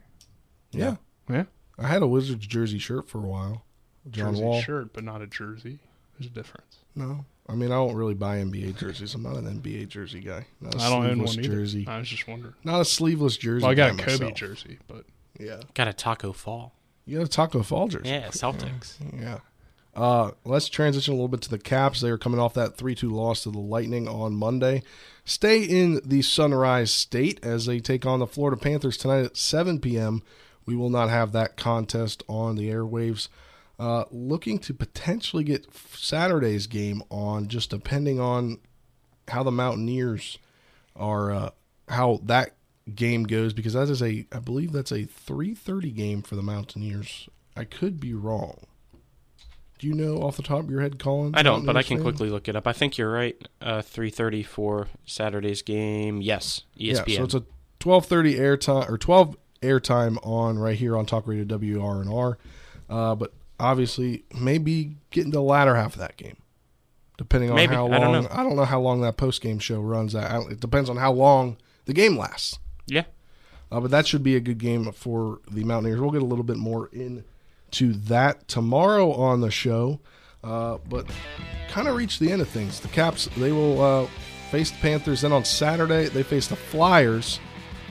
Yeah. 0.72 0.96
Yeah. 1.28 1.44
I 1.78 1.88
had 1.88 2.02
a 2.02 2.06
Wizards 2.06 2.46
jersey 2.46 2.78
shirt 2.78 3.08
for 3.08 3.18
a 3.18 3.22
while. 3.28 3.64
John 4.10 4.32
jersey 4.34 4.42
Wall. 4.44 4.60
shirt, 4.62 4.92
but 4.92 5.04
not 5.04 5.22
a 5.22 5.26
jersey. 5.26 5.78
There's 6.18 6.30
a 6.30 6.34
difference. 6.34 6.78
No. 6.94 7.24
I 7.48 7.54
mean, 7.54 7.70
I 7.72 7.76
don't 7.76 7.94
really 7.94 8.14
buy 8.14 8.36
NBA 8.38 8.78
jerseys. 8.78 9.14
I'm 9.14 9.22
not 9.22 9.36
an 9.36 9.46
NBA 9.60 9.88
jersey 9.88 10.20
guy. 10.20 10.46
Not 10.60 10.74
a 10.74 10.78
I 10.78 10.90
don't 10.90 11.04
own 11.06 11.10
sleeveless 11.26 11.36
one 11.36 11.44
either. 11.44 11.54
jersey. 11.56 11.86
I 11.88 11.98
was 11.98 12.08
just 12.08 12.28
wondering. 12.28 12.54
Not 12.64 12.80
a 12.80 12.84
sleeveless 12.84 13.36
jersey. 13.36 13.62
Well, 13.62 13.72
I 13.72 13.74
got 13.74 13.90
a 13.90 13.94
guy 13.94 14.04
Kobe 14.04 14.12
myself. 14.24 14.34
jersey, 14.34 14.78
but 14.86 15.04
Yeah. 15.40 15.60
Got 15.74 15.88
a 15.88 15.92
Taco 15.92 16.32
Fall. 16.32 16.74
You 17.06 17.18
got 17.18 17.24
a 17.26 17.28
Taco 17.30 17.62
Fall 17.62 17.88
jersey. 17.88 18.08
Yeah, 18.10 18.28
Celtics. 18.28 18.96
Yeah. 19.18 19.38
Uh, 19.94 20.30
let's 20.44 20.68
transition 20.68 21.12
a 21.12 21.16
little 21.16 21.28
bit 21.28 21.42
to 21.42 21.50
the 21.50 21.58
Caps. 21.58 22.00
They 22.00 22.08
are 22.08 22.18
coming 22.18 22.40
off 22.40 22.54
that 22.54 22.76
3 22.76 22.94
2 22.94 23.10
loss 23.10 23.42
to 23.42 23.50
the 23.50 23.58
Lightning 23.58 24.08
on 24.08 24.34
Monday. 24.34 24.82
Stay 25.24 25.62
in 25.62 26.00
the 26.04 26.22
Sunrise 26.22 26.90
State 26.90 27.44
as 27.44 27.66
they 27.66 27.78
take 27.78 28.06
on 28.06 28.18
the 28.18 28.26
Florida 28.26 28.56
Panthers 28.56 28.96
tonight 28.96 29.24
at 29.24 29.36
7 29.36 29.80
p.m. 29.80 30.22
We 30.64 30.74
will 30.74 30.90
not 30.90 31.10
have 31.10 31.32
that 31.32 31.56
contest 31.56 32.22
on 32.28 32.56
the 32.56 32.68
airwaves. 32.70 33.28
Uh, 33.78 34.04
looking 34.10 34.58
to 34.60 34.72
potentially 34.72 35.44
get 35.44 35.66
Saturday's 35.94 36.66
game 36.66 37.02
on, 37.10 37.48
just 37.48 37.70
depending 37.70 38.20
on 38.20 38.58
how 39.28 39.42
the 39.42 39.50
Mountaineers 39.50 40.38
are, 40.94 41.32
uh, 41.32 41.50
how 41.88 42.20
that 42.24 42.54
game 42.94 43.24
goes, 43.24 43.52
because 43.52 43.72
that 43.72 43.88
is 43.88 44.02
a, 44.02 44.26
I 44.32 44.38
believe 44.38 44.72
that's 44.72 44.92
a 44.92 45.06
3:30 45.06 45.94
game 45.94 46.22
for 46.22 46.36
the 46.36 46.42
Mountaineers. 46.42 47.28
I 47.56 47.64
could 47.64 48.00
be 48.00 48.14
wrong. 48.14 48.66
Do 49.82 49.88
you 49.88 49.94
know 49.94 50.18
off 50.22 50.36
the 50.36 50.44
top 50.44 50.60
of 50.60 50.70
your 50.70 50.80
head, 50.80 51.00
Colin? 51.00 51.34
I 51.34 51.42
don't, 51.42 51.66
but 51.66 51.76
I 51.76 51.82
can 51.82 52.00
quickly 52.00 52.30
look 52.30 52.46
it 52.46 52.54
up. 52.54 52.68
I 52.68 52.72
think 52.72 52.96
you're 52.98 53.10
right. 53.10 53.36
Uh, 53.60 53.82
3:30 53.82 54.46
for 54.46 54.86
Saturday's 55.04 55.60
game. 55.60 56.22
Yes, 56.22 56.62
ESPN. 56.78 57.08
Yeah, 57.08 57.16
so 57.16 57.24
it's 57.24 57.34
a 57.34 57.42
12:30 57.80 58.38
airtime 58.38 58.88
or 58.88 58.96
12 58.96 59.36
airtime 59.60 60.24
on 60.24 60.56
right 60.60 60.78
here 60.78 60.96
on 60.96 61.04
Talk 61.04 61.26
Radio 61.26 61.44
WRNR. 61.44 62.36
Uh, 62.88 63.16
but 63.16 63.32
obviously, 63.58 64.22
maybe 64.32 64.98
getting 65.10 65.32
the 65.32 65.42
latter 65.42 65.74
half 65.74 65.94
of 65.94 65.98
that 65.98 66.16
game, 66.16 66.36
depending 67.18 67.50
on 67.50 67.56
Maybe. 67.56 67.74
how 67.74 67.88
I 67.88 67.98
long. 67.98 68.12
don't. 68.12 68.30
I 68.38 68.44
don't 68.44 68.54
know 68.54 68.64
how 68.64 68.78
long 68.80 69.00
that 69.00 69.16
post 69.16 69.42
game 69.42 69.58
show 69.58 69.80
runs. 69.80 70.14
I, 70.14 70.36
I- 70.36 70.50
it 70.52 70.60
depends 70.60 70.90
on 70.90 70.96
how 70.96 71.10
long 71.10 71.56
the 71.86 71.92
game 71.92 72.16
lasts. 72.16 72.60
Yeah. 72.86 73.02
Uh, 73.72 73.80
but 73.80 73.90
that 73.90 74.06
should 74.06 74.22
be 74.22 74.36
a 74.36 74.40
good 74.40 74.58
game 74.58 74.92
for 74.92 75.40
the 75.50 75.64
Mountaineers. 75.64 76.00
We'll 76.00 76.12
get 76.12 76.22
a 76.22 76.24
little 76.24 76.44
bit 76.44 76.56
more 76.58 76.88
into 77.72 77.94
that 78.00 78.48
tomorrow 78.48 79.12
on 79.12 79.40
the 79.40 79.50
show. 79.50 79.98
Uh, 80.44 80.78
but 80.88 81.06
kind 81.68 81.88
of 81.88 81.96
reached 81.96 82.20
the 82.20 82.30
end 82.30 82.42
of 82.42 82.48
things. 82.48 82.80
The 82.80 82.88
Caps, 82.88 83.28
they 83.36 83.52
will 83.52 83.80
uh, 83.80 84.06
face 84.50 84.70
the 84.70 84.78
Panthers. 84.78 85.22
Then 85.22 85.32
on 85.32 85.44
Saturday, 85.44 86.08
they 86.08 86.22
face 86.22 86.48
the 86.48 86.56
Flyers. 86.56 87.40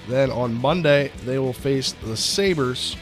Then 0.07 0.29
on 0.29 0.53
Monday, 0.53 1.11
they 1.25 1.39
will 1.39 1.53
face 1.53 1.93
the 2.03 2.15
Sabres. 2.17 2.95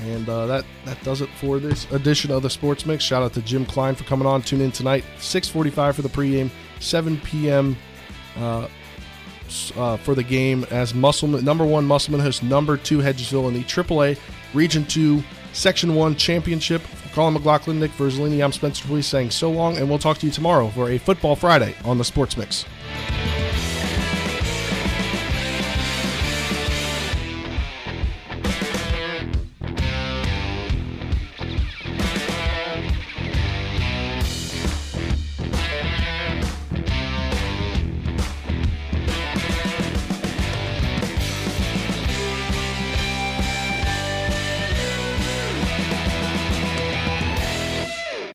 And 0.00 0.28
uh, 0.28 0.46
that, 0.46 0.64
that 0.84 1.02
does 1.02 1.20
it 1.20 1.30
for 1.40 1.58
this 1.58 1.90
edition 1.92 2.30
of 2.30 2.42
the 2.42 2.50
Sports 2.50 2.84
Mix. 2.84 3.02
Shout 3.02 3.22
out 3.22 3.32
to 3.34 3.42
Jim 3.42 3.64
Klein 3.64 3.94
for 3.94 4.04
coming 4.04 4.26
on. 4.26 4.42
Tune 4.42 4.60
in 4.60 4.70
tonight, 4.70 5.04
645 5.18 5.96
for 5.96 6.02
the 6.02 6.08
pregame, 6.08 6.50
7 6.80 7.16
p.m. 7.18 7.76
Uh, 8.36 8.68
uh, 9.76 9.96
for 9.98 10.14
the 10.14 10.22
game 10.22 10.66
as 10.70 10.94
Musselman 10.94 11.44
number 11.44 11.64
one 11.64 11.84
Musselman 11.84 12.20
hosts 12.20 12.42
number 12.42 12.76
two 12.76 12.98
Hedgesville 12.98 13.46
in 13.46 13.54
the 13.54 13.62
AAA 13.62 14.18
Region 14.52 14.84
Two 14.86 15.22
Section 15.54 15.94
One 15.94 16.16
Championship. 16.16 16.82
For 16.82 17.14
Colin 17.14 17.34
McLaughlin, 17.34 17.80
Nick 17.80 17.92
Verzolini, 17.92 18.44
I'm 18.44 18.52
Spencer 18.52 18.82
Dupuy 18.82 19.02
saying 19.02 19.30
so 19.30 19.50
long, 19.50 19.78
and 19.78 19.88
we'll 19.88 19.98
talk 19.98 20.18
to 20.18 20.26
you 20.26 20.32
tomorrow 20.32 20.68
for 20.68 20.90
a 20.90 20.98
Football 20.98 21.36
Friday 21.36 21.74
on 21.84 21.96
the 21.96 22.04
Sports 22.04 22.36
Mix. 22.36 22.64